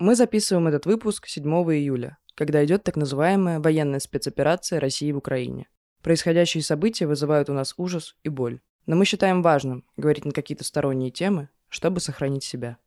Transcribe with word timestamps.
Мы 0.00 0.14
записываем 0.14 0.66
этот 0.66 0.86
выпуск 0.86 1.26
7 1.26 1.44
июля, 1.44 2.16
когда 2.34 2.64
идет 2.64 2.82
так 2.82 2.96
называемая 2.96 3.60
военная 3.60 4.00
спецоперация 4.00 4.80
России 4.80 5.12
в 5.12 5.18
Украине. 5.18 5.68
Происходящие 6.02 6.62
события 6.62 7.06
вызывают 7.06 7.50
у 7.50 7.52
нас 7.52 7.74
ужас 7.76 8.16
и 8.24 8.30
боль. 8.30 8.60
Но 8.86 8.96
мы 8.96 9.04
считаем 9.04 9.42
важным 9.42 9.84
говорить 9.98 10.24
на 10.24 10.30
какие-то 10.30 10.64
сторонние 10.64 11.10
темы, 11.10 11.50
чтобы 11.68 12.00
сохранить 12.00 12.44
себя. 12.44 12.78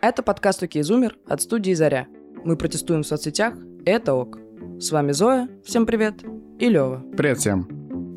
Это 0.00 0.24
подкаст 0.24 0.60
«Окей, 0.60 0.82
Зумер» 0.82 1.16
от 1.28 1.40
студии 1.40 1.72
«Заря». 1.72 2.08
Мы 2.44 2.56
протестуем 2.56 3.04
в 3.04 3.06
соцсетях, 3.06 3.54
это 3.86 4.14
ок. 4.14 4.43
С 4.80 4.90
вами 4.90 5.12
Зоя, 5.12 5.48
всем 5.64 5.86
привет, 5.86 6.24
и 6.58 6.68
Лева. 6.68 7.02
Привет 7.16 7.38
всем. 7.38 7.68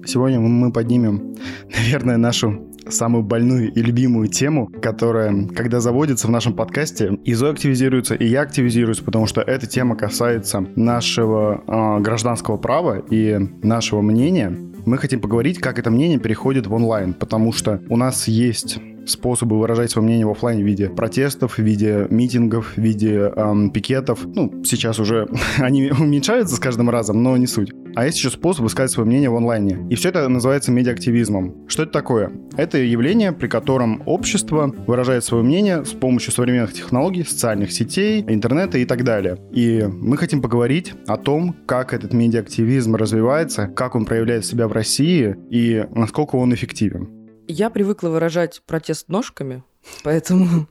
Сегодня 0.06 0.40
мы 0.40 0.72
поднимем, 0.72 1.36
наверное, 1.70 2.18
нашу 2.18 2.68
самую 2.90 3.24
больную 3.24 3.72
и 3.72 3.82
любимую 3.82 4.28
тему, 4.28 4.68
которая, 4.82 5.48
когда 5.50 5.80
заводится 5.80 6.28
в 6.28 6.32
нашем 6.32 6.56
подкасте, 6.56 7.20
и 7.24 7.34
Зоя 7.34 7.52
активизируется, 7.52 8.16
и 8.16 8.26
я 8.26 8.42
активизируюсь, 8.42 9.00
потому 9.00 9.28
что 9.28 9.42
эта 9.42 9.68
тема 9.68 9.96
касается 9.96 10.66
нашего 10.76 11.64
э, 11.68 12.02
гражданского 12.02 12.58
права 12.58 12.98
и 12.98 13.38
нашего 13.62 14.02
мнения. 14.02 14.50
Мы 14.86 14.98
хотим 14.98 15.22
поговорить, 15.22 15.60
как 15.60 15.78
это 15.78 15.92
мнение 15.92 16.20
переходит 16.20 16.66
в 16.66 16.74
онлайн, 16.74 17.14
потому 17.14 17.52
что 17.52 17.82
у 17.90 17.98
нас 17.98 18.28
есть 18.28 18.80
способы 19.08 19.60
выражать 19.60 19.92
свое 19.92 20.06
мнение 20.06 20.28
в 20.28 20.32
офлайне 20.32 20.64
в 20.64 20.66
виде 20.66 20.90
протестов, 20.90 21.58
в 21.58 21.60
виде 21.60 22.08
митингов, 22.10 22.74
в 22.76 22.78
виде 22.78 23.32
эм, 23.36 23.72
пикетов. 23.72 24.26
Ну, 24.26 24.64
сейчас 24.64 25.00
уже 25.00 25.28
они 25.58 25.92
уменьшаются 25.92 26.56
с 26.56 26.60
каждым 26.60 26.90
разом, 26.90 27.24
но 27.24 27.36
не 27.38 27.48
суть. 27.48 27.72
А 27.96 28.06
есть 28.06 28.20
еще 28.20 28.30
способ 28.30 28.62
высказать 28.62 28.92
свое 28.92 29.08
мнение 29.08 29.32
в 29.32 29.36
онлайне. 29.36 29.88
И 29.90 29.96
все 29.96 30.10
это 30.10 30.28
называется 30.28 30.72
медиаактивизмом. 30.72 31.68
Что 31.68 31.82
это 31.82 31.92
такое? 31.92 32.32
Это 32.56 32.78
явление, 32.78 33.32
при 33.32 33.48
котором 33.48 34.04
общество 34.06 34.72
выражает 34.86 35.24
свое 35.24 35.44
мнение 35.44 35.84
с 35.84 35.94
помощью 35.94 36.32
современных 36.32 36.74
технологий, 36.74 37.24
социальных 37.24 37.72
сетей, 37.72 38.24
интернета 38.28 38.78
и 38.78 38.86
так 38.86 39.04
далее. 39.04 39.40
И 39.52 39.84
мы 39.90 40.16
хотим 40.18 40.44
поговорить 40.44 40.94
о 41.08 41.18
том, 41.18 41.56
как 41.66 41.92
этот 41.92 42.14
медиаактивизм 42.14 42.96
развивается, 42.96 43.66
как 43.68 43.96
он 43.96 44.06
проявляет 44.06 44.46
себя 44.46 44.68
в 44.68 44.74
России 44.74 45.36
и 45.50 45.84
насколько 45.96 46.36
он 46.36 46.54
эффективен. 46.54 47.17
Я 47.50 47.70
привыкла 47.70 48.10
выражать 48.10 48.62
протест 48.66 49.08
ножками, 49.08 49.64
поэтому 50.04 50.68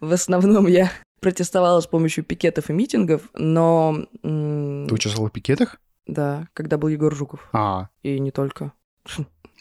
в 0.00 0.12
основном 0.12 0.66
я 0.66 0.90
протестовала 1.20 1.80
с 1.80 1.86
помощью 1.86 2.24
пикетов 2.24 2.70
и 2.70 2.72
митингов, 2.72 3.22
но... 3.34 4.04
Ты 4.22 4.92
участвовала 4.92 5.28
в 5.28 5.32
пикетах? 5.32 5.76
Да, 6.08 6.48
когда 6.54 6.76
был 6.76 6.88
Егор 6.88 7.14
Жуков. 7.14 7.48
А. 7.52 7.88
И 8.02 8.18
не 8.18 8.32
только. 8.32 8.72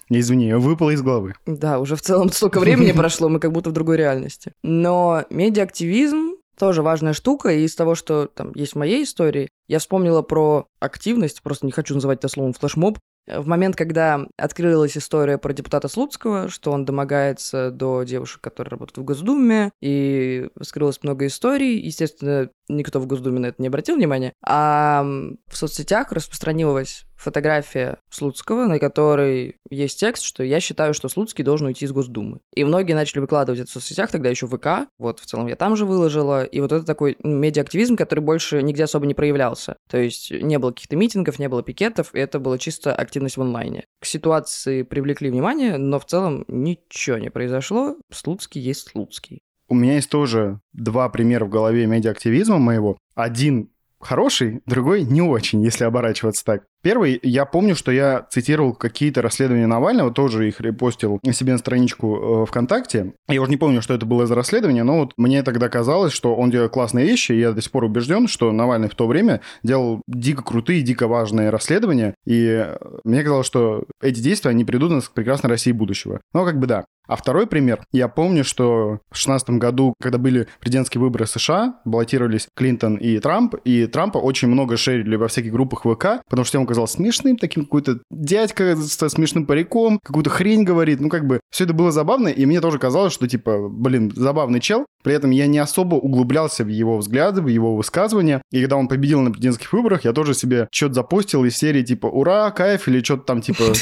Извини, 0.10 0.48
я 0.48 0.58
выпала 0.58 0.90
из 0.90 1.04
головы. 1.04 1.36
Да, 1.46 1.78
уже 1.78 1.96
в 1.96 2.02
целом 2.02 2.32
столько 2.32 2.60
времени 2.60 2.92
прошло, 2.98 3.30
мы 3.30 3.40
как 3.40 3.52
будто 3.52 3.70
в 3.70 3.74
другой 3.74 3.98
реальности. 3.98 4.54
Но 4.64 5.26
медиаактивизм 5.30 6.38
тоже 6.58 6.82
важная 6.82 7.14
штука, 7.14 7.50
и 7.50 7.66
из 7.66 7.76
того, 7.76 7.94
что 7.94 8.26
там 8.26 8.52
есть 8.56 8.74
в 8.74 8.78
моей 8.78 9.04
истории, 9.04 9.50
я 9.68 9.78
вспомнила 9.78 10.24
про 10.24 10.66
активность, 10.80 11.44
просто 11.44 11.68
не 11.68 11.72
хочу 11.72 11.94
называть 11.94 12.20
это 12.20 12.30
словом 12.30 12.54
флешмоб, 12.54 12.98
в 13.28 13.48
момент, 13.48 13.76
когда 13.76 14.26
открылась 14.38 14.98
история 14.98 15.38
про 15.38 15.54
депутата 15.54 15.88
Слуцкого, 15.88 16.50
что 16.50 16.72
он 16.72 16.86
домогается 16.86 17.72
до 17.72 18.04
девушек, 18.04 18.42
которые 18.42 18.72
работают 18.72 18.98
в 18.98 19.04
Госдуме, 19.04 19.72
и 19.82 20.50
вскрылось 20.60 21.02
много 21.04 21.28
историй, 21.28 21.80
естественно, 21.80 22.50
никто 22.70 23.00
в 23.00 23.08
Госдуме 23.08 23.40
на 23.40 23.46
это 23.48 23.62
не 23.62 23.68
обратил 23.68 23.96
внимания, 23.96 24.34
а 24.46 25.04
в 25.48 25.58
соцсетях 25.58 26.12
распространилась 26.12 27.06
фотография 27.16 28.00
Слуцкого, 28.10 28.66
на 28.66 28.80
которой 28.80 29.58
есть 29.70 30.00
текст, 30.00 30.24
что 30.24 30.44
я 30.44 30.60
считаю, 30.60 30.94
что 30.94 31.10
Слуцкий 31.10 31.44
должен 31.44 31.68
уйти 31.68 31.86
из 31.86 31.92
Госдумы. 31.92 32.40
И 32.54 32.64
многие 32.64 32.94
начали 32.94 33.20
выкладывать 33.20 33.62
это 33.62 33.70
в 33.70 33.74
соцсетях, 33.74 34.12
тогда 34.12 34.30
еще 34.30 34.48
ВК, 34.48 34.90
вот 35.00 35.20
в 35.20 35.26
целом 35.26 35.48
я 35.48 35.56
там 35.56 35.76
же 35.76 35.86
выложила, 35.86 36.44
и 36.44 36.60
вот 36.60 36.72
это 36.72 36.86
такой 36.86 37.18
медиаактивизм, 37.24 37.96
который 37.96 38.20
больше 38.20 38.62
нигде 38.62 38.84
особо 38.84 39.06
не 39.06 39.14
проявлялся. 39.14 39.78
То 39.90 39.98
есть 39.98 40.32
не 40.32 40.60
было 40.60 40.72
каких-то 40.72 40.96
митингов, 40.96 41.40
не 41.40 41.48
было 41.48 41.64
пикетов, 41.64 42.14
и 42.14 42.20
это 42.20 42.40
была 42.40 42.58
чисто 42.58 42.94
активность 42.94 43.38
в 43.38 43.42
онлайне. 43.42 43.86
К 44.02 44.06
ситуации 44.06 44.84
привлекли 44.84 45.30
внимание, 45.30 45.78
но 45.78 46.00
в 46.00 46.06
целом 46.06 46.44
ничего 46.48 47.18
не 47.18 47.30
произошло. 47.30 47.96
Слуцкий 48.12 48.62
есть 48.62 48.90
Слуцкий. 48.90 49.42
У 49.74 49.76
меня 49.76 49.96
есть 49.96 50.12
тоже 50.12 50.60
два 50.72 51.10
примера 51.10 51.46
в 51.46 51.50
голове 51.50 51.88
медиаактивизма 51.88 52.60
моего. 52.60 52.96
Один 53.16 53.70
хороший, 54.00 54.62
другой 54.68 55.02
не 55.04 55.24
очень, 55.24 55.64
если 55.64 55.84
оборачиваться 55.84 56.46
так. 56.46 56.66
Первый, 56.84 57.20
я 57.24 57.46
помню, 57.46 57.76
что 57.76 57.92
я 57.92 58.28
цитировал 58.30 58.74
какие-то 58.74 59.24
расследования 59.24 59.66
Навального, 59.66 60.12
тоже 60.12 60.48
их 60.48 60.62
репостил 60.62 61.20
себе 61.32 61.54
на 61.54 61.58
страничку 61.58 62.44
э, 62.44 62.46
ВКонтакте. 62.46 63.14
Я 63.28 63.42
уже 63.42 63.50
не 63.50 63.58
помню, 63.58 63.82
что 63.82 63.96
это 63.96 64.06
было 64.06 64.28
за 64.28 64.36
расследование, 64.36 64.84
но 64.84 65.00
вот 65.00 65.14
мне 65.18 65.42
тогда 65.42 65.70
казалось, 65.70 66.14
что 66.14 66.36
он 66.36 66.52
делает 66.52 66.72
классные 66.72 67.08
вещи, 67.08 67.32
и 67.32 67.40
я 67.40 67.54
до 67.54 67.62
сих 67.64 67.72
пор 67.72 67.86
убежден, 67.86 68.28
что 68.28 68.52
Навальный 68.52 68.90
в 68.90 68.96
то 68.96 69.08
время 69.08 69.42
делал 69.64 70.04
дико 70.08 70.44
крутые, 70.44 70.84
дико 70.84 71.08
важные 71.08 71.50
расследования, 71.50 72.14
и 72.28 72.70
мне 73.06 73.24
казалось, 73.24 73.48
что 73.48 73.86
эти 74.02 74.20
действия, 74.20 74.52
они 74.52 74.66
придут 74.66 74.92
нас 74.92 75.10
к 75.10 75.14
прекрасной 75.14 75.50
России 75.50 75.72
будущего. 75.72 76.22
Но 76.34 76.46
как 76.46 76.60
бы 76.60 76.68
да. 76.68 76.86
А 77.08 77.16
второй 77.16 77.48
пример. 77.48 77.84
Я 77.92 78.08
помню, 78.08 78.44
что 78.44 79.00
в 79.10 79.16
2016 79.16 79.50
году, 79.52 79.94
когда 80.02 80.18
были 80.18 80.48
президентские 80.60 81.02
выборы 81.02 81.26
США, 81.26 81.76
баллотировались 81.86 82.48
Клинтон 82.56 82.96
и 82.96 83.20
Трамп, 83.20 83.56
и 83.66 83.88
Трампа 83.88 84.20
очень 84.20 84.48
много 84.48 84.78
шерили 84.78 85.16
во 85.16 85.28
всяких 85.28 85.52
группах 85.52 85.82
ВК, 85.82 86.24
потому 86.30 86.46
что 86.46 86.58
ему 86.58 86.68
казался 86.68 86.96
смешным, 86.96 87.38
таким 87.38 87.66
какой-то 87.66 88.00
дядька 88.10 88.78
со 88.78 89.10
смешным 89.10 89.46
париком, 89.46 90.00
какую-то 90.04 90.30
хрень 90.30 90.64
говорит. 90.64 91.02
Ну, 91.02 91.10
как 91.10 91.28
бы, 91.28 91.42
все 91.52 91.66
это 91.66 91.74
было 91.74 91.92
забавно, 91.92 92.30
и 92.30 92.46
мне 92.46 92.62
тоже 92.62 92.80
казалось, 92.80 93.14
что, 93.14 93.28
типа, 93.28 93.68
блин, 93.70 94.12
забавный 94.16 94.62
чел. 94.62 94.86
При 95.04 95.14
этом 95.14 95.32
я 95.32 95.48
не 95.48 95.60
особо 95.60 95.96
углублялся 95.96 96.64
в 96.64 96.70
его 96.70 96.98
взгляды, 96.98 97.42
в 97.42 97.48
его 97.48 97.76
высказывания. 97.76 98.42
И 98.52 98.62
когда 98.62 98.78
он 98.78 98.88
победил 98.88 99.20
на 99.20 99.32
президентских 99.32 99.74
выборах, 99.74 100.06
я 100.06 100.14
тоже 100.14 100.34
себе 100.34 100.70
что-то 100.72 100.94
запустил 100.94 101.44
из 101.44 101.58
серии, 101.58 101.84
типа, 101.84 102.08
ура, 102.08 102.50
кайф, 102.52 102.88
или 102.88 103.04
что-то 103.04 103.24
там, 103.24 103.42
типа 103.42 103.64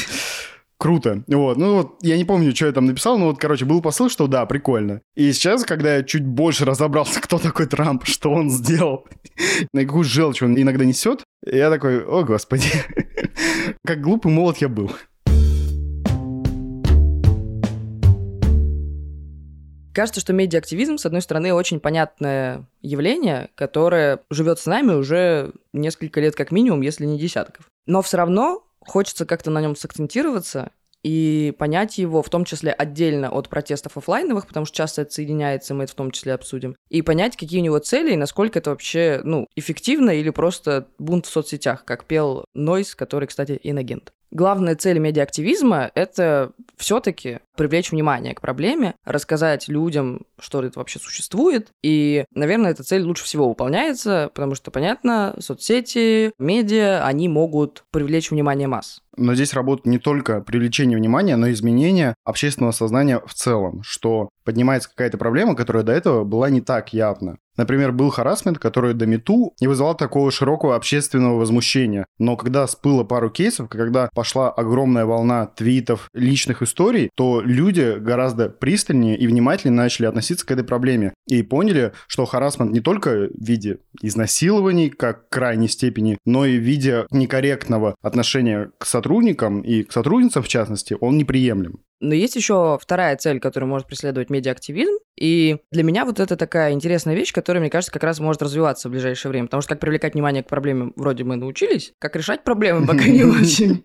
круто. 0.82 1.24
Вот, 1.28 1.58
ну 1.58 1.76
вот, 1.76 1.98
я 2.02 2.18
не 2.18 2.26
помню, 2.26 2.56
что 2.56 2.66
я 2.66 2.72
там 2.72 2.88
написал, 2.88 3.20
но 3.20 3.28
вот, 3.28 3.38
короче, 3.38 3.66
был 3.66 3.84
посыл, 3.84 4.10
что 4.10 4.26
да, 4.26 4.48
прикольно. 4.48 5.02
И 5.16 5.32
сейчас, 5.32 5.64
когда 5.64 5.98
я 5.98 6.04
чуть 6.04 6.26
больше 6.26 6.66
разобрался, 6.66 7.22
кто 7.22 7.38
такой 7.38 7.68
Трамп, 7.68 8.06
что 8.06 8.32
он 8.32 8.50
сделал, 8.50 9.06
на 9.74 9.86
какую 9.86 10.04
желчь 10.04 10.42
он 10.42 10.60
иногда 10.60 10.84
несет, 10.84 11.24
я 11.46 11.70
такой, 11.70 12.04
о 12.04 12.24
господи, 12.24 12.66
как 13.86 14.02
глупый 14.02 14.32
молод 14.32 14.58
я 14.58 14.70
был. 14.70 14.92
Кажется, 19.94 20.22
что 20.22 20.34
медиаактивизм, 20.34 20.98
с 20.98 21.06
одной 21.06 21.22
стороны, 21.22 21.54
очень 21.54 21.80
понятное 21.80 22.66
явление, 22.82 23.50
которое 23.54 24.22
живет 24.32 24.58
с 24.58 24.66
нами 24.66 24.94
уже 24.94 25.52
несколько 25.74 26.22
лет 26.22 26.36
как 26.36 26.52
минимум, 26.52 26.82
если 26.82 27.06
не 27.06 27.20
десятков. 27.20 27.66
Но 27.86 28.02
все 28.02 28.18
равно 28.18 28.64
хочется 28.86 29.26
как-то 29.26 29.52
на 29.52 29.62
нем 29.62 29.76
сакцентироваться 29.76 30.72
и 31.04 31.54
понять 31.58 31.98
его, 31.98 32.22
в 32.22 32.30
том 32.30 32.46
числе 32.46 32.72
отдельно 32.72 33.30
от 33.30 33.50
протестов 33.50 33.98
офлайновых, 33.98 34.48
потому 34.48 34.66
что 34.66 34.76
часто 34.78 35.02
это 35.02 35.12
соединяется, 35.12 35.74
мы 35.74 35.86
это 35.86 35.94
в 35.94 35.96
том 35.96 36.12
числе 36.12 36.34
обсудим, 36.34 36.76
и 36.90 37.02
понять, 37.02 37.38
какие 37.38 37.60
у 37.60 37.64
него 37.64 37.80
цели 37.80 38.14
и 38.14 38.18
насколько 38.18 38.60
это 38.60 38.70
вообще, 38.70 39.22
ну, 39.24 39.48
эффективно 39.56 40.12
или 40.12 40.30
просто 40.30 40.88
бунт 41.00 41.26
в 41.26 41.30
соцсетях, 41.30 41.86
как 41.86 42.06
пел 42.06 42.46
Нойс, 42.54 42.96
который, 42.96 43.28
кстати, 43.28 43.60
инагент. 43.64 44.14
Главная 44.32 44.76
цель 44.76 44.98
медиаактивизма— 44.98 45.92
это 45.96 46.54
все-таки 46.78 47.40
привлечь 47.56 47.92
внимание 47.92 48.34
к 48.34 48.42
проблеме, 48.42 48.96
рассказать 49.06 49.68
людям, 49.68 50.22
что 50.40 50.64
это 50.64 50.80
вообще 50.80 51.00
существует. 51.00 51.70
И, 51.84 52.26
наверное, 52.34 52.72
эта 52.72 52.84
цель 52.84 53.04
лучше 53.04 53.24
всего 53.24 53.50
выполняется, 53.50 54.32
потому 54.34 54.56
что, 54.56 54.72
понятно, 54.72 55.36
соцсети, 55.40 56.32
медиа, 56.40 57.06
они 57.06 57.28
могут 57.30 57.84
привлечь 57.92 58.32
внимание 58.32 58.68
масс. 58.68 59.02
Но 59.18 59.36
здесь 59.36 59.54
работает 59.54 59.86
не 59.86 60.00
только 60.00 60.42
привлечение 60.42 60.98
внимания, 60.98 61.36
но 61.36 61.48
и 61.48 61.54
изменение 61.54 62.16
общественного 62.24 62.72
сознания 62.72 63.22
в 63.26 63.34
целом, 63.34 63.84
что 63.84 64.30
поднимается 64.44 64.90
какая-то 64.90 65.18
проблема, 65.18 65.56
которая 65.56 65.84
до 65.84 65.92
этого 65.92 66.24
была 66.24 66.50
не 66.50 66.62
так 66.62 66.94
явна. 66.94 67.38
Например, 67.58 67.92
был 67.92 68.10
харасмент, 68.10 68.60
который 68.60 68.94
до 68.94 69.06
мету 69.06 69.54
не 69.60 69.68
вызывал 69.68 69.96
такого 69.96 70.32
широкого 70.32 70.76
общественного 70.76 71.38
возмущения. 71.38 72.06
Но 72.18 72.38
когда 72.38 72.66
всплыло 72.66 73.04
пару 73.04 73.30
кейсов, 73.30 73.70
когда 73.70 74.10
пошла 74.14 74.50
огромная 74.50 75.06
волна 75.06 75.48
твитов, 75.48 76.10
личных 76.14 76.62
историй, 76.62 77.10
то 77.16 77.42
люди 77.42 77.98
гораздо 78.00 78.50
пристальнее 78.50 79.18
и 79.18 79.28
внимательнее 79.28 79.78
начали 79.78 80.06
относиться 80.06 80.46
к 80.46 80.52
этой 80.52 80.64
проблеме. 80.64 81.14
И 81.28 81.44
поняли, 81.44 81.94
что 82.08 82.26
харасмент 82.26 82.72
не 82.72 82.80
только 82.80 83.30
в 83.34 83.44
виде 83.44 83.80
изнасилований, 84.02 84.90
как 84.90 85.30
крайней 85.30 85.68
степени, 85.68 86.18
но 86.26 86.46
и 86.46 86.58
в 86.58 86.62
виде 86.62 87.06
некорректного 87.12 87.96
отношения 88.02 88.72
к 88.78 88.86
сотрудникам 88.86 89.62
и 89.62 89.84
к 89.84 89.92
сотрудницам, 89.92 90.44
в 90.44 90.48
частности, 90.48 90.96
он 91.00 91.18
неприемлем. 91.18 91.82
Но 92.02 92.16
есть 92.16 92.36
еще 92.36 92.80
вторая 92.82 93.16
цель, 93.16 93.40
которую 93.40 93.70
может 93.70 93.88
преследовать 93.88 94.32
медиаактивизм, 94.32 94.94
И 95.18 95.58
для 95.72 95.84
меня 95.84 96.06
вот 96.06 96.20
это 96.20 96.36
такая 96.36 96.72
интересная 96.72 97.16
вещь, 97.16 97.34
которая, 97.34 97.62
мне 97.62 97.70
кажется, 97.70 97.92
как 97.92 98.04
раз 98.04 98.20
может 98.20 98.42
развиваться 98.42 98.88
в 98.88 98.92
ближайшее 98.92 99.30
время. 99.30 99.48
Потому 99.48 99.62
что 99.62 99.70
как 99.70 99.80
привлекать 99.80 100.14
внимание 100.14 100.44
к 100.44 100.48
проблеме 100.48 100.94
вроде 100.96 101.24
мы 101.24 101.36
научились, 101.36 101.94
как 102.00 102.16
решать 102.16 102.44
проблемы 102.44 102.88
пока 102.88 103.06
не 103.06 103.24
очень. 103.26 103.84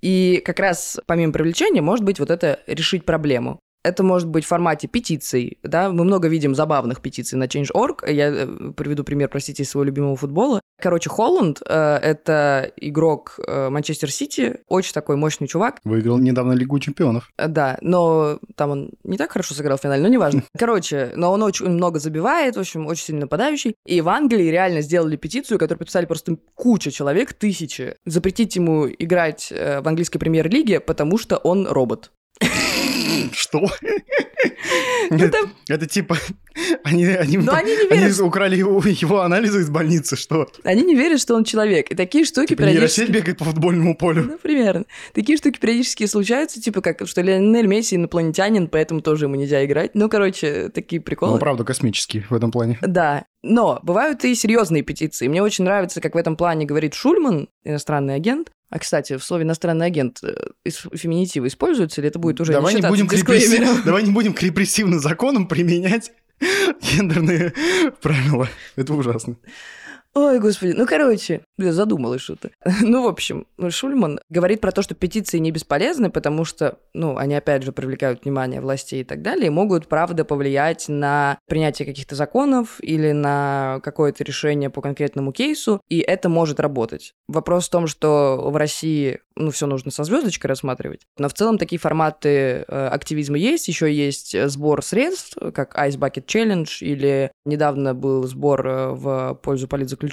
И 0.00 0.42
как 0.44 0.60
раз 0.60 1.00
помимо 1.06 1.32
привлечения 1.32 1.82
может 1.82 2.04
быть 2.04 2.18
вот 2.18 2.30
это 2.30 2.60
решить 2.66 3.04
проблему. 3.04 3.60
Это 3.84 4.02
может 4.02 4.28
быть 4.28 4.44
в 4.44 4.48
формате 4.48 4.88
петиций, 4.88 5.58
да, 5.62 5.90
мы 5.90 6.04
много 6.04 6.28
видим 6.28 6.54
забавных 6.54 7.02
петиций 7.02 7.38
на 7.38 7.44
Change.org. 7.44 8.10
Я 8.10 8.28
э, 8.30 8.46
приведу 8.74 9.04
пример, 9.04 9.28
простите, 9.28 9.62
из 9.62 9.70
своего 9.70 9.84
любимого 9.84 10.16
футбола. 10.16 10.60
Короче, 10.80 11.10
Холланд 11.10 11.62
э, 11.68 11.96
это 11.96 12.72
игрок 12.78 13.38
э, 13.46 13.68
Манчестер 13.68 14.10
Сити, 14.10 14.60
очень 14.68 14.94
такой 14.94 15.16
мощный 15.16 15.46
чувак. 15.46 15.80
Выиграл 15.84 16.18
недавно 16.18 16.52
Лигу 16.52 16.78
чемпионов. 16.78 17.30
Э, 17.36 17.46
да, 17.46 17.76
но 17.82 18.38
там 18.56 18.70
он 18.70 18.90
не 19.04 19.18
так 19.18 19.32
хорошо 19.32 19.54
сыграл 19.54 19.76
в 19.76 19.82
финале, 19.82 20.02
но 20.02 20.08
неважно. 20.08 20.42
Короче, 20.58 21.12
но 21.14 21.30
он 21.30 21.42
очень 21.42 21.68
много 21.68 22.00
забивает, 22.00 22.56
в 22.56 22.60
общем, 22.60 22.86
очень 22.86 23.04
сильно 23.04 23.22
нападающий. 23.22 23.74
И 23.86 24.00
в 24.00 24.08
Англии 24.08 24.50
реально 24.50 24.80
сделали 24.80 25.16
петицию, 25.16 25.58
которую 25.58 25.80
подписали 25.80 26.06
просто 26.06 26.38
куча 26.54 26.90
человек, 26.90 27.34
тысячи, 27.34 27.96
запретить 28.06 28.56
ему 28.56 28.88
играть 28.88 29.52
э, 29.52 29.82
в 29.82 29.88
английской 29.88 30.18
премьер-лиге, 30.18 30.80
потому 30.80 31.18
что 31.18 31.36
он 31.36 31.66
робот. 31.66 32.12
Что? 33.32 33.70
Это, 35.10 35.38
это 35.68 35.86
типа 35.86 36.16
они, 36.84 37.04
они, 37.06 37.36
они 37.36 37.36
не 37.36 37.88
верят. 37.88 37.92
Они 37.92 38.20
украли 38.20 38.56
его, 38.56 38.82
его 38.84 39.20
анализы 39.20 39.60
из 39.60 39.70
больницы, 39.70 40.16
что? 40.16 40.48
Они 40.62 40.82
не 40.82 40.94
верят, 40.94 41.20
что 41.20 41.34
он 41.34 41.44
человек. 41.44 41.90
И 41.90 41.94
такие 41.94 42.24
штуки 42.24 42.48
типа 42.48 42.62
периодически... 42.62 43.00
нейросеть 43.00 43.14
бегает 43.14 43.38
по 43.38 43.44
футбольному 43.44 43.96
полю. 43.96 44.24
Ну, 44.24 44.38
примерно. 44.38 44.84
Такие 45.12 45.36
штуки 45.38 45.58
периодически 45.58 46.06
случаются, 46.06 46.60
типа 46.60 46.80
как, 46.80 47.06
что 47.06 47.22
Лионель 47.22 47.66
Месси 47.66 47.96
инопланетянин, 47.96 48.68
поэтому 48.68 49.00
тоже 49.00 49.24
ему 49.24 49.34
нельзя 49.34 49.64
играть. 49.64 49.94
Ну, 49.94 50.08
короче, 50.08 50.68
такие 50.68 51.00
приколы. 51.00 51.32
Ну, 51.32 51.38
правда, 51.38 51.64
космический 51.64 52.24
в 52.28 52.34
этом 52.34 52.50
плане. 52.50 52.78
Да. 52.80 53.24
Но 53.42 53.80
бывают 53.82 54.24
и 54.24 54.34
серьезные 54.34 54.82
петиции. 54.82 55.28
Мне 55.28 55.42
очень 55.42 55.64
нравится, 55.64 56.00
как 56.00 56.14
в 56.14 56.18
этом 56.18 56.36
плане 56.36 56.64
говорит 56.64 56.94
Шульман, 56.94 57.48
иностранный 57.64 58.14
агент, 58.14 58.50
а, 58.74 58.80
кстати, 58.80 59.16
в 59.16 59.22
слове 59.22 59.44
«иностранный 59.44 59.86
агент» 59.86 60.18
э, 60.24 60.34
феминитивы 60.68 61.46
используются, 61.46 62.00
или 62.00 62.08
это 62.08 62.18
будет 62.18 62.40
уже 62.40 62.52
давай 62.54 62.74
не, 62.74 62.80
не 62.80 62.88
будем 62.88 63.08
репрессив... 63.08 63.84
Давай 63.84 64.02
не 64.02 64.10
будем 64.10 64.34
к 64.34 64.42
репрессивным 64.42 64.98
законам 64.98 65.46
применять 65.46 66.10
гендерные 66.82 67.52
правила. 68.02 68.48
Это 68.74 68.94
ужасно. 68.94 69.36
Ой, 70.14 70.38
господи, 70.38 70.74
ну, 70.76 70.86
короче, 70.86 71.40
я 71.58 71.72
задумалась 71.72 72.20
что-то. 72.20 72.50
ну, 72.82 73.02
в 73.02 73.08
общем, 73.08 73.46
Шульман 73.68 74.20
говорит 74.30 74.60
про 74.60 74.70
то, 74.70 74.80
что 74.80 74.94
петиции 74.94 75.38
не 75.38 75.50
бесполезны, 75.50 76.08
потому 76.08 76.44
что, 76.44 76.78
ну, 76.94 77.16
они, 77.16 77.34
опять 77.34 77.64
же, 77.64 77.72
привлекают 77.72 78.24
внимание 78.24 78.60
властей 78.60 79.00
и 79.00 79.04
так 79.04 79.22
далее, 79.22 79.48
и 79.48 79.50
могут, 79.50 79.88
правда, 79.88 80.24
повлиять 80.24 80.88
на 80.88 81.38
принятие 81.48 81.86
каких-то 81.86 82.14
законов 82.14 82.76
или 82.80 83.10
на 83.10 83.80
какое-то 83.82 84.22
решение 84.22 84.70
по 84.70 84.80
конкретному 84.80 85.32
кейсу, 85.32 85.80
и 85.88 85.98
это 85.98 86.28
может 86.28 86.60
работать. 86.60 87.12
Вопрос 87.26 87.66
в 87.66 87.70
том, 87.70 87.88
что 87.88 88.50
в 88.50 88.56
России 88.56 89.18
ну, 89.36 89.50
все 89.50 89.66
нужно 89.66 89.90
со 89.90 90.04
звездочкой 90.04 90.48
рассматривать. 90.48 91.00
Но 91.18 91.28
в 91.28 91.34
целом 91.34 91.58
такие 91.58 91.78
форматы 91.78 92.64
э, 92.68 92.88
активизма 92.88 93.36
есть. 93.36 93.66
Еще 93.66 93.92
есть 93.92 94.36
сбор 94.48 94.84
средств, 94.84 95.36
как 95.52 95.76
Ice 95.76 95.98
Bucket 95.98 96.26
Challenge, 96.26 96.68
или 96.80 97.32
недавно 97.44 97.94
был 97.94 98.22
сбор 98.24 98.66
э, 98.66 98.88
в 98.90 99.34
пользу 99.42 99.66
политзаключенных. 99.66 100.03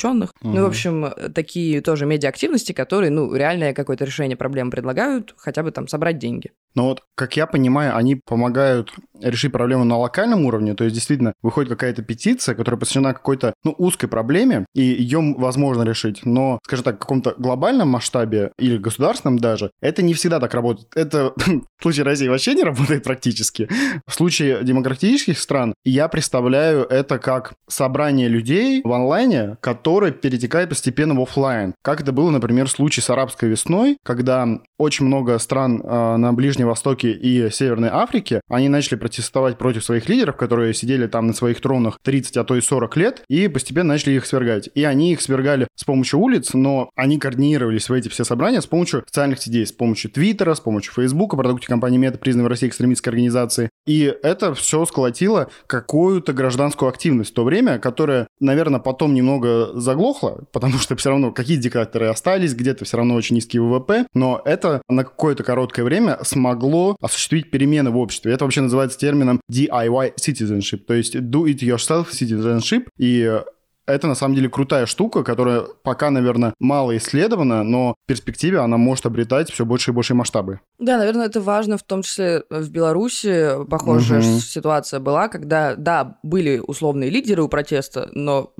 Угу. 0.42 0.54
Ну, 0.54 0.62
в 0.64 0.68
общем, 0.68 1.14
такие 1.34 1.82
тоже 1.82 2.06
медиа-активности, 2.06 2.72
которые, 2.72 3.12
ну, 3.12 3.34
реальное 3.34 3.74
какое-то 3.74 4.06
решение 4.06 4.38
проблем 4.38 4.72
предлагают, 4.72 5.34
хотя 5.38 5.64
бы 5.64 5.72
там 5.72 5.88
собрать 5.88 6.18
деньги. 6.18 6.52
Но 6.76 6.86
вот, 6.86 7.04
как 7.16 7.36
я 7.36 7.48
понимаю, 7.48 7.96
они 7.96 8.16
помогают 8.16 8.94
решить 9.20 9.52
проблему 9.52 9.84
на 9.84 9.98
локальном 9.98 10.46
уровне, 10.46 10.74
то 10.74 10.84
есть 10.84 10.96
действительно 10.96 11.34
выходит 11.42 11.70
какая-то 11.70 12.02
петиция, 12.02 12.56
которая 12.56 12.80
посвящена 12.80 13.14
какой-то, 13.14 13.54
ну, 13.64 13.76
узкой 13.78 14.08
проблеме, 14.08 14.66
и 14.74 14.82
ее 14.82 15.20
возможно 15.38 15.84
решить, 15.84 16.22
но, 16.26 16.60
скажем 16.64 16.86
так, 16.86 16.96
в 16.96 17.00
каком-то 17.00 17.36
глобальном 17.38 17.90
масштабе 17.90 18.52
или 18.58 18.78
государственном 18.78 19.38
даже, 19.38 19.72
это 19.82 20.02
не 20.02 20.14
всегда 20.14 20.40
так 20.40 20.54
работает. 20.54 20.88
Это 20.96 21.34
в 21.78 21.82
случае 21.82 22.06
России 22.06 22.28
вообще 22.28 22.56
не 22.56 22.64
работает 22.64 23.04
практически. 23.04 23.70
В 24.08 24.14
случае 24.14 24.64
демократических 24.64 25.38
стран 25.38 25.74
я 25.84 26.08
представляю 26.08 26.84
это 26.84 27.20
как 27.20 27.54
собрание 27.68 28.28
людей 28.28 28.82
в 28.84 28.92
онлайне, 28.92 29.58
которое 29.81 30.12
перетекает 30.12 30.69
постепенно 30.69 31.16
в 31.16 31.22
офлайн. 31.22 31.74
Как 31.81 32.01
это 32.01 32.12
было, 32.12 32.30
например, 32.30 32.68
в 32.68 32.72
случае 32.72 33.01
с 33.01 33.10
арабской 33.10 33.50
весной, 33.50 33.98
когда 34.04 34.48
очень 34.78 35.07
много 35.07 35.39
стран 35.39 35.81
э, 35.83 36.18
на 36.18 36.33
Ближнем 36.33 36.68
Востоке 36.68 37.12
и 37.12 37.50
Северной 37.50 37.89
Африке, 37.89 38.42
они 38.48 38.69
начали 38.69 38.95
протестовать 38.95 39.57
против 39.57 39.83
своих 39.83 40.07
лидеров, 40.07 40.38
которые 40.38 40.75
сидели 40.75 41.07
там 41.07 41.25
на 41.25 41.33
своих 41.33 41.62
тронах 41.62 41.98
30, 42.04 42.38
а 42.38 42.44
то 42.44 42.56
и 42.56 42.62
40 42.62 42.98
лет, 42.98 43.24
и 43.28 43.48
постепенно 43.48 43.89
начали 43.89 44.13
их 44.13 44.28
свергать. 44.28 44.69
И 44.75 44.83
они 44.83 45.13
их 45.13 45.22
свергали 45.22 45.68
с 45.75 45.84
помощью 45.84 46.19
улиц, 46.19 46.54
но 46.54 46.92
они 46.95 47.18
координировались 47.18 47.89
в 47.89 47.94
эти 47.94 48.07
все 48.07 48.24
собрания 48.24 48.62
с 48.62 48.68
помощью 48.68 49.04
социальных 49.07 49.42
сетей, 49.42 49.66
с 49.66 49.72
помощью 49.72 50.12
Твиттера, 50.12 50.54
с 50.54 50.60
помощью 50.60 50.94
Фейсбука, 50.94 51.38
продукты 51.38 51.66
компании 51.66 51.98
Мета, 51.98 52.19
признанной 52.19 52.48
в 52.48 52.51
России 52.51 52.68
экстремистской 52.68 53.10
организации. 53.12 53.72
И 53.88 54.13
это 54.22 54.54
все 54.54 54.86
сколотило 54.86 55.50
какую-то 55.66 56.34
гражданскую 56.34 56.89
активность 56.89 57.31
в 57.31 57.34
то 57.34 57.44
время, 57.44 57.80
которая, 57.80 58.27
наверное, 58.39 58.80
потом 58.80 59.16
немного 59.16 59.71
заглохла, 59.74 60.44
потому 60.52 60.78
что 60.78 60.96
все 60.96 61.10
равно 61.10 61.32
какие 61.32 61.58
диктаторы 61.58 62.08
остались, 62.08 62.54
где-то 62.54 62.86
все 62.86 62.98
равно 62.98 63.16
очень 63.16 63.36
низкий 63.36 63.60
ВВП, 63.60 64.06
но 64.14 64.42
это 64.46 64.82
на 64.90 65.04
какое-то 65.04 65.44
короткое 65.44 65.84
время 65.84 66.20
смогло 66.24 66.96
осуществить 67.02 67.52
перемены 67.52 67.92
в 67.92 67.98
обществе. 67.98 68.34
Это 68.34 68.46
вообще 68.46 68.62
называется 68.62 68.98
термином 68.98 69.42
DIY 69.52 70.16
citizenship, 70.16 70.80
то 70.80 70.94
есть 70.94 71.16
do 71.16 71.46
it 71.46 71.60
yourself 71.60 72.08
citizenship, 72.12 72.88
и 72.98 73.42
это 73.88 74.08
на 74.08 74.16
самом 74.16 74.36
деле 74.36 74.50
крутая 74.50 74.86
штука, 74.86 75.24
которая 75.24 75.64
пока, 75.84 76.10
наверное, 76.10 76.54
мало 76.60 76.96
исследована, 76.98 77.64
но 77.64 77.96
в 78.04 78.08
перспективе 78.08 78.60
она 78.60 78.78
может 78.78 79.06
обретать 79.06 79.52
все 79.52 79.66
больше 79.66 79.92
и 79.92 79.94
больше 79.94 80.14
масштабы. 80.14 80.60
Да, 80.80 80.98
наверное, 80.98 81.26
это 81.26 81.42
важно, 81.42 81.78
в 81.78 81.84
том 81.84 82.02
числе 82.02 82.44
в 82.50 82.70
Беларуси 82.70 83.66
похожая 83.70 84.20
угу. 84.22 84.40
ситуация 84.40 85.00
была, 85.00 85.28
когда, 85.28 85.76
да, 85.76 86.18
были 86.24 86.62
условные 86.66 87.10
лидеры 87.10 87.44
у 87.44 87.50
протеста, 87.50 88.10
но 88.14 88.54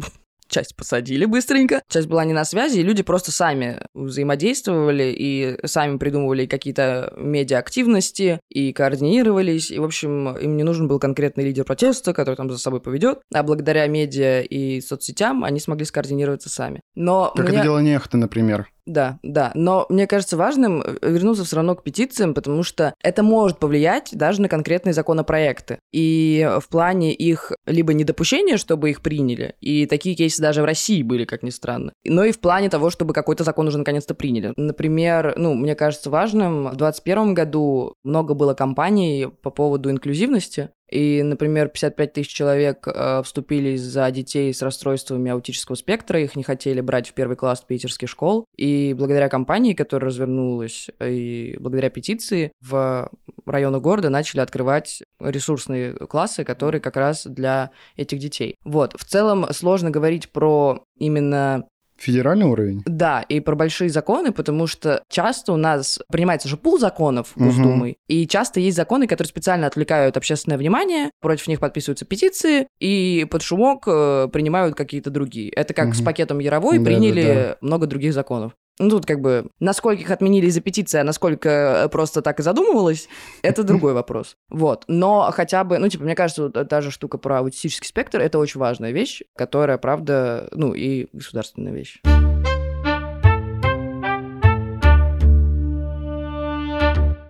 часть 0.52 0.76
посадили 0.76 1.26
быстренько, 1.26 1.82
часть 1.90 2.08
была 2.08 2.26
не 2.26 2.34
на 2.34 2.46
связи, 2.46 2.80
и 2.80 2.84
люди 2.84 3.02
просто 3.02 3.32
сами 3.32 3.80
взаимодействовали 3.94 5.14
и 5.18 5.58
сами 5.66 5.98
придумывали 5.98 6.46
какие-то 6.46 7.14
медиа-активности 7.18 8.40
и 8.50 8.74
координировались, 8.74 9.72
и, 9.72 9.80
в 9.80 9.84
общем, 9.84 10.38
им 10.38 10.58
не 10.58 10.64
нужен 10.64 10.88
был 10.88 11.00
конкретный 11.00 11.46
лидер 11.46 11.64
протеста, 11.64 12.14
который 12.14 12.36
там 12.36 12.50
за 12.50 12.58
собой 12.58 12.82
поведет, 12.82 13.20
а 13.34 13.44
благодаря 13.44 13.88
медиа 13.88 14.42
и 14.42 14.82
соцсетям 14.82 15.44
они 15.44 15.60
смогли 15.60 15.86
скоординироваться 15.86 16.50
сами. 16.50 16.82
Но 16.96 17.32
как 17.36 17.48
меня... 17.48 17.60
это 17.60 17.64
дело 17.64 17.80
Нехты, 17.80 18.18
например. 18.18 18.68
Да, 18.92 19.20
да. 19.24 19.52
Но 19.56 19.86
мне 19.88 20.06
кажется 20.06 20.36
важным 20.36 20.82
э, 20.82 20.98
вернуться 21.02 21.46
все 21.46 21.56
равно 21.56 21.76
к 21.76 21.84
петициям, 21.84 22.34
потому 22.34 22.62
что 22.62 22.94
это 23.02 23.24
может 23.24 23.58
повлиять 23.58 24.10
даже 24.12 24.42
на 24.42 24.50
конкретные 24.50 24.94
законопроекты. 24.94 25.80
И 25.94 26.50
в 26.60 26.68
плане 26.68 27.14
их 27.14 27.54
либо 27.66 27.94
недопущения, 27.94 28.58
чтобы 28.58 28.90
их 28.90 29.02
приняли, 29.02 29.56
и 29.62 29.86
такие 29.86 30.16
кейсы 30.16 30.42
даже 30.42 30.62
в 30.62 30.66
России 30.66 31.04
были, 31.04 31.24
как 31.24 31.42
ни 31.42 31.52
странно, 31.52 31.94
но 32.04 32.26
и 32.26 32.34
в 32.34 32.42
плане 32.42 32.70
того, 32.70 32.90
чтобы 32.90 33.14
какой-то 33.14 33.46
закон 33.46 33.68
уже 33.68 33.78
наконец-то 33.78 34.14
приняли. 34.14 34.52
Например, 34.58 35.36
ну, 35.38 35.54
мне 35.54 35.76
кажется 35.76 36.10
важным, 36.10 36.64
в 36.64 36.76
2021 36.76 37.34
году 37.34 37.96
много 38.04 38.34
было 38.34 38.54
кампаний 38.54 39.30
по 39.30 39.52
поводу 39.52 39.90
инклюзивности, 39.90 40.70
и, 40.92 41.24
например, 41.24 41.70
55 41.70 42.14
тысяч 42.14 42.34
человек 42.34 42.86
э, 42.86 43.22
вступили 43.24 43.78
за 43.78 44.12
детей 44.12 44.54
с 44.54 44.62
расстройствами 44.62 45.32
аутического 45.32 45.76
спектра, 45.76 46.20
их 46.20 46.36
не 46.36 46.44
хотели 46.44 46.82
брать 46.82 47.10
в 47.10 47.14
первый 47.14 47.38
класс 47.38 47.64
питерских 47.66 48.10
школ. 48.10 48.46
И 48.58 48.94
благодаря 48.98 49.30
кампании, 49.30 49.74
которая 49.74 50.10
развернулась, 50.10 50.90
и 51.00 51.56
благодаря 51.60 51.90
петиции, 51.90 52.52
в 52.62 53.10
районах 53.46 53.82
города 53.82 54.10
начали 54.10 54.42
открывать 54.42 55.02
ресурсные 55.20 55.94
классы, 55.94 56.44
которые 56.44 56.82
как 56.82 56.98
раз 56.98 57.26
для 57.26 57.72
этих 57.96 58.20
детей. 58.20 58.56
Вот. 58.66 58.94
В 58.98 59.06
целом 59.06 59.48
сложно 59.54 59.92
говорить 59.92 60.30
про 60.30 60.84
именно 60.98 61.68
Федеральный 62.02 62.46
уровень? 62.46 62.82
Да, 62.86 63.22
и 63.22 63.40
про 63.40 63.56
большие 63.56 63.90
законы, 63.90 64.32
потому 64.32 64.68
что 64.68 65.04
часто 65.10 65.54
у 65.54 65.58
нас 65.58 66.00
принимается 66.12 66.48
же 66.48 66.58
пул 66.58 66.80
законов 66.80 67.32
Госдумой, 67.36 67.92
угу. 67.92 67.98
и 68.08 68.28
часто 68.28 68.60
есть 68.60 68.76
законы, 68.76 69.08
которые 69.08 69.30
специально 69.30 69.68
отвлекают 69.68 70.18
общественное 70.18 70.58
внимание, 70.58 71.12
против 71.22 71.48
них 71.48 71.60
подписываются 71.60 72.06
петиции, 72.06 72.68
и 72.80 73.28
под 73.30 73.42
шумок 73.42 73.84
э, 73.88 74.28
принимают 74.32 74.76
какие-то 74.76 75.10
другие. 75.10 75.52
Это 75.52 75.74
как 75.74 75.90
угу. 75.90 75.94
с 75.94 76.02
пакетом 76.02 76.40
Яровой 76.40 76.80
да, 76.80 76.86
приняли 76.86 77.24
да, 77.24 77.34
да. 77.34 77.58
много 77.62 77.88
других 77.88 78.14
законов. 78.14 78.54
Ну, 78.82 78.90
тут 78.90 79.06
как 79.06 79.22
бы, 79.22 79.46
насколько 79.60 80.02
их 80.02 80.10
отменили 80.10 80.48
из-за 80.48 80.60
петиции, 80.60 81.00
а 81.00 81.04
насколько 81.04 81.50
э, 81.86 81.90
просто 81.90 82.24
так 82.24 82.40
и 82.40 82.44
задумывалось, 82.44 83.08
это 83.44 83.62
другой 83.62 83.94
вопрос. 83.94 84.38
Вот. 84.50 84.86
Но 84.88 85.30
хотя 85.32 85.64
бы, 85.64 85.78
ну, 85.78 85.88
типа, 85.88 86.04
мне 86.04 86.16
кажется, 86.16 86.50
вот 86.50 86.68
та 86.68 86.82
же 86.82 86.90
штука 86.90 87.20
про 87.20 87.40
аутистический 87.40 87.88
спектр, 87.88 88.20
это 88.20 88.40
очень 88.40 88.60
важная 88.60 88.92
вещь, 88.92 89.22
которая, 89.38 89.78
правда, 89.78 90.50
ну, 90.52 90.74
и 90.74 91.08
государственная 91.14 91.72
вещь. 91.72 92.02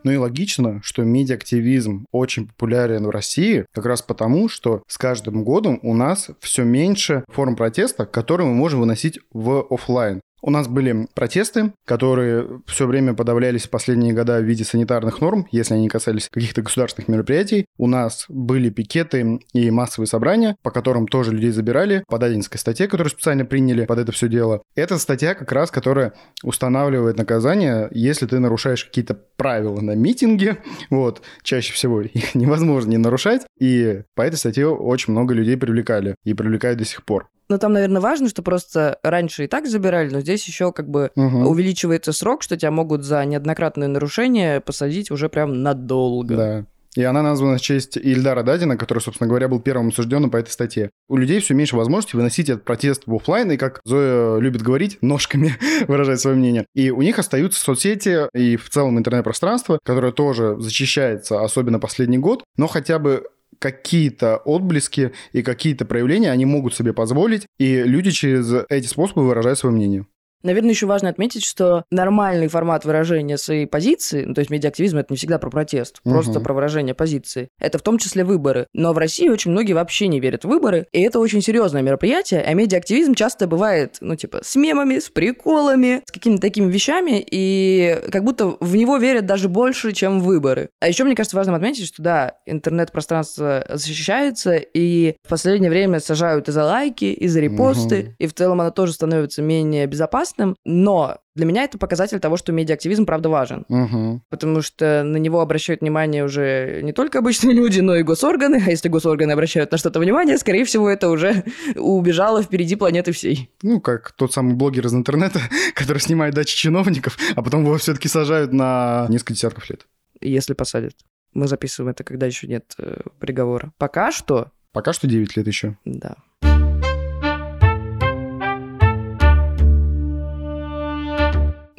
Ну 0.03 0.11
и 0.11 0.15
логично, 0.15 0.79
что 0.83 1.03
медиа-активизм 1.03 2.05
очень 2.11 2.47
популярен 2.47 3.05
в 3.05 3.09
России 3.09 3.65
как 3.73 3.85
раз 3.85 4.01
потому, 4.01 4.49
что 4.49 4.83
с 4.87 4.97
каждым 4.97 5.43
годом 5.43 5.79
у 5.83 5.93
нас 5.93 6.29
все 6.39 6.63
меньше 6.63 7.23
форм 7.27 7.55
протеста, 7.55 8.05
которые 8.05 8.47
мы 8.47 8.55
можем 8.55 8.79
выносить 8.79 9.19
в 9.31 9.67
офлайн. 9.69 10.21
У 10.41 10.49
нас 10.49 10.67
были 10.67 11.07
протесты, 11.13 11.73
которые 11.85 12.61
все 12.65 12.87
время 12.87 13.13
подавлялись 13.13 13.65
в 13.65 13.69
последние 13.69 14.13
годы 14.13 14.39
в 14.39 14.43
виде 14.43 14.63
санитарных 14.63 15.21
норм, 15.21 15.47
если 15.51 15.75
они 15.75 15.87
касались 15.87 16.29
каких-то 16.31 16.63
государственных 16.63 17.07
мероприятий. 17.09 17.65
У 17.77 17.87
нас 17.87 18.25
были 18.27 18.69
пикеты 18.69 19.39
и 19.53 19.69
массовые 19.69 20.07
собрания, 20.07 20.55
по 20.63 20.71
которым 20.71 21.07
тоже 21.07 21.31
людей 21.31 21.51
забирали, 21.51 22.03
по 22.07 22.17
Дадинской 22.17 22.59
статье, 22.59 22.87
которую 22.87 23.11
специально 23.11 23.45
приняли 23.45 23.85
под 23.85 23.99
это 23.99 24.11
все 24.11 24.27
дело. 24.27 24.63
Это 24.75 24.97
статья 24.97 25.35
как 25.35 25.51
раз, 25.51 25.69
которая 25.69 26.13
устанавливает 26.43 27.17
наказание, 27.17 27.87
если 27.91 28.25
ты 28.25 28.39
нарушаешь 28.39 28.85
какие-то 28.85 29.13
правила 29.37 29.79
на 29.79 29.95
митинге. 29.95 30.57
Вот, 30.89 31.21
чаще 31.43 31.73
всего 31.73 32.01
их 32.01 32.35
невозможно 32.35 32.89
не 32.89 32.97
нарушать. 32.97 33.43
И 33.59 34.01
по 34.15 34.23
этой 34.23 34.35
статье 34.35 34.67
очень 34.67 35.13
много 35.13 35.33
людей 35.33 35.55
привлекали 35.55 36.15
и 36.23 36.33
привлекают 36.33 36.79
до 36.79 36.85
сих 36.85 37.05
пор. 37.05 37.29
Но 37.51 37.57
там, 37.57 37.73
наверное, 37.73 37.99
важно, 37.99 38.29
что 38.29 38.43
просто 38.43 38.97
раньше 39.03 39.43
и 39.43 39.47
так 39.47 39.67
забирали, 39.67 40.09
но 40.09 40.21
здесь 40.21 40.47
еще 40.47 40.71
как 40.71 40.89
бы 40.89 41.11
угу. 41.17 41.49
увеличивается 41.49 42.13
срок, 42.13 42.43
что 42.43 42.55
тебя 42.55 42.71
могут 42.71 43.03
за 43.03 43.25
неоднократное 43.25 43.89
нарушение 43.89 44.61
посадить 44.61 45.11
уже 45.11 45.27
прям 45.27 45.61
надолго. 45.61 46.37
Да. 46.37 46.65
И 46.95 47.03
она 47.03 47.21
названа 47.21 47.57
в 47.57 47.61
честь 47.61 47.97
Ильдара 47.97 48.43
Дадина, 48.43 48.77
который, 48.77 48.99
собственно 48.99 49.27
говоря, 49.27 49.49
был 49.49 49.59
первым 49.59 49.89
осужденным 49.89 50.29
по 50.29 50.37
этой 50.37 50.51
статье. 50.51 50.91
У 51.09 51.17
людей 51.17 51.41
все 51.41 51.53
меньше 51.53 51.75
возможности 51.75 52.15
выносить 52.15 52.47
этот 52.47 52.63
протест 52.63 53.03
в 53.05 53.13
офлайн, 53.13 53.51
и, 53.51 53.57
как 53.57 53.81
Зоя 53.83 54.37
любит 54.39 54.61
говорить, 54.61 54.97
ножками 55.01 55.53
выражать 55.89 56.21
свое 56.21 56.37
мнение. 56.37 56.65
И 56.73 56.89
у 56.89 57.01
них 57.01 57.19
остаются 57.19 57.59
соцсети 57.59 58.29
и 58.33 58.55
в 58.55 58.69
целом 58.69 58.97
интернет-пространство, 58.97 59.77
которое 59.83 60.13
тоже 60.13 60.55
зачищается, 60.57 61.43
особенно 61.43 61.79
последний 61.79 62.17
год, 62.17 62.45
но 62.55 62.67
хотя 62.67 62.97
бы 62.97 63.25
какие-то 63.61 64.37
отблески 64.37 65.11
и 65.33 65.43
какие-то 65.43 65.85
проявления 65.85 66.31
они 66.31 66.45
могут 66.45 66.73
себе 66.73 66.93
позволить, 66.93 67.45
и 67.59 67.83
люди 67.83 68.09
через 68.09 68.51
эти 68.69 68.87
способы 68.87 69.25
выражают 69.25 69.59
свое 69.59 69.73
мнение. 69.73 70.07
Наверное, 70.43 70.71
еще 70.71 70.85
важно 70.85 71.09
отметить, 71.09 71.45
что 71.45 71.83
нормальный 71.91 72.47
формат 72.47 72.85
выражения 72.85 73.37
своей 73.37 73.65
позиции, 73.65 74.25
ну, 74.25 74.33
то 74.33 74.39
есть 74.39 74.51
медиаактивизм 74.51 74.97
это 74.97 75.13
не 75.13 75.17
всегда 75.17 75.39
про 75.39 75.49
протест, 75.49 76.01
угу. 76.03 76.13
просто 76.13 76.39
про 76.39 76.53
выражение 76.53 76.95
позиции. 76.95 77.49
Это 77.59 77.77
в 77.77 77.81
том 77.81 77.97
числе 77.97 78.23
выборы. 78.23 78.67
Но 78.73 78.93
в 78.93 78.97
России 78.97 79.29
очень 79.29 79.51
многие 79.51 79.73
вообще 79.73 80.07
не 80.07 80.19
верят 80.19 80.43
в 80.43 80.47
выборы, 80.47 80.87
и 80.91 81.01
это 81.01 81.19
очень 81.19 81.41
серьезное 81.41 81.81
мероприятие, 81.81 82.41
а 82.41 82.53
медиаактивизм 82.53 83.13
часто 83.13 83.47
бывает, 83.47 83.97
ну, 84.01 84.15
типа, 84.15 84.41
с 84.43 84.55
мемами, 84.55 84.99
с 84.99 85.09
приколами, 85.09 86.01
с 86.05 86.11
какими-то 86.11 86.41
такими 86.41 86.71
вещами, 86.71 87.25
и 87.29 87.99
как 88.11 88.23
будто 88.23 88.57
в 88.59 88.75
него 88.75 88.97
верят 88.97 89.25
даже 89.25 89.49
больше, 89.49 89.91
чем 89.91 90.21
в 90.21 90.23
выборы. 90.23 90.69
А 90.79 90.87
еще, 90.87 91.03
мне 91.03 91.15
кажется, 91.15 91.37
важно 91.37 91.55
отметить, 91.55 91.87
что 91.87 92.01
да, 92.01 92.33
интернет-пространство 92.45 93.65
защищается, 93.69 94.55
и 94.55 95.15
в 95.23 95.29
последнее 95.29 95.69
время 95.69 95.99
сажают 95.99 96.49
и 96.49 96.51
за 96.51 96.63
лайки, 96.63 97.05
и 97.05 97.27
за 97.27 97.39
репосты, 97.39 97.99
угу. 98.01 98.15
и 98.19 98.27
в 98.27 98.33
целом 98.33 98.61
оно 98.61 98.71
тоже 98.71 98.93
становится 98.93 99.41
менее 99.41 99.87
безопасным, 99.87 100.30
классным, 100.31 100.55
но 100.65 101.17
для 101.35 101.45
меня 101.45 101.63
это 101.63 101.77
показатель 101.77 102.19
того, 102.19 102.37
что 102.37 102.51
медиаактивизм 102.51 103.05
правда 103.05 103.29
важен. 103.29 103.65
Угу. 103.69 104.21
Потому 104.29 104.61
что 104.61 105.03
на 105.03 105.17
него 105.17 105.39
обращают 105.39 105.81
внимание 105.81 106.23
уже 106.23 106.81
не 106.83 106.93
только 106.93 107.19
обычные 107.19 107.55
люди, 107.55 107.79
но 107.79 107.95
и 107.95 108.03
госорганы. 108.03 108.61
А 108.65 108.69
если 108.69 108.89
госорганы 108.89 109.31
обращают 109.31 109.71
на 109.71 109.77
что-то 109.77 109.99
внимание, 109.99 110.37
скорее 110.37 110.65
всего, 110.65 110.89
это 110.89 111.09
уже 111.09 111.43
убежало 111.75 112.43
впереди 112.43 112.75
планеты 112.75 113.11
всей. 113.11 113.49
Ну, 113.61 113.79
как 113.79 114.11
тот 114.11 114.33
самый 114.33 114.55
блогер 114.55 114.85
из 114.85 114.93
интернета, 114.93 115.39
который 115.75 115.99
снимает 115.99 116.33
дачи 116.33 116.55
чиновников, 116.55 117.17
а 117.35 117.41
потом 117.41 117.63
его 117.63 117.77
все-таки 117.77 118.07
сажают 118.07 118.51
на 118.53 119.07
несколько 119.09 119.33
десятков 119.33 119.69
лет. 119.69 119.87
Если 120.19 120.53
посадят. 120.53 120.93
Мы 121.33 121.47
записываем 121.47 121.91
это, 121.91 122.03
когда 122.03 122.25
еще 122.25 122.47
нет 122.47 122.73
э, 122.77 123.01
приговора. 123.19 123.71
Пока 123.77 124.11
что... 124.11 124.51
Пока 124.73 124.91
что 124.91 125.07
9 125.07 125.37
лет 125.37 125.47
еще. 125.47 125.77
Да. 125.85 126.15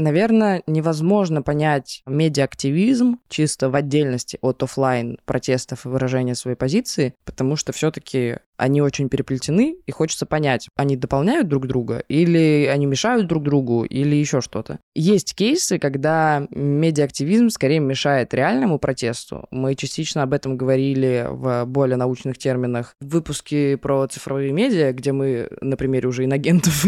Наверное, 0.02 0.64
невозможно 0.66 1.42
понять 1.42 2.02
медиа-активизм 2.06 3.21
чисто 3.28 3.71
в 3.71 3.76
отдельности 3.76 4.37
от 4.40 4.61
офлайн 4.61 5.16
протестов 5.25 5.87
и 5.87 5.88
выражения 5.88 6.35
своей 6.35 6.56
позиции, 6.56 7.14
потому 7.25 7.54
что 7.54 7.71
все-таки 7.71 8.38
они 8.56 8.80
очень 8.80 9.09
переплетены, 9.09 9.76
и 9.87 9.90
хочется 9.90 10.25
понять, 10.25 10.68
они 10.76 10.97
дополняют 10.97 11.49
друг 11.49 11.66
друга, 11.66 12.04
или 12.09 12.68
они 12.73 12.87
мешают 12.87 13.26
друг 13.26 13.42
другу, 13.42 13.85
или 13.85 14.14
еще 14.14 14.40
что-то. 14.40 14.78
Есть 14.94 15.35
кейсы, 15.35 15.78
когда 15.80 16.47
медиа-активизм 16.50 17.49
скорее 17.50 17.80
мешает 17.80 18.35
реальному 18.35 18.78
протесту. 18.78 19.47
Мы 19.50 19.75
частично 19.75 20.23
об 20.23 20.32
этом 20.32 20.56
говорили 20.56 21.26
в 21.28 21.64
более 21.64 21.97
научных 21.97 22.38
терминах 22.38 22.94
в 23.00 23.09
выпуске 23.09 23.76
про 23.76 24.06
цифровые 24.06 24.52
медиа, 24.52 24.92
где 24.92 25.12
мы 25.12 25.49
на 25.61 25.76
примере 25.76 26.09
уже 26.09 26.25
инагентов. 26.25 26.85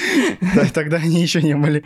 Тогда 0.74 0.98
они 0.98 1.22
еще 1.22 1.42
не 1.42 1.56
были. 1.56 1.82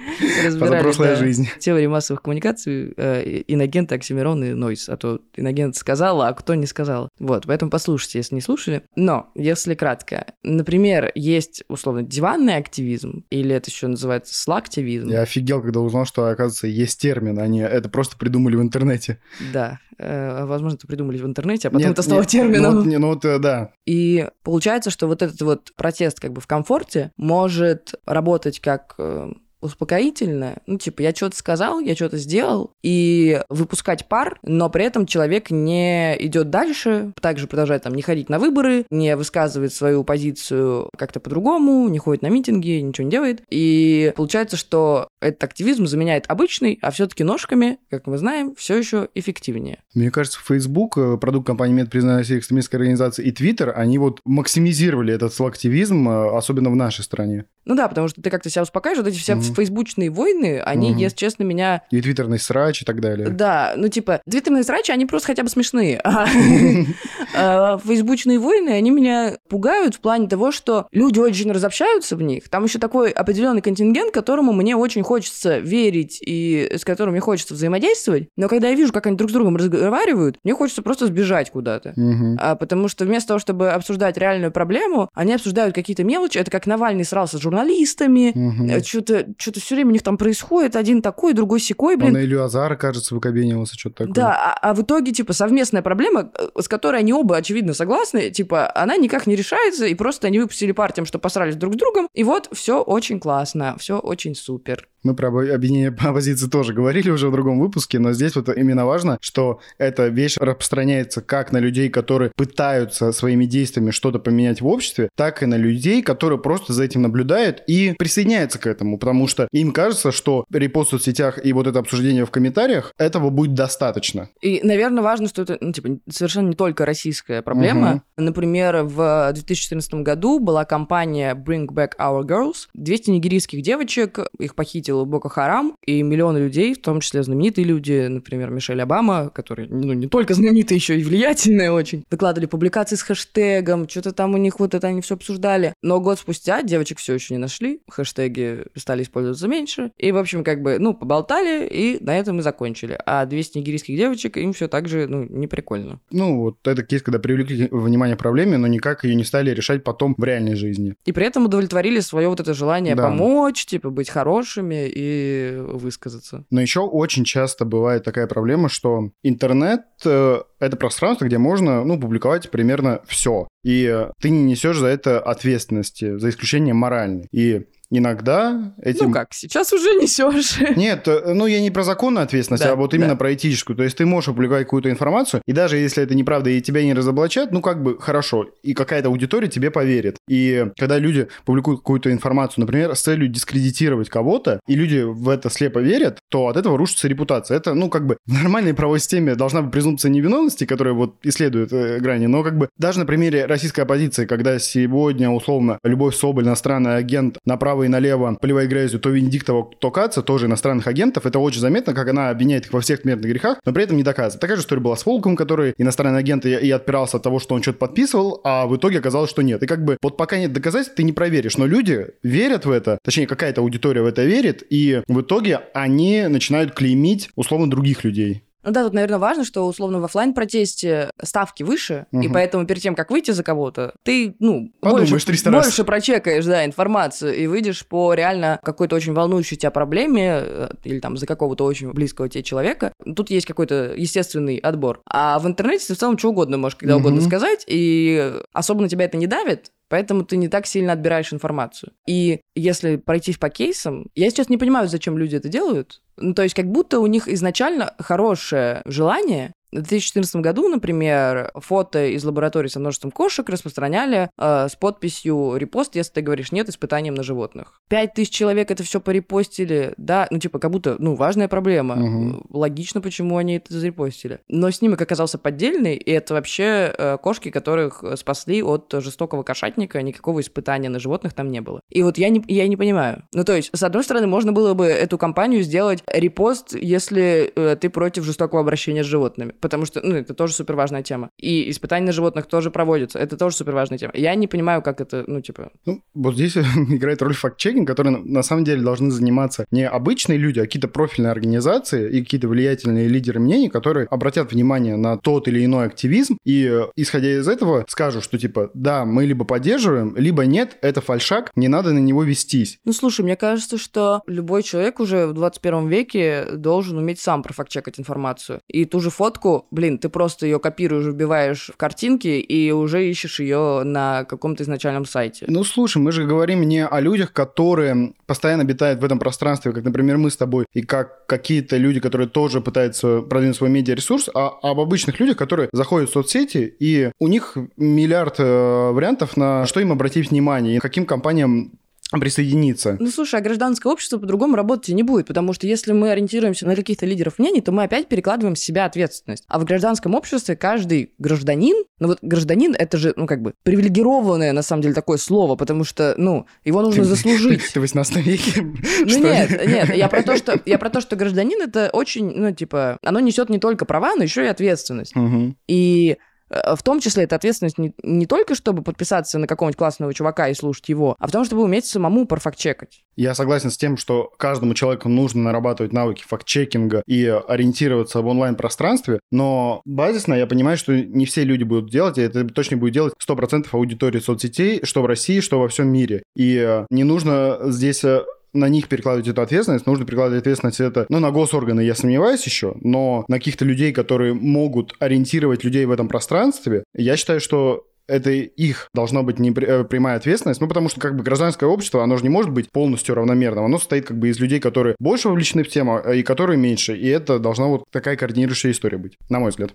Прошлая 0.59 1.17
жизнь. 1.17 1.49
Теории 1.59 1.87
массовых 1.87 2.23
коммуникаций, 2.23 2.93
э, 2.97 3.43
инагенты, 3.49 3.95
оксимирон 3.95 4.45
и 4.45 4.53
нойс. 4.53 4.89
А 4.89 4.97
то 4.97 5.21
инагент 5.37 5.77
сказал, 5.77 6.23
а 6.23 6.33
кто 6.33 6.55
не 6.55 6.67
сказал. 6.67 7.09
Вот, 7.19 7.45
поэтому 7.47 7.71
послушайте, 7.71 8.19
если 8.19 8.35
не 8.35 8.41
слушали. 8.41 8.83
Но 8.97 9.31
если 9.35 9.75
кратко, 9.75 10.27
например, 10.43 11.11
есть, 11.15 11.65
условно, 11.69 12.03
диванный 12.03 12.57
активизм, 12.57 13.25
или 13.31 13.55
это 13.55 13.71
еще 13.71 13.87
называется 13.87 14.35
слактивизм. 14.35 15.09
Я 15.09 15.23
офигел, 15.23 15.63
когда 15.63 15.81
узнал, 15.81 16.05
что, 16.05 16.29
оказывается, 16.29 16.67
есть 16.67 17.01
термин, 17.01 17.39
они 17.39 17.61
это 17.61 17.89
просто 17.89 18.17
придумали 18.17 18.57
в 18.57 18.63
интернете. 18.63 19.19
Да, 19.53 19.79
э, 19.99 20.45
возможно, 20.45 20.77
это 20.77 20.87
придумали 20.87 21.19
в 21.19 21.27
интернете, 21.27 21.69
а 21.69 21.71
потом 21.71 21.89
нет, 21.89 21.93
это 21.93 22.03
стало 22.03 22.21
нет, 22.21 22.29
термином. 22.29 22.89
Ну, 22.89 22.99
ну, 22.99 23.09
вот, 23.09 23.23
да. 23.41 23.73
И 23.87 24.29
получается, 24.43 24.91
что 24.91 25.07
вот 25.07 25.23
этот 25.23 25.41
вот 25.43 25.73
протест 25.77 26.21
как 26.21 26.33
бы 26.33 26.41
в 26.41 26.47
комфорте 26.47 27.13
может 27.17 27.95
работать 28.07 28.61
как 28.61 28.95
э, 28.99 29.33
успокоительное. 29.65 30.59
Ну, 30.67 30.79
типа, 30.79 31.03
я 31.03 31.15
что-то 31.15 31.37
сказал, 31.37 31.81
я 31.81 31.95
что-то 31.95 32.19
сделал, 32.19 32.73
и 32.83 33.41
выпускать 33.49 34.07
пар, 34.07 34.39
но 34.43 34.69
при 34.71 34.85
этом 34.85 35.07
человек 35.07 35.51
не 35.51 36.17
идет 36.21 36.51
дальше, 36.51 37.13
также 37.21 37.47
продолжает 37.47 37.83
там 37.83 37.95
не 37.95 38.03
ходить 38.03 38.29
на 38.29 38.39
выборы, 38.39 38.85
не 38.91 39.17
высказывает 39.17 39.73
свою 39.73 40.05
позицию 40.05 40.91
как-то 40.97 41.21
по-другому, 41.21 41.89
не 41.89 41.99
ходит 41.99 42.23
на 42.23 42.29
митинги, 42.29 42.81
ничего 42.81 43.05
не 43.05 43.11
делает. 43.11 43.43
И 43.51 44.13
получается, 44.17 44.57
что 44.57 45.09
этот 45.21 45.43
активизм 45.45 45.87
заменяет 45.87 46.27
обычный, 46.29 46.79
а 46.83 46.91
все-таки 46.91 47.25
ножками, 47.25 47.79
как 47.91 48.07
мы 48.07 48.19
знаем, 48.19 48.55
все 48.57 48.77
еще 48.77 49.09
эффективнее. 49.15 49.79
Мне 49.95 50.11
кажется, 50.11 50.39
Facebook, 50.47 50.99
э, 50.99 51.17
продукт 51.17 51.47
компании 51.47 51.75
Мед, 51.75 51.91
признанной 51.91 52.23
экстремистской 52.23 52.79
организации, 52.79 53.25
и 53.25 53.33
Twitter, 53.33 53.71
они 53.71 53.99
вот 53.99 54.21
максимизировали 54.25 55.15
этот 55.15 55.33
слактивизм, 55.33 56.09
э, 56.09 56.37
особенно 56.37 56.71
в 56.71 56.77
нашей 56.77 57.03
стране. 57.03 57.47
Ну 57.65 57.75
да, 57.75 57.89
потому 57.89 58.09
что 58.09 58.21
ты 58.21 58.31
как-то 58.31 58.51
себя 58.51 58.63
успокаиваешь, 58.63 59.03
вот 59.03 59.09
эти 59.09 59.19
все 59.19 59.35
угу. 59.35 59.43
Фейсбучные 59.55 60.11
войны, 60.11 60.61
они, 60.65 60.91
угу. 60.91 60.99
если 60.99 61.17
честно, 61.17 61.45
меня... 61.45 61.83
И 61.91 62.01
твиттерный 62.01 62.39
срач 62.39 62.83
и 62.83 62.85
так 62.85 63.01
далее. 63.01 63.29
Да, 63.29 63.75
ну 63.77 63.89
типа, 63.89 64.21
твиттерные 64.29 64.65
срачи, 64.65 64.93
они 64.93 65.07
просто 65.07 65.29
хотя 65.29 65.43
бы 65.43 65.49
смешные. 65.49 66.03
А 67.37 67.79
фейсбучные 67.79 68.39
войны, 68.39 68.71
они 68.71 68.93
меня 68.93 69.39
пугают 69.49 69.97
в 69.97 70.01
плане 70.01 70.29
того, 70.29 70.53
что 70.53 70.87
люди 70.93 71.19
очень 71.19 71.51
разобщаются 71.51 72.15
в 72.15 72.23
них. 72.23 72.49
Там 72.49 72.63
еще 72.63 72.79
такой 72.79 73.11
определенный 73.11 73.61
контингент, 73.61 74.13
которому 74.13 74.53
мне 74.53 74.77
очень 74.77 75.03
хочется 75.03 75.59
верить 75.59 76.21
и 76.25 76.71
с 76.73 76.85
которым 76.85 77.13
мне 77.13 77.21
хочется 77.21 77.55
взаимодействовать. 77.55 78.29
Но 78.37 78.49
когда 78.49 78.69
я 78.69 78.77
вижу, 78.77 78.93
как 78.93 79.09
они 79.09 79.17
друг 79.17 79.31
с 79.31 79.33
другом 79.33 79.57
разговаривают, 79.57 80.39
мне 80.45 80.55
хочется 80.55 80.83
просто 80.83 81.07
сбежать 81.07 81.51
куда-то. 81.51 81.95
А, 82.39 82.55
потому 82.55 82.87
что 82.87 83.05
вместо 83.05 83.29
того, 83.29 83.41
чтобы 83.41 83.71
обсуждать 83.71 84.17
реальную 84.17 84.53
проблему, 84.53 85.09
они 85.13 85.35
обсуждают 85.35 85.75
какие-то 85.75 86.05
мелочи. 86.05 86.39
Это 86.39 86.53
как 86.53 86.67
Навальный 86.67 87.05
срался 87.05 87.39
с 87.39 87.41
журналистами 87.41 87.65
журналистами, 87.65 88.33
угу. 88.35 88.85
что-то 88.85 89.27
что 89.51 89.61
все 89.61 89.75
время 89.75 89.91
у 89.91 89.93
них 89.93 90.03
там 90.03 90.17
происходит, 90.17 90.77
один 90.77 91.03
такой, 91.03 91.33
другой 91.33 91.61
секой, 91.61 91.97
блин. 91.97 92.09
Он 92.09 92.15
на 92.15 92.25
Илью 92.25 92.43
Азара, 92.43 92.77
кажется, 92.77 93.15
выкобенивался, 93.15 93.79
что-то 93.79 94.07
такое. 94.07 94.15
Да, 94.15 94.33
а, 94.33 94.71
а 94.71 94.75
в 94.75 94.83
итоге, 94.83 95.13
типа, 95.13 95.33
совместная 95.33 95.83
проблема, 95.83 96.31
э, 96.39 96.61
с 96.61 96.69
которой 96.69 97.01
они 97.01 97.13
оба, 97.13 97.37
очевидно, 97.37 97.75
согласны, 97.75 98.31
типа, 98.31 98.71
она 98.75 98.97
никак 98.97 99.27
не 99.27 99.37
решается, 99.37 99.87
и 99.87 99.95
просто 99.95 100.27
они 100.27 100.39
выпустили 100.39 100.73
партиям, 100.73 101.07
что 101.07 101.19
посрались 101.19 101.57
друг 101.57 101.75
с 101.75 101.77
другом, 101.77 102.09
и 102.15 102.25
вот 102.25 102.49
все 102.53 102.81
очень 102.81 103.21
классно, 103.21 103.77
все 103.79 103.99
очень 103.99 104.35
супер. 104.35 104.89
Мы 105.05 105.15
про 105.15 105.29
объединение 105.29 105.89
оппозиции 105.99 106.49
тоже 106.49 106.73
говорили 106.73 107.11
уже 107.11 107.29
в 107.29 107.33
другом 107.33 107.61
выпуске, 107.61 107.99
но 107.99 108.13
здесь 108.13 108.35
вот 108.35 108.49
именно 108.49 108.87
важно, 108.87 109.19
что 109.21 109.61
эта 109.79 110.09
вещь 110.09 110.37
распространяется 110.39 111.21
как 111.21 111.53
на 111.53 111.59
людей, 111.59 111.89
которые 111.89 112.33
пытаются 112.37 113.13
своими 113.13 113.45
действиями 113.45 113.91
что-то 113.91 114.19
поменять 114.19 114.61
в 114.61 114.67
обществе, 114.67 115.09
так 115.15 115.43
и 115.43 115.47
на 115.47 115.57
людей, 115.57 116.03
которые 116.03 116.39
просто 116.41 116.73
за 116.73 116.85
этим 116.85 117.03
наблюдают 117.03 117.63
и 117.67 117.95
присоединяются 117.99 118.59
к 118.59 118.67
этому, 118.67 118.99
потому 118.99 119.29
что 119.29 119.47
им 119.53 119.73
кажется, 119.73 120.11
что 120.11 120.45
репост 120.53 120.89
в 120.89 120.91
соцсетях 120.93 121.45
и 121.45 121.53
вот 121.53 121.67
это 121.67 121.79
обсуждение 121.79 122.25
в 122.25 122.31
комментариях, 122.31 122.93
этого 122.99 123.31
будет 123.31 123.55
достаточно. 123.55 124.31
И, 124.41 124.61
наверное, 124.63 125.03
важно, 125.03 125.29
что 125.29 125.43
это, 125.43 125.59
ну, 125.61 125.73
типа, 125.73 125.99
совершенно 126.11 126.49
не 126.49 126.57
только 126.57 126.87
российская 126.87 127.43
проблема. 127.43 128.03
Мгм. 128.17 128.25
Например, 128.25 128.83
в 128.83 129.33
2014 129.35 129.95
году 130.03 130.39
была 130.41 130.65
кампания 130.65 131.35
Bring 131.35 131.67
Back 131.67 131.93
Our 131.99 132.23
Girls. 132.23 132.69
200 132.75 133.11
нигерийских 133.11 133.63
девочек, 133.63 134.19
их 134.39 134.55
похитил 134.55 134.94
Боко 135.05 135.29
Харам, 135.29 135.75
и 135.85 136.03
миллионы 136.03 136.39
людей, 136.39 136.75
в 136.75 136.81
том 136.81 137.01
числе 137.01 137.23
знаменитые 137.23 137.65
люди, 137.65 138.07
например, 138.07 138.51
Мишель 138.51 138.81
Обама, 138.81 139.31
который, 139.31 139.67
ну, 139.69 139.93
не 139.93 140.07
только 140.07 140.35
знаменитый, 140.35 140.77
еще 140.77 140.99
и 140.99 141.05
влиятельный 141.05 141.71
очень, 141.71 142.05
выкладывали 142.11 142.47
публикации 142.47 142.97
с 142.97 143.03
хэштегом, 143.03 143.89
что-то 143.89 144.13
там 144.13 144.35
у 144.35 144.37
них 144.37 144.61
вот 144.61 144.75
это 144.75 144.87
они 144.87 145.01
все 145.01 145.15
обсуждали. 145.15 145.75
Но 145.83 146.01
год 146.01 146.19
спустя 146.19 146.63
девочек 146.63 146.99
все 146.99 147.15
еще 147.15 147.35
не 147.35 147.39
нашли, 147.39 147.81
хэштеги 147.91 148.65
стали 148.77 149.03
использоваться 149.03 149.49
меньше, 149.49 149.91
и, 149.99 150.13
в 150.13 150.17
общем, 150.17 150.45
как 150.45 150.63
бы, 150.63 150.79
ну, 150.79 150.95
поболтали, 150.95 151.67
и 151.67 151.99
на 152.03 152.17
этом 152.17 152.39
и 152.39 152.43
закончили. 152.43 152.99
А 153.07 153.25
200 153.27 153.59
нигерийских 153.59 153.97
девочек, 153.97 154.37
им 154.37 154.53
все 154.53 154.69
так 154.69 154.89
же, 154.89 155.07
ну, 155.09 155.25
не 155.29 155.47
прикольно. 155.47 156.01
Ну, 156.11 156.41
вот 156.41 156.57
это 156.67 156.83
кейс, 156.83 157.03
когда 157.03 157.19
привлекли 157.19 157.69
внимание 157.71 158.17
проблеме, 158.17 158.57
но 158.59 158.67
никак 158.67 159.05
ее 159.05 159.15
не 159.15 159.25
стали 159.25 159.51
решать 159.51 159.83
потом 159.85 160.15
в 160.17 160.25
реальной 160.25 160.55
жизни. 160.55 160.95
И 161.05 161.13
при 161.13 161.27
этом 161.27 161.47
удовлетворили 161.47 162.01
свое 162.01 162.29
вот 162.29 162.41
это 162.41 162.55
желание 162.55 162.95
Да. 162.95 163.05
помочь, 163.05 163.65
типа, 163.67 163.91
быть 163.91 164.11
хорошими 164.11 164.84
и 164.89 165.57
высказаться. 165.59 166.45
Но 166.51 166.61
еще 166.61 166.81
очень 166.81 167.25
часто 167.25 167.65
бывает 167.65 168.05
такая 168.05 168.27
проблема, 168.27 168.69
что 168.69 169.11
интернет 169.23 169.83
э, 170.05 170.43
это 170.61 170.77
пространство, 170.77 171.25
где 171.25 171.39
можно, 171.39 171.85
ну, 171.85 171.99
публиковать 171.99 172.51
примерно 172.51 173.01
все. 173.07 173.49
И 173.63 173.85
э, 173.85 174.11
ты 174.21 174.31
не 174.31 174.43
несешь 174.43 174.79
за 174.79 174.87
это 174.89 175.21
ответственности, 175.21 176.17
за 176.19 176.31
исключением 176.31 176.77
моральной. 176.77 177.29
И 177.33 177.67
иногда 177.99 178.75
этим... 178.83 179.07
Ну 179.07 179.13
как, 179.13 179.33
сейчас 179.33 179.73
уже 179.73 179.95
несешь. 179.95 180.61
Нет, 180.77 181.07
э, 181.09 181.33
ну 181.35 181.47
я 181.47 181.61
не 181.61 181.71
про 181.71 181.83
законную 181.83 182.25
ответственность, 182.25 182.65
Да, 182.65 182.73
а 182.73 182.77
вот 182.77 182.95
именно 182.95 183.11
да. 183.11 183.17
про 183.17 183.35
этическую. 183.35 183.77
То 183.77 183.83
есть 183.83 183.97
ты 183.97 184.07
можешь 184.07 184.29
опубликовать 184.29 184.65
какую-то 184.65 184.91
информацию, 184.91 185.43
и 185.47 185.53
даже 185.53 185.77
если 185.77 186.03
это 186.03 186.15
неправда 186.15 186.51
и 186.51 186.61
тебя 186.61 186.85
не 186.85 186.95
разоблачат, 186.95 187.53
ну 187.53 187.61
как 187.61 187.83
бы 187.83 187.99
хорошо, 187.99 188.49
и 188.63 188.75
какая-то 188.75 189.09
аудитория 189.09 189.49
тебе 189.49 189.71
поверит. 189.71 190.17
И 190.29 190.67
когда 190.79 190.99
люди 190.99 191.29
публикуют 191.45 191.81
какую-то 191.81 192.11
информацию, 192.13 192.63
например, 192.63 192.95
с 192.95 193.03
целью 193.03 193.29
дискредитировать 193.29 194.09
кого-то, 194.09 194.61
и 194.67 194.75
люди 194.75 195.03
в 195.03 195.29
это 195.29 195.51
слепо 195.51 195.79
верят, 195.79 196.19
то 196.31 196.49
от 196.49 196.57
этого 196.57 196.79
рушится 196.79 197.09
репутация. 197.09 197.57
Это, 197.57 197.75
ну 197.75 197.89
как 197.89 198.07
бы 198.07 198.17
в 198.27 198.33
нормальной 198.33 198.75
правовой 198.75 199.01
системе 199.01 199.35
должна 199.35 199.63
быть 199.63 199.73
презумпция 199.73 200.11
невиновности, 200.11 200.65
которая 200.65 200.95
вот 200.95 201.17
исследует 201.23 201.73
э, 201.73 201.99
грани, 202.01 202.27
но 202.27 202.43
как 202.43 202.59
бы 202.59 202.69
даже 202.79 202.99
на 202.99 203.07
примере 203.07 203.47
российской 203.47 203.81
оппозиции, 203.81 204.27
когда 204.27 204.59
сегодня 204.59 205.31
условно 205.31 205.79
Любовь 205.85 206.17
Соболь, 206.17 206.45
иностранный 206.45 206.97
агент, 206.97 207.39
направо 207.45 207.84
и 207.85 207.89
налево 207.89 208.37
поливает 208.41 208.71
грязью 208.71 209.01
то 209.01 209.11
Венедиктова, 209.11 209.71
то 209.79 209.91
Каца, 209.91 210.23
тоже 210.23 210.47
иностранных 210.47 210.87
агентов, 210.87 211.27
это 211.27 211.39
очень 211.39 211.61
заметно, 211.61 211.95
как 211.95 212.09
она 212.09 212.31
обвиняет 212.31 212.67
их 212.67 212.73
во 212.73 212.81
всех 212.81 213.01
смертных 213.01 213.31
грехах, 213.31 213.59
но 213.65 213.73
при 213.73 213.85
этом 213.85 213.97
не 213.97 214.03
доказывает. 214.03 214.41
Такая 214.41 214.57
же 214.57 214.63
история 214.63 214.81
была 214.81 214.97
с 214.97 215.07
Волковым, 215.07 215.37
который 215.37 215.75
иностранный 215.79 216.19
агент 216.19 216.47
и, 216.47 216.51
и 216.55 216.71
отпирался 216.71 217.19
от 217.19 217.23
того, 217.23 217.39
что 217.39 217.55
он 217.55 217.63
что-то 217.63 217.79
подписывал, 217.79 218.41
а 218.45 218.67
в 218.67 218.77
итоге 218.77 218.99
оказалось, 218.99 219.31
что 219.31 219.43
нет. 219.43 219.63
И 219.63 219.67
как 219.67 219.85
бы 219.85 219.97
вот 220.03 220.17
пока 220.17 220.39
нет 220.39 220.53
доказательств, 220.53 220.95
ты 220.95 221.03
не 221.03 221.13
проверишь, 221.13 221.57
но 221.57 221.67
люди 221.67 222.09
верят 222.23 222.67
в 222.67 222.71
это, 222.71 222.99
точнее 223.03 223.27
какая-то 223.27 223.61
аудитория 223.61 224.03
в 224.03 224.07
это 224.07 224.25
верит, 224.25 224.63
и 224.71 225.03
в 225.09 225.21
итоге 225.21 225.61
они 225.75 226.27
начинают 226.29 226.73
клеймить 226.75 227.31
условно 227.37 227.71
других 227.71 228.05
людей. 228.05 228.45
Ну 228.65 228.71
да, 228.73 228.83
тут, 228.85 228.95
наверное, 228.95 229.19
важно, 229.19 229.45
что 229.45 229.67
условно 229.67 230.01
в 230.01 230.05
оффлайн 230.05 230.33
протесте 230.35 231.11
ставки 231.23 231.63
выше, 231.63 232.07
и 232.13 232.17
Мгм. 232.17 232.33
поэтому 232.33 232.67
перед 232.67 232.83
тем, 232.83 232.95
как 232.95 233.11
выйти 233.11 233.31
за 233.33 233.43
кого-то, 233.43 233.95
ты, 234.03 234.35
ну, 234.39 234.73
Подумаешь 234.81 235.11
больше, 235.11 235.27
300 235.27 235.51
раз. 235.51 235.65
больше 235.67 235.85
прочекаешь, 235.85 236.45
да, 236.45 236.65
информацию, 236.65 237.37
и 237.37 237.47
выйдешь 237.47 237.87
по 237.87 238.15
реально 238.15 238.59
какой-то 238.63 238.97
очень 238.97 239.13
волнующей 239.13 239.57
тебя 239.57 239.71
проблеме, 239.71 240.41
э, 240.43 240.69
или 240.85 241.01
там 241.01 241.17
за 241.17 241.27
какого-то 241.27 241.65
очень 241.65 241.93
близкого 241.93 242.29
тебе 242.29 242.43
человека. 242.43 242.93
Тут 243.17 243.31
есть 243.31 243.47
какой-то 243.47 243.93
естественный 243.97 244.57
отбор. 244.57 245.01
А 245.11 245.39
в 245.39 245.47
интернете 245.47 245.87
ты 245.89 245.95
в 245.95 245.99
целом 245.99 246.19
что 246.19 246.31
угодно 246.31 246.57
можешь 246.57 246.77
когда 246.77 246.95
Мгм. 246.97 247.03
угодно 247.07 247.21
сказать, 247.21 247.65
и 247.67 248.33
особо 248.53 248.83
на 248.83 248.89
тебя 248.89 249.05
это 249.05 249.17
не 249.17 249.27
давит, 249.27 249.71
Поэтому 249.95 250.25
ты 250.25 250.37
не 250.37 250.49
так 250.49 250.67
сильно 250.67 250.93
отбираешь 250.93 251.33
информацию. 251.33 251.93
И 252.09 252.41
если 252.57 252.97
пройтись 252.97 253.39
по 253.39 253.49
кейсам, 253.49 254.11
я 254.17 254.29
сейчас 254.29 254.49
не 254.49 254.57
понимаю, 254.57 254.89
зачем 254.89 255.17
люди 255.17 255.37
это 255.37 255.49
делают. 255.49 256.03
Ну, 256.17 256.35
то 256.35 256.43
есть 256.43 256.57
как 256.57 256.67
будто 256.67 256.99
у 256.99 257.07
них 257.07 257.29
изначально 257.29 257.95
хорошее 258.01 258.83
желание. 258.87 259.53
В 259.75 259.83
2014 259.83 260.37
году, 260.37 260.69
например, 260.69 261.51
фото 261.57 262.07
из 262.07 262.25
лаборатории 262.25 262.69
со 262.69 262.79
множеством 262.79 263.11
кошек 263.11 263.49
распространяли 263.49 264.31
э, 264.39 264.69
с 264.69 264.77
подписью 264.77 265.57
«репост», 265.57 265.97
если 265.97 266.13
ты 266.13 266.21
говоришь 266.21 266.53
«нет 266.53 266.69
испытаниям 266.69 267.17
на 267.17 267.25
животных». 267.25 267.81
Пять 267.89 268.15
тысяч 268.15 268.31
человек 268.31 268.71
это 268.71 268.85
все 268.85 269.01
порепостили, 269.01 269.93
да, 269.97 270.29
ну, 270.31 270.39
типа, 270.39 270.61
как 270.61 270.71
будто, 270.71 270.95
ну, 271.01 271.17
важная 271.17 271.49
проблема. 271.49 271.97
Мгм. 271.97 272.47
Логично, 272.51 273.01
почему 273.01 273.37
они 273.37 273.57
это 273.57 273.75
зарепостили. 273.75 274.39
Но 274.49 274.71
снимок 274.71 275.03
оказался 275.03 275.39
поддельный, 275.39 275.97
и 275.97 276.11
это 276.13 276.35
вообще 276.35 276.95
э, 276.97 277.19
кошки, 277.21 277.51
которых 277.51 278.05
спасли 278.15 278.63
от 278.63 278.95
жестокого 278.97 279.43
кошатника, 279.43 280.01
никакого 280.03 280.41
испытания 280.41 280.89
на 280.89 281.01
животных 281.01 281.33
там 281.33 281.51
не 281.51 281.61
было. 281.61 281.81
И 281.91 282.05
вот 282.05 282.17
я 282.17 282.29
не, 282.29 282.45
я 282.47 282.69
не 282.69 282.77
понимаю. 282.77 283.25
Ну, 283.33 283.43
то 283.43 283.57
есть, 283.57 283.71
с 283.73 283.83
одной 283.83 284.05
стороны, 284.05 284.29
можно 284.29 284.53
было 284.53 284.75
бы 284.75 284.87
эту 284.87 285.19
кампанию 285.19 285.65
сделать 285.65 286.05
репост, 286.07 286.77
если 286.77 287.53
э, 287.57 287.75
ты 287.75 287.91
против 287.91 288.23
жестокого 288.23 288.61
обращения 288.61 289.03
с 289.03 289.07
животными, 289.07 289.53
потому 289.65 289.87
что, 289.87 290.03
ну, 290.03 290.15
это 290.15 290.35
тоже 290.35 290.53
супер 290.53 290.75
важная 290.75 291.03
тема. 291.03 291.31
И 291.39 291.71
испытания 291.71 292.05
на 292.05 292.13
животных 292.13 292.45
тоже 292.47 292.71
проводятся, 292.71 293.19
это 293.19 293.39
тоже 293.39 293.57
супер 293.57 293.73
важная 293.73 293.97
тема. 293.97 294.13
Я 294.15 294.35
не 294.35 294.47
понимаю, 294.47 294.83
как 294.83 295.01
это, 295.01 295.25
ну, 295.27 295.41
типа... 295.41 295.71
Ну, 295.87 296.03
вот 296.13 296.35
здесь 296.35 296.55
играет 296.91 297.23
роль 297.23 297.33
факт-чекинг, 297.33 297.89
который 297.89 298.11
на- 298.11 298.43
самом 298.43 298.65
деле 298.65 298.83
должны 298.83 299.11
заниматься 299.11 299.65
не 299.71 299.89
обычные 299.89 300.37
люди, 300.37 300.59
а 300.61 300.65
какие-то 300.65 300.89
профильные 300.89 301.31
организации 301.31 302.11
и 302.11 302.21
какие-то 302.21 302.47
влиятельные 302.47 303.09
лидеры 303.09 303.41
мнений, 303.41 303.71
которые 303.71 304.07
обратят 304.11 304.53
внимание 304.53 304.97
на 304.97 305.17
тот 305.17 305.49
или 305.49 305.65
иной 305.65 305.87
активизм 305.87 306.37
и, 306.45 306.67
э, 306.71 306.89
исходя 306.95 307.39
из 307.39 307.49
этого, 307.49 307.87
скажут, 307.89 308.23
что 308.23 308.39
типа, 308.39 308.71
да, 308.75 309.07
мы 309.07 309.25
либо 309.25 309.47
поддерживаем, 309.47 310.15
либо 310.15 310.45
нет, 310.45 310.77
это 310.83 311.01
фальшак, 311.01 311.53
не 311.57 311.69
надо 311.69 311.95
на 311.95 312.01
него 312.01 312.23
вестись. 312.23 312.81
Ну, 312.85 312.93
слушай, 312.93 313.23
мне 313.23 313.37
кажется, 313.37 313.79
что 313.79 314.21
любой 314.27 314.63
человек 314.63 315.01
уже 315.01 315.27
в 315.27 315.33
21 315.33 315.89
веке 315.89 316.49
должен 316.53 316.99
уметь 316.99 317.19
сам 317.19 317.43
профакт-чекать 317.43 317.99
информацию. 317.99 318.61
И 318.69 318.85
ту 318.85 319.01
же 319.01 319.11
фотку, 319.11 319.44
блин, 319.71 319.99
ты 319.99 320.09
просто 320.09 320.47
ее 320.47 320.59
копируешь, 320.59 321.07
вбиваешь 321.07 321.71
в 321.73 321.77
картинки 321.77 322.29
и 322.29 322.71
уже 322.73 323.09
ищешь 323.09 323.41
ее 323.41 323.83
на 323.85 324.25
каком-то 324.25 324.63
изначальном 324.63 325.05
сайте. 325.05 325.47
Ну, 325.49 325.65
слушай, 325.65 325.99
мы 325.99 326.13
же 326.13 326.25
говорим 326.25 326.63
не 326.63 326.87
о 326.87 327.01
людях, 327.01 327.33
которые 327.33 328.15
постоянно 328.27 328.63
обитают 328.63 329.01
в 329.01 329.05
этом 329.05 329.19
пространстве, 329.19 329.73
как, 329.73 329.85
например, 329.85 330.19
мы 330.19 330.31
с 330.31 330.37
тобой, 330.37 330.67
и 330.73 330.83
как 330.83 331.27
какие-то 331.27 331.77
люди, 331.77 332.01
которые 332.01 332.29
тоже 332.29 332.61
пытаются 332.61 333.21
продвинуть 333.21 333.57
свой 333.57 333.71
медиаресурс, 333.71 334.31
а 334.35 334.53
об 334.63 334.81
обычных 334.81 335.21
людях, 335.21 335.37
которые 335.37 335.69
заходят 335.73 336.11
в 336.11 336.13
соцсети, 336.13 336.75
и 336.79 337.11
у 337.19 337.29
них 337.29 337.57
миллиард 337.77 338.37
э, 338.39 338.91
вариантов 338.91 339.37
на 339.37 339.67
что 339.67 339.81
им 339.81 339.93
обратить 339.93 340.31
внимание, 340.31 340.77
и 340.77 340.79
каким 340.79 341.07
компаниям 341.07 341.73
присоединиться. 342.21 342.97
Ну, 343.01 343.11
слушай, 343.11 343.41
а 343.41 343.43
гражданское 343.43 343.93
общество 343.93 344.19
по-другому 344.19 344.57
работать 344.57 344.89
и 344.91 344.95
не 344.95 345.03
будет, 345.03 345.27
потому 345.27 345.53
что 345.53 345.67
если 345.67 345.93
мы 345.93 346.11
ориентируемся 346.11 346.67
на 346.67 346.77
каких-то 346.77 347.07
лидеров 347.07 347.39
мнений, 347.39 347.61
то 347.61 347.73
мы 347.73 347.85
опять 347.85 348.09
перекладываем 348.09 348.57
с 348.57 348.61
себя 348.61 348.85
ответственность. 348.85 349.45
А 349.49 349.59
в 349.59 349.65
гражданском 349.65 350.15
обществе 350.15 350.57
каждый 350.57 351.13
гражданин, 351.19 351.85
ну 351.99 352.09
вот 352.09 352.19
гражданин 352.23 352.75
это 352.79 352.97
же, 352.99 353.13
ну 353.17 353.27
как 353.27 353.43
бы, 353.43 353.55
привилегированное 353.63 354.53
на 354.53 354.63
самом 354.63 354.83
деле 354.83 354.95
такое 354.95 355.19
слово, 355.19 355.57
потому 355.57 355.85
что, 355.85 356.15
ну, 356.17 356.47
его 356.65 356.83
нужно 356.83 357.03
Ты- 357.03 357.09
заслужить. 357.09 357.63
Ты 357.73 357.81
в 357.81 357.83
18 357.83 358.17
веке? 358.17 358.63
Ну 358.63 359.19
нет, 359.19 359.67
нет, 359.67 359.95
я 359.95 360.09
про 360.09 360.23
то, 360.23 360.37
что 360.37 360.61
я 360.67 360.79
про 360.79 360.91
то, 360.91 361.01
что 361.01 361.17
гражданин 361.17 361.61
это 361.61 361.91
очень, 361.93 362.31
ну 362.31 362.53
типа, 362.53 362.99
оно 363.03 363.21
несет 363.21 363.49
не 363.49 363.59
только 363.59 363.85
права, 363.85 364.15
но 364.17 364.23
еще 364.23 364.45
и 364.45 364.49
ответственность. 364.49 365.15
Мгм. 365.17 365.57
И 365.69 366.17
в 366.51 366.83
том 366.83 367.01
числе 367.01 367.25
это 367.25 367.37
ответственность 367.37 367.79
не, 367.79 367.95
не 368.03 368.27
только, 368.27 368.55
чтобы 368.55 368.83
подписаться 368.83 369.39
на 369.39 369.47
какого-нибудь 369.47 369.79
классного 369.79 370.13
чувака 370.13 370.49
и 370.49 370.55
слушать 370.55 370.89
его, 370.89 371.17
а 371.19 371.27
в 371.27 371.31
том, 371.31 371.45
чтобы 371.45 371.63
уметь 371.63 371.87
самому 371.87 372.27
профакт-чекать. 372.27 373.05
Я 373.17 373.35
согласен 373.35 373.71
с 373.71 373.77
тем, 373.77 373.97
что 373.97 374.33
каждому 374.37 374.75
человеку 374.75 375.09
нужно 375.09 375.43
нарабатывать 375.43 375.93
навыки 375.93 376.25
факт-чекинга 376.27 377.03
и 377.07 377.27
ориентироваться 377.27 378.21
в 378.21 378.27
онлайн-пространстве, 378.27 379.21
но 379.31 379.83
базисно 379.85 380.35
я 380.35 380.47
понимаю, 380.47 380.77
что 380.77 380.95
не 380.95 381.27
все 381.27 381.45
люди 381.45 381.65
будут 381.65 381.91
делать, 381.91 382.19
и 382.19 382.23
это 382.23 382.45
точно 382.45 382.77
будет 382.77 382.95
делать 382.95 383.15
100% 383.27 383.67
аудитории 383.73 384.21
соцсетей, 384.21 384.81
что 384.85 385.03
в 385.03 385.07
России, 385.07 385.41
что 385.41 385.61
во 385.61 385.69
всем 385.69 385.89
мире. 385.89 386.23
И 386.35 386.57
э, 386.57 386.87
не 386.91 387.05
нужно 387.05 387.59
здесь 387.65 388.05
э, 388.05 388.23
на 388.55 388.69
них 388.69 388.89
перекладывать 388.89 389.29
эту 389.29 389.43
ответственность, 389.43 389.87
нужно 389.87 390.07
перекладывать 390.07 390.41
ответственность 390.41 390.81
это, 390.81 391.07
ну, 391.09 391.19
на 391.19 391.31
госорганы 391.31 391.81
я 391.81 391.95
сомневаюсь 391.95 392.45
еще, 392.45 392.75
но 392.81 393.25
на 393.29 393.39
каких-то 393.39 393.65
людей, 393.65 393.93
которые 393.93 394.35
могут 394.35 394.95
ориентировать 395.01 395.65
людей 395.65 395.85
в 395.85 395.91
этом 395.91 396.09
пространстве, 396.09 396.85
я 396.95 397.17
считаю, 397.17 397.41
что 397.41 397.87
это 398.07 398.31
их 398.31 398.89
должна 398.95 399.23
быть 399.23 399.39
не 399.39 399.51
э, 399.51 399.85
прямая 399.85 400.17
ответственность, 400.17 400.61
ну, 400.61 400.69
потому 400.69 400.89
что 400.89 401.01
как 401.01 401.17
бы 401.17 401.23
гражданское 401.23 401.67
общество, 401.67 402.03
оно 402.03 402.17
же 402.17 402.23
не 402.23 402.29
может 402.29 402.51
быть 402.51 402.71
полностью 402.71 403.15
равномерным, 403.15 403.65
оно 403.65 403.79
состоит 403.79 404.07
как 404.07 404.19
бы 404.19 404.29
из 404.29 404.39
людей, 404.39 404.61
которые 404.61 404.95
больше 404.99 405.29
вовлечены 405.29 405.65
в 405.65 405.69
тему, 405.69 406.01
э, 406.05 406.19
и 406.19 406.23
которые 406.23 406.59
меньше, 406.59 406.97
и 406.97 407.09
это 407.09 407.39
должна 407.39 407.67
вот 407.67 407.85
такая 407.91 408.17
координирующая 408.17 408.73
история 408.73 408.99
быть, 408.99 409.17
на 409.29 409.41
мой 409.41 409.51
взгляд. 409.51 409.75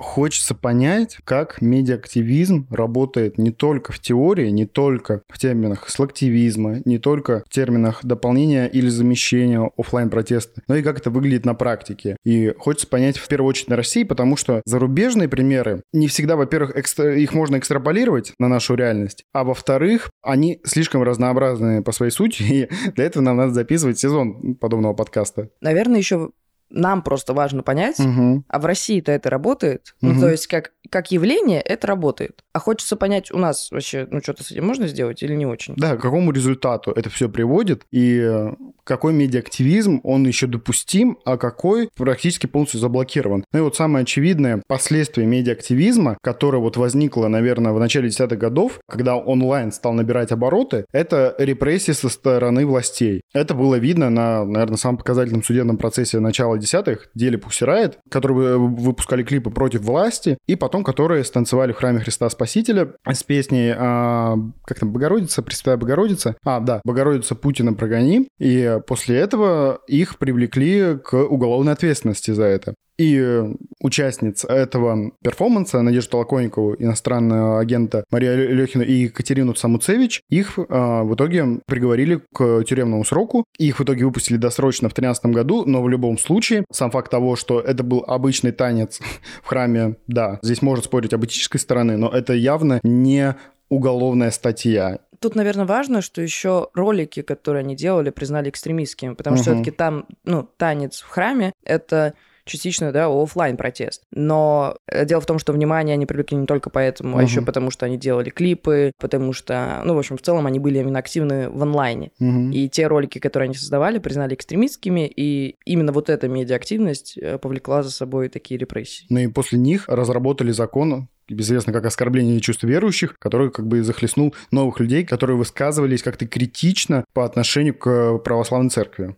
Хочется 0.00 0.54
понять, 0.54 1.18
как 1.24 1.60
медиа-активизм 1.60 2.66
работает 2.70 3.38
не 3.38 3.50
только 3.50 3.92
в 3.92 4.00
теории, 4.00 4.48
не 4.50 4.66
только 4.66 5.22
в 5.28 5.38
терминах 5.38 5.88
слактивизма, 5.88 6.80
не 6.84 6.98
только 6.98 7.42
в 7.46 7.50
терминах 7.50 8.00
дополнения 8.02 8.66
или 8.66 8.88
замещения 8.88 9.70
офлайн 9.76 10.10
протеста 10.10 10.62
но 10.68 10.76
и 10.76 10.82
как 10.82 10.98
это 10.98 11.10
выглядит 11.10 11.44
на 11.44 11.54
практике. 11.54 12.16
И 12.24 12.54
хочется 12.58 12.86
понять 12.86 13.18
в 13.18 13.26
первую 13.28 13.48
очередь 13.48 13.68
на 13.68 13.76
России, 13.76 14.04
потому 14.04 14.36
что 14.36 14.62
зарубежные 14.64 15.28
примеры 15.28 15.82
не 15.92 16.08
всегда, 16.08 16.36
во-первых, 16.36 16.76
экстра... 16.76 17.16
их 17.16 17.34
можно 17.34 17.58
экстраполировать 17.58 18.32
на 18.38 18.48
нашу 18.48 18.74
реальность, 18.74 19.24
а 19.32 19.44
во-вторых, 19.44 20.10
они 20.22 20.60
слишком 20.64 21.02
разнообразные 21.02 21.82
по 21.82 21.92
своей 21.92 22.12
сути, 22.12 22.42
и 22.50 22.68
для 22.94 23.04
этого 23.04 23.22
нам 23.22 23.36
надо 23.36 23.52
записывать 23.52 23.98
сезон 23.98 24.54
подобного 24.54 24.94
подкаста. 24.94 25.50
Наверное, 25.60 25.98
еще 25.98 26.30
нам 26.70 27.02
просто 27.02 27.34
важно 27.34 27.62
понять, 27.62 27.98
угу. 28.00 28.44
а 28.48 28.58
в 28.58 28.64
России-то 28.64 29.12
это 29.12 29.28
работает. 29.28 29.94
Угу. 30.00 30.12
Ну, 30.12 30.20
то 30.20 30.30
есть, 30.30 30.46
как, 30.46 30.72
как 30.90 31.10
явление 31.10 31.60
это 31.60 31.86
работает. 31.86 32.44
А 32.52 32.58
хочется 32.58 32.96
понять, 32.96 33.30
у 33.30 33.38
нас 33.38 33.70
вообще, 33.70 34.06
ну, 34.10 34.20
что-то 34.20 34.44
с 34.44 34.50
этим 34.50 34.66
можно 34.66 34.86
сделать 34.86 35.22
или 35.22 35.34
не 35.34 35.46
очень? 35.46 35.74
Да, 35.76 35.96
к 35.96 36.00
какому 36.00 36.32
результату 36.32 36.90
это 36.90 37.08
все 37.10 37.28
приводит, 37.28 37.84
и 37.90 38.20
э, 38.22 38.52
какой 38.84 39.12
медиактивизм, 39.12 40.00
он 40.02 40.26
еще 40.26 40.46
допустим, 40.46 41.18
а 41.24 41.36
какой 41.36 41.88
практически 41.96 42.46
полностью 42.46 42.80
заблокирован. 42.80 43.44
Ну 43.52 43.58
и 43.58 43.62
вот 43.62 43.76
самое 43.76 44.02
очевидное 44.02 44.62
последствие 44.66 45.26
медиактивизма, 45.26 46.18
которое 46.22 46.58
вот 46.58 46.76
возникло, 46.76 47.28
наверное, 47.28 47.72
в 47.72 47.78
начале 47.78 48.08
десятых 48.08 48.38
годов, 48.38 48.80
когда 48.88 49.16
онлайн 49.16 49.72
стал 49.72 49.92
набирать 49.92 50.32
обороты, 50.32 50.86
это 50.92 51.34
репрессии 51.38 51.92
со 51.92 52.08
стороны 52.08 52.66
властей. 52.66 53.22
Это 53.32 53.54
было 53.54 53.76
видно 53.76 54.10
на, 54.10 54.44
наверное, 54.44 54.76
самом 54.76 54.98
показательном 54.98 55.44
судебном 55.44 55.78
процессе 55.78 56.18
начала 56.18 56.58
десятых, 56.58 57.08
деле 57.14 57.38
Пусирает, 57.38 57.98
которые 58.10 58.58
выпускали 58.58 59.22
клипы 59.22 59.50
против 59.50 59.82
власти, 59.82 60.38
и 60.46 60.56
потом 60.56 60.79
которые 60.84 61.24
станцевали 61.24 61.72
в 61.72 61.76
храме 61.76 62.00
Христа 62.00 62.28
Спасителя 62.30 62.94
с 63.06 63.22
песней 63.22 63.74
а, 63.76 64.36
как 64.64 64.78
там, 64.80 64.92
Богородица, 64.92 65.42
Пресвятая 65.42 65.76
Богородица. 65.76 66.36
А, 66.44 66.60
да, 66.60 66.80
Богородица 66.84 67.34
Путина 67.34 67.74
прогони. 67.74 68.28
И 68.38 68.78
после 68.86 69.16
этого 69.16 69.80
их 69.86 70.18
привлекли 70.18 70.98
к 70.98 71.14
уголовной 71.14 71.72
ответственности 71.72 72.30
за 72.32 72.44
это. 72.44 72.74
И 73.00 73.18
э, 73.18 73.54
участниц 73.80 74.44
этого 74.44 75.12
перформанса 75.22 75.80
Надежду 75.80 76.10
Толоконникову, 76.10 76.76
иностранного 76.78 77.58
агента 77.58 78.04
Мария 78.10 78.34
Лехина 78.34 78.82
и 78.82 79.04
Екатерину 79.04 79.54
Самуцевич, 79.54 80.20
их 80.28 80.58
э, 80.58 80.62
в 80.68 81.14
итоге 81.14 81.60
приговорили 81.64 82.20
к 82.34 82.62
тюремному 82.64 83.06
сроку. 83.06 83.46
Их 83.56 83.78
в 83.78 83.84
итоге 83.84 84.04
выпустили 84.04 84.36
досрочно 84.36 84.90
в 84.90 84.92
2013 84.92 85.26
году, 85.34 85.64
но 85.64 85.82
в 85.82 85.88
любом 85.88 86.18
случае 86.18 86.66
сам 86.70 86.90
факт 86.90 87.10
того, 87.10 87.36
что 87.36 87.58
это 87.58 87.82
был 87.82 88.04
обычный 88.06 88.52
танец 88.52 89.00
в 89.42 89.46
храме, 89.46 89.96
да, 90.06 90.38
здесь 90.42 90.60
можно 90.60 90.84
спорить 90.84 91.14
об 91.14 91.24
этической 91.24 91.58
стороны, 91.58 91.96
но 91.96 92.10
это 92.10 92.34
явно 92.34 92.80
не 92.82 93.34
уголовная 93.70 94.30
статья. 94.30 94.98
Тут, 95.20 95.36
наверное, 95.36 95.64
важно, 95.64 96.02
что 96.02 96.20
еще 96.20 96.68
ролики, 96.74 97.22
которые 97.22 97.60
они 97.60 97.76
делали, 97.76 98.10
признали 98.10 98.50
экстремистскими, 98.50 99.14
потому 99.14 99.36
угу. 99.36 99.42
что 99.42 99.52
все-таки 99.52 99.70
там, 99.70 100.04
ну, 100.24 100.46
танец 100.58 101.00
в 101.00 101.08
храме 101.08 101.54
это 101.64 102.12
частично, 102.50 102.92
да, 102.92 103.06
офлайн 103.06 103.56
протест. 103.56 104.02
Но 104.10 104.76
э, 104.86 105.04
дело 105.04 105.20
в 105.20 105.26
том, 105.26 105.38
что 105.38 105.52
внимание 105.52 105.94
они 105.94 106.06
привлекли 106.06 106.36
не 106.36 106.46
только 106.46 106.70
поэтому, 106.70 107.16
uh-huh. 107.16 107.20
а 107.20 107.22
еще 107.22 107.42
потому, 107.42 107.70
что 107.70 107.86
они 107.86 107.96
делали 107.96 108.30
клипы, 108.30 108.92
потому 108.98 109.32
что, 109.32 109.82
ну, 109.84 109.94
в 109.94 109.98
общем, 109.98 110.16
в 110.16 110.22
целом 110.22 110.46
они 110.46 110.58
были 110.58 110.78
именно 110.78 110.98
активны 110.98 111.48
в 111.48 111.62
онлайне. 111.62 112.10
Uh-huh. 112.20 112.52
И 112.52 112.68
те 112.68 112.86
ролики, 112.86 113.18
которые 113.18 113.46
они 113.46 113.54
создавали, 113.54 113.98
признали 113.98 114.34
экстремистскими, 114.34 115.06
и 115.14 115.56
именно 115.64 115.92
вот 115.92 116.10
эта 116.10 116.28
медиа-активность 116.28 117.16
э, 117.16 117.38
повлекла 117.38 117.82
за 117.82 117.90
собой 117.90 118.28
такие 118.28 118.58
репрессии. 118.58 119.06
Ну 119.08 119.18
и 119.18 119.26
после 119.28 119.58
них 119.58 119.88
разработали 119.88 120.50
закон, 120.50 121.08
известно 121.28 121.72
как 121.72 121.86
оскорбление 121.86 122.40
чувств 122.40 122.64
верующих, 122.64 123.18
который 123.18 123.50
как 123.50 123.66
бы 123.66 123.82
захлестнул 123.82 124.34
новых 124.50 124.80
людей, 124.80 125.04
которые 125.04 125.36
высказывались 125.36 126.02
как-то 126.02 126.26
критично 126.26 127.04
по 127.12 127.24
отношению 127.24 127.74
к 127.74 128.18
православной 128.18 128.70
церкви. 128.70 129.16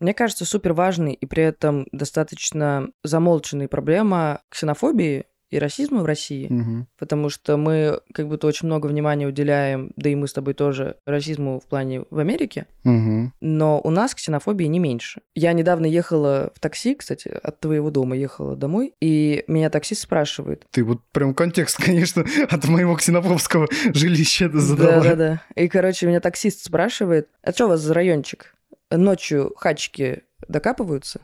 Мне 0.00 0.14
кажется, 0.14 0.44
супер 0.44 0.72
важной 0.72 1.14
и 1.14 1.26
при 1.26 1.42
этом 1.42 1.86
достаточно 1.92 2.90
замолченной 3.02 3.68
проблема 3.68 4.40
ксенофобии 4.50 5.26
и 5.50 5.58
расизма 5.58 6.02
в 6.02 6.06
России, 6.06 6.48
угу. 6.48 6.86
потому 6.98 7.28
что 7.28 7.56
мы 7.56 8.00
как 8.12 8.28
будто 8.28 8.46
очень 8.46 8.66
много 8.66 8.86
внимания 8.86 9.26
уделяем, 9.26 9.92
да 9.96 10.10
и 10.10 10.14
мы 10.14 10.26
с 10.26 10.32
тобой 10.32 10.54
тоже, 10.54 10.96
расизму 11.06 11.60
в 11.60 11.66
плане 11.66 12.04
в 12.10 12.18
Америке, 12.18 12.66
угу. 12.84 13.32
но 13.40 13.80
у 13.82 13.90
нас 13.90 14.14
ксенофобии 14.14 14.64
не 14.64 14.78
меньше. 14.78 15.20
Я 15.34 15.52
недавно 15.52 15.86
ехала 15.86 16.52
в 16.54 16.60
такси, 16.60 16.94
кстати, 16.94 17.28
от 17.28 17.60
твоего 17.60 17.90
дома 17.90 18.16
ехала 18.16 18.56
домой, 18.56 18.94
и 19.00 19.44
меня 19.46 19.70
таксист 19.70 20.02
спрашивает. 20.02 20.64
Ты 20.72 20.84
вот 20.84 21.00
прям 21.12 21.34
контекст, 21.34 21.76
конечно, 21.82 22.24
от 22.50 22.66
моего 22.66 22.96
ксенофобского 22.96 23.68
жилища 23.94 24.50
задала. 24.52 25.02
Да-да-да. 25.02 25.42
И, 25.54 25.68
короче, 25.68 26.06
меня 26.06 26.20
таксист 26.20 26.64
спрашивает, 26.64 27.28
а 27.42 27.52
что 27.52 27.66
у 27.66 27.68
вас 27.68 27.80
за 27.80 27.94
райончик? 27.94 28.55
Ночью 28.90 29.52
хачки 29.56 30.22
докапываются. 30.48 31.20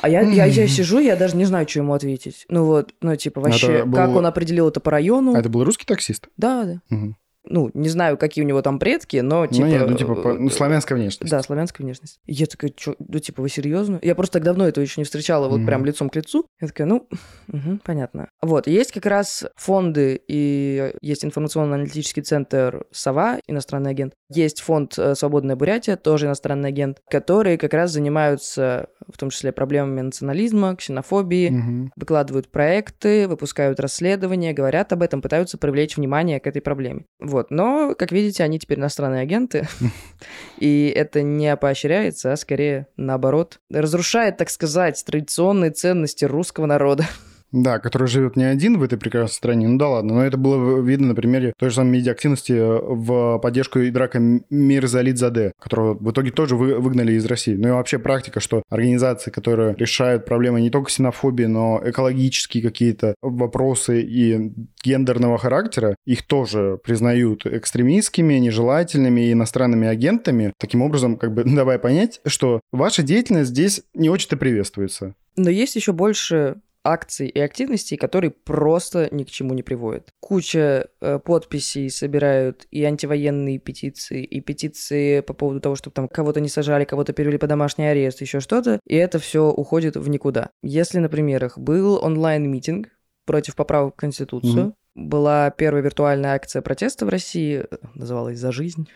А 0.00 0.08
я, 0.08 0.20
я, 0.20 0.44
я 0.44 0.68
сижу, 0.68 0.98
я 0.98 1.16
даже 1.16 1.36
не 1.36 1.46
знаю, 1.46 1.66
что 1.68 1.78
ему 1.78 1.94
ответить. 1.94 2.44
Ну 2.48 2.64
вот, 2.64 2.94
ну 3.00 3.16
типа 3.16 3.40
вообще, 3.40 3.84
был... 3.84 3.96
как 3.96 4.10
он 4.10 4.26
определил 4.26 4.68
это 4.68 4.80
по 4.80 4.90
району. 4.90 5.34
А 5.34 5.38
это 5.38 5.48
был 5.48 5.64
русский 5.64 5.86
таксист? 5.86 6.28
Да, 6.36 6.64
да. 6.64 6.94
Угу 6.94 7.16
ну, 7.48 7.70
не 7.74 7.88
знаю, 7.88 8.16
какие 8.16 8.44
у 8.44 8.46
него 8.46 8.62
там 8.62 8.78
предки, 8.78 9.18
но 9.18 9.46
типа... 9.46 9.66
Ну, 9.66 9.72
нет, 9.72 9.88
ну, 9.88 9.96
типа, 9.96 10.14
по... 10.14 10.34
ну, 10.34 10.50
славянская 10.50 10.96
внешность. 10.98 11.30
Да, 11.30 11.42
славянская 11.42 11.84
внешность. 11.84 12.20
я 12.26 12.46
такая, 12.46 12.72
что, 12.76 12.94
ну, 12.98 13.18
типа, 13.18 13.42
вы 13.42 13.48
серьезно? 13.48 13.98
Я 14.02 14.14
просто 14.14 14.34
так 14.34 14.44
давно 14.44 14.68
этого 14.68 14.82
еще 14.82 15.00
не 15.00 15.04
встречала, 15.04 15.48
вот 15.48 15.60
mm-hmm. 15.60 15.66
прям 15.66 15.84
лицом 15.84 16.10
к 16.10 16.16
лицу. 16.16 16.46
Я 16.60 16.68
такая, 16.68 16.86
ну, 16.86 17.08
угу, 17.48 17.78
понятно. 17.84 18.28
Вот, 18.42 18.66
есть 18.66 18.92
как 18.92 19.06
раз 19.06 19.46
фонды, 19.56 20.20
и 20.28 20.92
есть 21.00 21.24
информационно-аналитический 21.24 22.22
центр 22.22 22.86
«Сова», 22.90 23.38
иностранный 23.46 23.90
агент. 23.90 24.14
Есть 24.30 24.60
фонд 24.60 24.98
э, 24.98 25.14
«Свободная 25.14 25.56
Бурятия», 25.56 25.96
тоже 25.96 26.26
иностранный 26.26 26.68
агент, 26.68 26.98
которые 27.10 27.58
как 27.58 27.72
раз 27.72 27.92
занимаются, 27.92 28.88
в 29.06 29.16
том 29.16 29.30
числе, 29.30 29.52
проблемами 29.52 30.02
национализма, 30.02 30.76
ксенофобии, 30.76 31.50
mm-hmm. 31.50 31.88
выкладывают 31.96 32.50
проекты, 32.50 33.26
выпускают 33.26 33.80
расследования, 33.80 34.52
говорят 34.52 34.92
об 34.92 35.02
этом, 35.02 35.22
пытаются 35.22 35.58
привлечь 35.58 35.96
внимание 35.96 36.40
к 36.40 36.46
этой 36.46 36.60
проблеме. 36.60 37.04
Вот. 37.18 37.37
Но, 37.50 37.94
как 37.96 38.12
видите, 38.12 38.42
они 38.44 38.58
теперь 38.58 38.78
иностранные 38.78 39.22
агенты, 39.22 39.68
и 40.58 40.92
это 40.94 41.22
не 41.22 41.56
поощряется, 41.56 42.32
а 42.32 42.36
скорее 42.36 42.86
наоборот. 42.96 43.60
Разрушает, 43.70 44.36
так 44.36 44.50
сказать, 44.50 45.02
традиционные 45.04 45.70
ценности 45.70 46.24
русского 46.24 46.66
народа. 46.66 47.06
Да, 47.52 47.78
который 47.78 48.08
живет 48.08 48.36
не 48.36 48.44
один 48.44 48.78
в 48.78 48.82
этой 48.82 48.98
прекрасной 48.98 49.34
стране. 49.34 49.68
Ну 49.68 49.78
да 49.78 49.88
ладно, 49.88 50.14
но 50.14 50.24
это 50.24 50.36
было 50.36 50.80
видно 50.80 51.08
на 51.08 51.14
примере 51.14 51.52
той 51.58 51.70
же 51.70 51.76
самой 51.76 51.92
медиа-активности 51.92 52.52
в 52.52 53.38
поддержку 53.38 53.80
Идрака 53.80 54.20
Мирзалидзаде, 54.50 55.52
которого 55.58 55.94
в 55.94 56.10
итоге 56.10 56.30
тоже 56.30 56.56
вы, 56.56 56.78
выгнали 56.78 57.12
из 57.12 57.24
России. 57.24 57.54
Ну 57.54 57.68
и 57.68 57.72
вообще 57.72 57.98
практика, 57.98 58.40
что 58.40 58.62
организации, 58.68 59.30
которые 59.30 59.74
решают 59.76 60.26
проблемы 60.26 60.60
не 60.60 60.70
только 60.70 60.88
ксенофобии, 60.88 61.44
но 61.44 61.80
экологические 61.84 62.62
какие-то 62.62 63.14
вопросы 63.22 64.02
и 64.02 64.52
гендерного 64.84 65.38
характера, 65.38 65.96
их 66.04 66.26
тоже 66.26 66.78
признают 66.82 67.46
экстремистскими, 67.46 68.34
нежелательными 68.34 69.22
и 69.22 69.32
иностранными 69.32 69.88
агентами. 69.88 70.52
Таким 70.58 70.82
образом, 70.82 71.16
как 71.16 71.32
бы 71.32 71.44
давая 71.46 71.78
понять, 71.78 72.20
что 72.26 72.60
ваша 72.72 73.02
деятельность 73.02 73.50
здесь 73.50 73.82
не 73.94 74.10
очень-то 74.10 74.36
приветствуется. 74.36 75.14
Но 75.36 75.50
есть 75.50 75.76
еще 75.76 75.92
больше 75.92 76.56
акций 76.84 77.28
и 77.28 77.38
активностей, 77.40 77.96
которые 77.96 78.30
просто 78.30 79.08
ни 79.10 79.24
к 79.24 79.30
чему 79.30 79.54
не 79.54 79.62
приводят. 79.62 80.12
Куча 80.20 80.88
э, 81.00 81.18
подписей 81.18 81.90
собирают 81.90 82.66
и 82.70 82.82
антивоенные 82.84 83.58
петиции, 83.58 84.24
и 84.24 84.40
петиции 84.40 85.20
по 85.20 85.34
поводу 85.34 85.60
того, 85.60 85.76
чтобы 85.76 85.94
там 85.94 86.08
кого-то 86.08 86.40
не 86.40 86.48
сажали, 86.48 86.84
кого-то 86.84 87.12
перевели 87.12 87.38
под 87.38 87.50
домашний 87.50 87.86
арест, 87.86 88.20
еще 88.20 88.40
что-то, 88.40 88.80
и 88.86 88.96
это 88.96 89.18
все 89.18 89.50
уходит 89.50 89.96
в 89.96 90.08
никуда. 90.08 90.50
Если 90.62 90.98
на 90.98 91.08
примерах 91.08 91.58
был 91.58 92.02
онлайн-митинг 92.02 92.88
против 93.26 93.56
поправок 93.56 93.94
в 93.94 93.96
Конституцию, 93.96 94.66
mm-hmm 94.68 94.72
была 94.98 95.50
первая 95.50 95.82
виртуальная 95.82 96.34
акция 96.34 96.60
протеста 96.60 97.06
в 97.06 97.08
России, 97.08 97.64
называлась 97.94 98.38
«За 98.38 98.52
жизнь». 98.52 98.88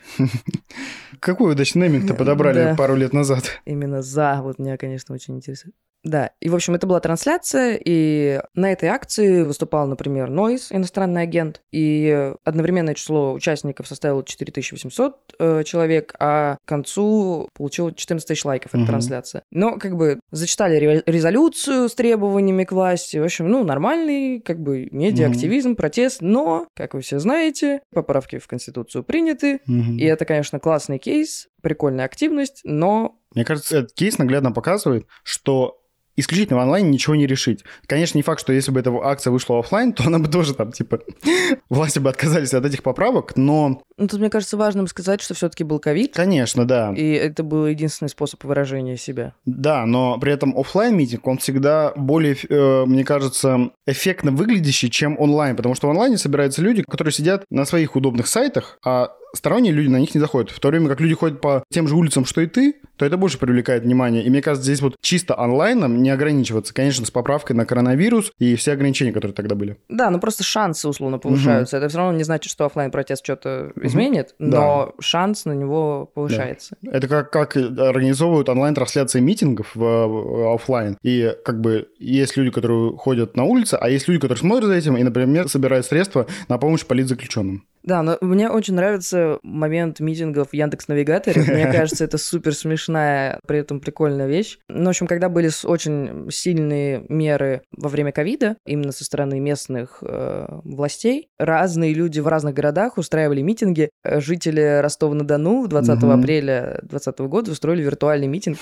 Какой 1.19 1.53
удачный 1.53 1.87
нейминг-то 1.87 2.13
подобрали 2.15 2.75
пару 2.75 2.95
лет 2.95 3.13
назад? 3.13 3.61
Именно 3.65 4.01
«За», 4.01 4.41
вот 4.43 4.59
меня, 4.59 4.77
конечно, 4.77 5.15
очень 5.15 5.37
интересует. 5.37 5.73
Да, 6.03 6.31
и, 6.41 6.49
в 6.49 6.55
общем, 6.55 6.75
это 6.75 6.85
была 6.85 6.99
трансляция, 6.99 7.79
и 7.83 8.41
на 8.53 8.71
этой 8.71 8.89
акции 8.89 9.43
выступал, 9.43 9.87
например, 9.87 10.29
Noise, 10.29 10.67
иностранный 10.71 11.21
агент, 11.21 11.61
и 11.71 12.33
одновременное 12.43 12.93
число 12.93 13.33
участников 13.33 13.87
составило 13.87 14.23
4800 14.23 15.35
э, 15.39 15.63
человек, 15.63 16.13
а 16.19 16.57
к 16.63 16.67
концу 16.67 17.49
получил 17.53 17.91
14 17.91 18.27
тысяч 18.27 18.43
лайков 18.43 18.73
эта 18.73 18.83
угу. 18.83 18.87
трансляция. 18.87 19.43
Но, 19.49 19.77
как 19.77 19.95
бы, 19.95 20.19
зачитали 20.31 21.03
резолюцию 21.05 21.87
с 21.87 21.95
требованиями 21.95 22.65
к 22.65 22.73
власти, 22.73 23.17
в 23.17 23.23
общем, 23.23 23.47
ну, 23.47 23.63
нормальный, 23.63 24.41
как 24.41 24.59
бы, 24.59 24.89
медиа-активизм, 24.91 25.71
угу. 25.71 25.77
протест, 25.77 26.21
но, 26.21 26.67
как 26.75 26.95
вы 26.95 27.01
все 27.01 27.19
знаете, 27.19 27.81
поправки 27.93 28.39
в 28.39 28.47
Конституцию 28.47 29.03
приняты, 29.03 29.61
угу. 29.67 29.93
и 29.97 30.03
это, 30.03 30.25
конечно, 30.25 30.59
классный 30.59 30.99
кейс, 30.99 31.47
прикольная 31.61 32.05
активность, 32.05 32.59
но 32.65 33.17
мне 33.33 33.45
кажется, 33.45 33.79
этот 33.79 33.93
кейс 33.93 34.17
наглядно 34.17 34.51
показывает, 34.51 35.07
что 35.23 35.79
исключительно 36.15 36.59
в 36.59 36.61
онлайне 36.61 36.89
ничего 36.89 37.15
не 37.15 37.27
решить. 37.27 37.63
Конечно, 37.85 38.17
не 38.17 38.23
факт, 38.23 38.39
что 38.39 38.53
если 38.53 38.71
бы 38.71 38.79
эта 38.79 38.91
акция 39.03 39.31
вышла 39.31 39.59
офлайн, 39.59 39.93
то 39.93 40.03
она 40.05 40.19
бы 40.19 40.27
тоже 40.27 40.53
там, 40.53 40.71
типа, 40.71 40.99
власти 41.69 41.99
бы 41.99 42.09
отказались 42.09 42.53
от 42.53 42.65
этих 42.65 42.83
поправок, 42.83 43.35
но... 43.35 43.81
Ну, 43.97 44.07
тут, 44.07 44.19
мне 44.19 44.29
кажется, 44.29 44.57
важным 44.57 44.87
сказать, 44.87 45.21
что 45.21 45.33
все-таки 45.33 45.63
был 45.63 45.79
ковид. 45.79 46.13
Конечно, 46.13 46.65
да. 46.65 46.93
И 46.95 47.11
это 47.11 47.43
был 47.43 47.67
единственный 47.67 48.09
способ 48.09 48.43
выражения 48.43 48.97
себя. 48.97 49.33
Да, 49.45 49.85
но 49.85 50.17
при 50.17 50.33
этом 50.33 50.57
офлайн 50.57 50.95
митинг 50.95 51.27
он 51.27 51.37
всегда 51.37 51.93
более, 51.95 52.35
э, 52.49 52.85
мне 52.85 53.03
кажется, 53.03 53.71
эффектно 53.85 54.31
выглядящий, 54.31 54.89
чем 54.89 55.19
онлайн, 55.19 55.55
потому 55.55 55.75
что 55.75 55.87
в 55.87 55.91
онлайне 55.91 56.17
собираются 56.17 56.61
люди, 56.61 56.83
которые 56.83 57.11
сидят 57.11 57.45
на 57.49 57.65
своих 57.65 57.95
удобных 57.95 58.27
сайтах, 58.27 58.77
а 58.83 59.11
сторонние 59.35 59.73
люди 59.73 59.87
на 59.87 59.97
них 59.97 60.13
не 60.13 60.19
заходят. 60.19 60.51
В 60.51 60.59
то 60.59 60.69
время 60.69 60.89
как 60.89 60.99
люди 61.01 61.13
ходят 61.13 61.41
по 61.41 61.63
тем 61.71 61.87
же 61.87 61.95
улицам, 61.95 62.25
что 62.25 62.41
и 62.41 62.47
ты, 62.47 62.75
то 62.97 63.05
это 63.05 63.17
больше 63.17 63.37
привлекает 63.37 63.83
внимание. 63.83 64.23
И 64.23 64.29
мне 64.29 64.41
кажется, 64.41 64.65
здесь 64.65 64.81
вот 64.81 64.95
чисто 65.01 65.37
онлайном 65.37 66.01
не 66.01 66.09
ограничиваться, 66.09 66.73
конечно, 66.73 67.05
с 67.05 67.11
поправкой 67.11 67.55
на 67.55 67.65
коронавирус 67.65 68.31
и 68.39 68.55
все 68.55 68.73
ограничения, 68.73 69.11
которые 69.11 69.33
тогда 69.33 69.55
были. 69.55 69.77
Да, 69.89 70.09
ну 70.09 70.19
просто 70.19 70.43
шансы 70.43 70.87
условно 70.87 71.17
повышаются. 71.17 71.77
Угу. 71.77 71.81
Это 71.83 71.89
все 71.89 71.97
равно 71.97 72.17
не 72.17 72.23
значит, 72.23 72.51
что 72.51 72.65
офлайн 72.65 72.91
протест 72.91 73.23
что-то 73.23 73.71
угу. 73.75 73.85
изменит, 73.85 74.35
но 74.39 74.85
да. 74.85 75.03
шанс 75.03 75.45
на 75.45 75.53
него 75.53 76.11
повышается. 76.13 76.75
Да. 76.81 76.91
Это 76.91 77.07
как, 77.07 77.31
как 77.31 77.57
организовывают 77.57 78.49
онлайн-трансляции 78.49 79.19
митингов 79.19 79.75
в, 79.75 79.79
в 79.79 80.53
офлайн. 80.53 80.97
И 81.01 81.35
как 81.43 81.59
бы 81.61 81.87
есть 81.99 82.37
люди, 82.37 82.51
которые 82.51 82.95
ходят 82.97 83.35
на 83.35 83.45
улице, 83.45 83.77
а 83.79 83.89
есть 83.89 84.07
люди, 84.07 84.19
которые 84.19 84.37
смотрят 84.37 84.67
за 84.67 84.75
этим 84.75 84.95
и, 84.97 85.03
например, 85.03 85.49
собирают 85.49 85.85
средства 85.85 86.27
на 86.47 86.57
помощь 86.57 86.85
политзаключенным. 86.85 87.65
Да, 87.83 88.01
но 88.01 88.17
мне 88.21 88.49
очень 88.49 88.75
нравится 88.75 89.39
момент 89.43 89.99
митингов 89.99 90.49
в 90.49 90.53
Яндекс 90.53 90.87
Навигаторе. 90.87 91.41
Мне 91.41 91.67
кажется, 91.71 92.05
это 92.05 92.17
супер 92.17 92.55
смешная, 92.55 93.39
при 93.45 93.59
этом 93.59 93.79
прикольная 93.79 94.27
вещь. 94.27 94.57
Ну, 94.69 94.85
в 94.85 94.89
общем, 94.89 95.07
когда 95.07 95.29
были 95.29 95.49
очень 95.65 96.29
сильные 96.31 97.05
меры 97.09 97.61
во 97.75 97.89
время 97.89 98.11
ковида, 98.11 98.55
именно 98.65 98.91
со 98.91 99.03
стороны 99.03 99.39
местных 99.39 99.99
э, 100.01 100.45
властей, 100.63 101.27
разные 101.37 101.93
люди 101.93 102.19
в 102.19 102.27
разных 102.27 102.53
городах 102.53 102.97
устраивали 102.97 103.41
митинги. 103.41 103.89
Жители 104.05 104.79
Ростова-на-Дону 104.81 105.67
20 105.67 106.03
угу. 106.03 106.11
апреля 106.11 106.79
2020 106.83 107.19
года 107.21 107.51
устроили 107.51 107.83
виртуальный 107.83 108.27
митинг 108.27 108.59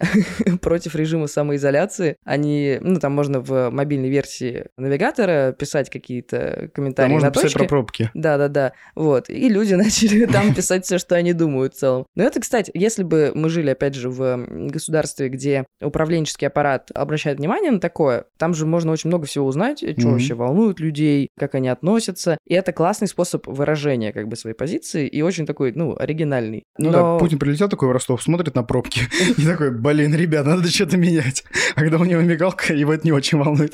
против 0.60 0.94
режима 0.94 1.26
самоизоляции. 1.26 2.16
Они, 2.24 2.78
ну, 2.80 3.00
там 3.00 3.12
можно 3.12 3.40
в 3.40 3.70
мобильной 3.70 4.10
версии 4.10 4.66
навигатора 4.76 5.52
писать 5.52 5.90
какие-то 5.90 6.70
комментарии 6.72 7.08
да, 7.08 7.14
можно 7.14 7.30
писать 7.32 7.54
про 7.54 7.64
пробки. 7.64 8.10
Да-да-да 8.14 8.59
да. 8.59 8.59
Вот. 8.94 9.28
И 9.28 9.48
люди 9.48 9.74
начали 9.80 10.26
там 10.26 10.54
писать 10.54 10.84
все, 10.84 10.98
что 10.98 11.16
они 11.16 11.32
думают 11.32 11.74
в 11.74 11.78
целом. 11.78 12.06
Но 12.14 12.24
это, 12.24 12.40
кстати, 12.40 12.70
если 12.74 13.02
бы 13.02 13.32
мы 13.34 13.48
жили, 13.48 13.70
опять 13.70 13.94
же, 13.94 14.10
в 14.10 14.46
государстве, 14.68 15.28
где 15.28 15.66
управленческий 15.80 16.46
аппарат 16.46 16.90
обращает 16.94 17.38
внимание 17.38 17.70
на 17.70 17.80
такое, 17.80 18.24
там 18.38 18.54
же 18.54 18.66
можно 18.66 18.92
очень 18.92 19.08
много 19.08 19.26
всего 19.26 19.46
узнать, 19.46 19.78
что 19.78 19.88
mm-hmm. 19.88 20.10
вообще 20.10 20.34
волнует 20.34 20.80
людей, 20.80 21.28
как 21.38 21.54
они 21.54 21.68
относятся. 21.68 22.38
И 22.46 22.54
это 22.54 22.72
классный 22.72 23.08
способ 23.08 23.46
выражения 23.46 24.12
как 24.12 24.28
бы 24.28 24.36
своей 24.36 24.56
позиции 24.56 25.06
и 25.06 25.22
очень 25.22 25.46
такой, 25.46 25.72
ну, 25.74 25.96
оригинальный. 25.98 26.64
Ну 26.78 26.90
Но... 26.90 26.92
да, 26.92 27.18
Путин 27.18 27.38
прилетел 27.38 27.68
такой 27.68 27.88
в 27.88 27.92
Ростов, 27.92 28.22
смотрит 28.22 28.54
на 28.54 28.62
пробки 28.62 29.02
и 29.36 29.44
такой, 29.44 29.70
блин, 29.70 30.14
ребят, 30.14 30.46
надо 30.46 30.68
что-то 30.68 30.96
менять. 30.96 31.44
А 31.76 31.80
когда 31.80 31.98
у 31.98 32.04
него 32.04 32.20
мигалка, 32.20 32.74
его 32.74 32.92
это 32.92 33.06
не 33.06 33.12
очень 33.12 33.38
волнует. 33.38 33.72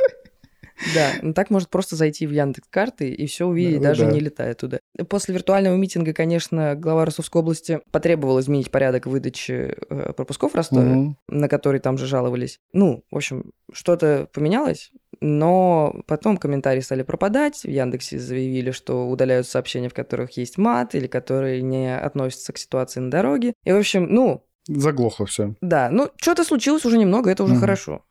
Да, 0.94 1.12
ну 1.22 1.32
так 1.32 1.50
может 1.50 1.68
просто 1.68 1.96
зайти 1.96 2.26
в 2.26 2.32
Яндекс 2.32 2.68
карты 2.70 3.10
и 3.10 3.26
все 3.26 3.46
увидеть, 3.46 3.80
да, 3.80 3.88
даже 3.88 4.06
да. 4.06 4.12
не 4.12 4.20
летая 4.20 4.54
туда. 4.54 4.78
После 5.08 5.34
виртуального 5.34 5.76
митинга, 5.76 6.12
конечно, 6.12 6.74
глава 6.74 7.04
Ростовской 7.04 7.42
области 7.42 7.80
потребовал 7.90 8.40
изменить 8.40 8.70
порядок 8.70 9.06
выдачи 9.06 9.74
э, 9.88 10.12
пропусков 10.12 10.52
в 10.52 10.54
Ростове, 10.54 10.92
угу. 10.92 11.16
на 11.28 11.48
который 11.48 11.80
там 11.80 11.98
же 11.98 12.06
жаловались. 12.06 12.60
Ну, 12.72 13.04
в 13.10 13.16
общем, 13.16 13.52
что-то 13.72 14.28
поменялось, 14.32 14.92
но 15.20 16.02
потом 16.06 16.36
комментарии 16.36 16.80
стали 16.80 17.02
пропадать. 17.02 17.62
В 17.62 17.68
Яндексе 17.68 18.18
заявили, 18.18 18.70
что 18.70 19.08
удаляют 19.08 19.46
сообщения, 19.46 19.88
в 19.88 19.94
которых 19.94 20.36
есть 20.36 20.58
мат 20.58 20.94
или 20.94 21.06
которые 21.06 21.62
не 21.62 21.96
относятся 21.96 22.52
к 22.52 22.58
ситуации 22.58 23.00
на 23.00 23.10
дороге. 23.10 23.54
И, 23.64 23.72
в 23.72 23.76
общем, 23.76 24.06
ну... 24.10 24.42
Заглохло 24.68 25.26
все. 25.26 25.54
Да, 25.60 25.90
ну, 25.90 26.10
что-то 26.16 26.44
случилось 26.44 26.84
уже 26.84 26.98
немного, 26.98 27.30
это 27.30 27.44
уже 27.44 27.54
угу. 27.54 27.60
хорошо. 27.60 28.02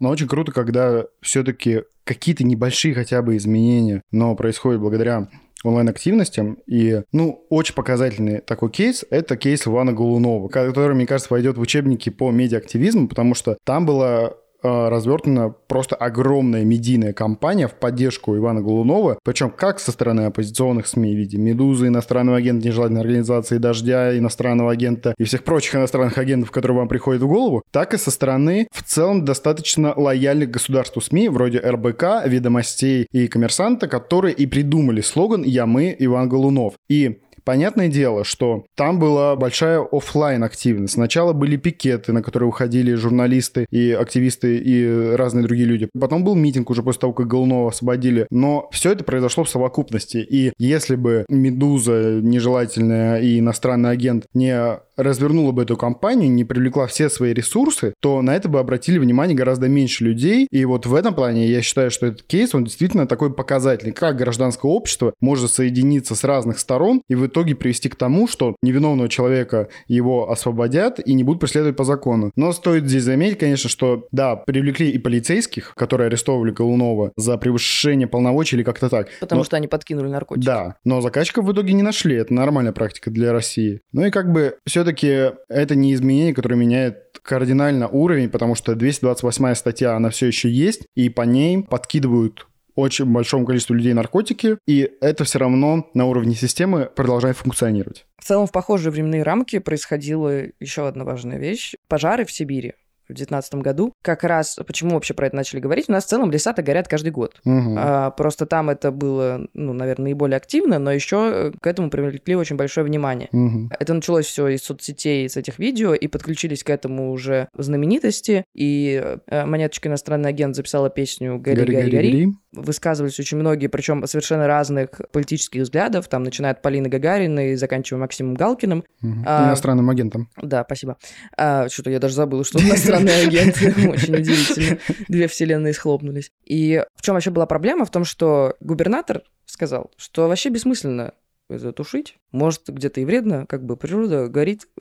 Но 0.00 0.10
очень 0.10 0.28
круто, 0.28 0.52
когда 0.52 1.04
все-таки 1.20 1.82
какие-то 2.04 2.44
небольшие 2.44 2.94
хотя 2.94 3.22
бы 3.22 3.36
изменения, 3.36 4.02
но 4.10 4.34
происходят 4.34 4.80
благодаря 4.80 5.28
онлайн-активностям. 5.64 6.58
И, 6.66 7.02
ну, 7.12 7.44
очень 7.50 7.74
показательный 7.74 8.40
такой 8.40 8.70
кейс– 8.70 9.04
это 9.10 9.36
кейс 9.36 9.66
Ивана 9.66 9.92
Голунова, 9.92 10.48
который, 10.48 10.94
мне 10.94 11.06
кажется, 11.06 11.32
войдет 11.32 11.58
в 11.58 11.60
учебники 11.60 12.10
по 12.10 12.30
медиа-активизму, 12.30 13.08
потому 13.08 13.34
что 13.34 13.58
там 13.64 13.84
была 13.84 14.34
Э, 14.60 14.88
развертана 14.88 15.54
просто 15.68 15.94
огромная 15.94 16.64
медийная 16.64 17.12
кампания 17.12 17.68
в 17.68 17.74
поддержку 17.74 18.36
Ивана 18.36 18.60
Голунова, 18.60 19.18
причем 19.22 19.50
как 19.50 19.78
со 19.78 19.92
стороны 19.92 20.22
оппозиционных 20.22 20.88
СМИ 20.88 21.14
в 21.14 21.16
виде 21.16 21.38
«Медузы», 21.38 21.86
иностранного 21.86 22.38
агента 22.38 22.66
нежелательной 22.66 23.02
организации 23.02 23.58
«Дождя», 23.58 24.18
иностранного 24.18 24.72
агента 24.72 25.14
и 25.16 25.22
всех 25.22 25.44
прочих 25.44 25.76
иностранных 25.76 26.18
агентов, 26.18 26.50
которые 26.50 26.78
вам 26.78 26.88
приходят 26.88 27.22
в 27.22 27.28
голову, 27.28 27.62
так 27.70 27.94
и 27.94 27.98
со 27.98 28.10
стороны 28.10 28.66
в 28.72 28.82
целом 28.82 29.24
достаточно 29.24 29.94
лояльных 29.96 30.50
государству 30.50 31.00
СМИ, 31.00 31.28
вроде 31.28 31.60
РБК, 31.60 32.26
«Ведомостей» 32.26 33.06
и 33.12 33.28
«Коммерсанта», 33.28 33.86
которые 33.86 34.34
и 34.34 34.46
придумали 34.46 35.02
слоган 35.02 35.44
«Я 35.44 35.66
мы, 35.66 35.94
Иван 35.96 36.28
Голунов». 36.28 36.74
И 36.88 37.20
Понятное 37.44 37.88
дело, 37.88 38.24
что 38.24 38.64
там 38.74 38.98
была 38.98 39.36
большая 39.36 39.80
офлайн 39.80 40.44
активность. 40.44 40.94
Сначала 40.94 41.32
были 41.32 41.56
пикеты, 41.56 42.12
на 42.12 42.22
которые 42.22 42.48
уходили 42.48 42.94
журналисты 42.94 43.66
и 43.70 43.92
активисты 43.92 44.58
и 44.58 45.14
разные 45.14 45.44
другие 45.44 45.66
люди. 45.66 45.88
Потом 45.98 46.24
был 46.24 46.34
митинг 46.34 46.70
уже 46.70 46.82
после 46.82 47.00
того, 47.00 47.12
как 47.12 47.26
Голунова 47.26 47.68
освободили. 47.70 48.26
Но 48.30 48.68
все 48.72 48.92
это 48.92 49.04
произошло 49.04 49.44
в 49.44 49.48
совокупности. 49.48 50.18
И 50.18 50.52
если 50.58 50.96
бы 50.96 51.24
«Медуза» 51.28 52.20
нежелательная 52.22 53.20
и 53.20 53.38
иностранный 53.38 53.90
агент 53.90 54.26
не 54.34 54.78
развернула 54.98 55.52
бы 55.52 55.62
эту 55.62 55.76
компанию, 55.76 56.30
не 56.30 56.44
привлекла 56.44 56.86
все 56.86 57.08
свои 57.08 57.32
ресурсы, 57.32 57.94
то 58.00 58.20
на 58.20 58.34
это 58.36 58.48
бы 58.48 58.58
обратили 58.58 58.98
внимание 58.98 59.36
гораздо 59.36 59.68
меньше 59.68 60.04
людей. 60.04 60.46
И 60.50 60.64
вот 60.64 60.86
в 60.86 60.94
этом 60.94 61.14
плане 61.14 61.46
я 61.46 61.62
считаю, 61.62 61.90
что 61.90 62.06
этот 62.06 62.24
кейс, 62.24 62.54
он 62.54 62.64
действительно 62.64 63.06
такой 63.06 63.32
показательный, 63.32 63.92
как 63.92 64.16
гражданское 64.16 64.70
общество 64.70 65.14
может 65.20 65.50
соединиться 65.50 66.14
с 66.14 66.24
разных 66.24 66.58
сторон 66.58 67.02
и 67.08 67.14
в 67.14 67.26
итоге 67.26 67.54
привести 67.54 67.88
к 67.88 67.96
тому, 67.96 68.26
что 68.26 68.56
невиновного 68.62 69.08
человека 69.08 69.68
его 69.86 70.30
освободят 70.30 71.00
и 71.04 71.14
не 71.14 71.22
будут 71.24 71.40
преследовать 71.40 71.76
по 71.76 71.84
закону. 71.84 72.32
Но 72.36 72.52
стоит 72.52 72.86
здесь 72.86 73.04
заметить, 73.04 73.38
конечно, 73.38 73.70
что 73.70 74.06
да, 74.10 74.36
привлекли 74.36 74.90
и 74.90 74.98
полицейских, 74.98 75.74
которые 75.76 76.08
арестовывали 76.08 76.50
Голунова 76.50 77.12
за 77.16 77.38
превышение 77.38 78.08
полномочий 78.08 78.56
или 78.56 78.64
как-то 78.64 78.88
так. 78.88 79.08
Потому 79.20 79.40
но... 79.40 79.44
что 79.44 79.56
они 79.56 79.68
подкинули 79.68 80.08
наркотики. 80.08 80.44
Да, 80.44 80.76
но 80.84 81.00
заказчиков 81.00 81.44
в 81.44 81.52
итоге 81.52 81.72
не 81.72 81.82
нашли. 81.82 82.16
Это 82.16 82.34
нормальная 82.34 82.72
практика 82.72 83.10
для 83.10 83.32
России. 83.32 83.80
Ну 83.92 84.04
и 84.04 84.10
как 84.10 84.32
бы 84.32 84.56
все 84.66 84.84
все-таки 84.88 85.36
это 85.48 85.74
не 85.74 85.92
изменение, 85.92 86.34
которое 86.34 86.56
меняет 86.56 87.18
кардинально 87.22 87.88
уровень, 87.88 88.30
потому 88.30 88.54
что 88.54 88.74
228 88.74 89.54
статья, 89.54 89.94
она 89.94 90.08
все 90.08 90.26
еще 90.26 90.48
есть, 90.48 90.86
и 90.94 91.10
по 91.10 91.22
ней 91.22 91.62
подкидывают 91.62 92.46
очень 92.74 93.04
большому 93.06 93.44
количеству 93.44 93.74
людей 93.74 93.92
наркотики, 93.92 94.56
и 94.66 94.90
это 95.00 95.24
все 95.24 95.40
равно 95.40 95.90
на 95.94 96.06
уровне 96.06 96.34
системы 96.34 96.88
продолжает 96.94 97.36
функционировать. 97.36 98.06
В 98.18 98.24
целом, 98.24 98.46
в 98.46 98.52
похожие 98.52 98.92
временные 98.92 99.24
рамки 99.24 99.58
происходила 99.58 100.44
еще 100.58 100.86
одна 100.86 101.04
важная 101.04 101.38
вещь. 101.38 101.74
Пожары 101.88 102.24
в 102.24 102.32
Сибири 102.32 102.74
в 103.08 103.14
2019 103.14 103.54
году. 103.56 103.92
Как 104.02 104.24
раз, 104.24 104.58
почему 104.66 104.94
вообще 104.94 105.14
про 105.14 105.26
это 105.26 105.36
начали 105.36 105.60
говорить? 105.60 105.88
У 105.88 105.92
нас 105.92 106.04
в 106.04 106.08
целом 106.08 106.30
леса-то 106.30 106.62
горят 106.62 106.88
каждый 106.88 107.10
год. 107.10 107.40
Угу. 107.44 107.74
А, 107.78 108.10
просто 108.10 108.46
там 108.46 108.70
это 108.70 108.90
было, 108.90 109.46
ну, 109.54 109.72
наверное, 109.72 110.04
наиболее 110.04 110.36
активно, 110.36 110.78
но 110.78 110.92
еще 110.92 111.30
э, 111.32 111.52
к 111.60 111.66
этому 111.66 111.90
привлекли 111.90 112.36
очень 112.36 112.56
большое 112.56 112.86
внимание. 112.86 113.28
Угу. 113.32 113.70
Это 113.78 113.94
началось 113.94 114.26
все 114.26 114.48
из 114.48 114.62
соцсетей, 114.62 115.28
с 115.28 115.36
этих 115.36 115.58
видео, 115.58 115.94
и 115.94 116.06
подключились 116.06 116.62
к 116.62 116.70
этому 116.70 117.12
уже 117.12 117.48
знаменитости. 117.56 118.44
И 118.54 119.02
э, 119.26 119.44
монеточка 119.46 119.88
иностранный 119.88 120.30
агент 120.30 120.54
записала 120.54 120.90
песню 120.90 121.38
«Гори, 121.38 121.60
гори, 121.60 121.74
гори». 121.74 121.90
гори. 121.90 122.10
гори 122.24 122.34
высказывались 122.52 123.18
очень 123.20 123.38
многие, 123.38 123.66
причем 123.66 124.06
совершенно 124.06 124.46
разных 124.46 125.00
политических 125.12 125.62
взглядов, 125.62 126.08
там, 126.08 126.22
начиная 126.22 126.52
от 126.52 126.62
Полины 126.62 126.88
Гагариной 126.88 127.52
и 127.52 127.56
заканчивая 127.56 128.00
Максимом 128.00 128.34
Галкиным. 128.34 128.84
Угу. 129.02 129.24
А, 129.26 129.48
Иностранным 129.48 129.90
агентом. 129.90 130.30
Да, 130.40 130.64
спасибо. 130.64 130.96
А, 131.36 131.68
что-то 131.68 131.90
я 131.90 131.98
даже 131.98 132.14
забыла, 132.14 132.44
что 132.44 132.58
иностранный 132.58 133.22
агент. 133.26 133.56
Очень 133.62 134.16
удивительно. 134.16 134.78
Две 135.08 135.28
вселенные 135.28 135.74
схлопнулись. 135.74 136.30
И 136.44 136.82
в 136.96 137.02
чем 137.02 137.14
вообще 137.14 137.30
была 137.30 137.46
проблема? 137.46 137.84
В 137.84 137.90
том, 137.90 138.04
что 138.04 138.56
губернатор 138.60 139.22
сказал, 139.46 139.90
что 139.96 140.28
вообще 140.28 140.48
бессмысленно 140.50 141.14
затушить. 141.48 142.18
Может, 142.30 142.68
где-то 142.68 143.00
и 143.00 143.04
вредно, 143.04 143.46
как 143.46 143.64
бы 143.64 143.76
природа 143.76 144.28
горит. 144.28 144.68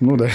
Ну 0.00 0.16
да. 0.16 0.28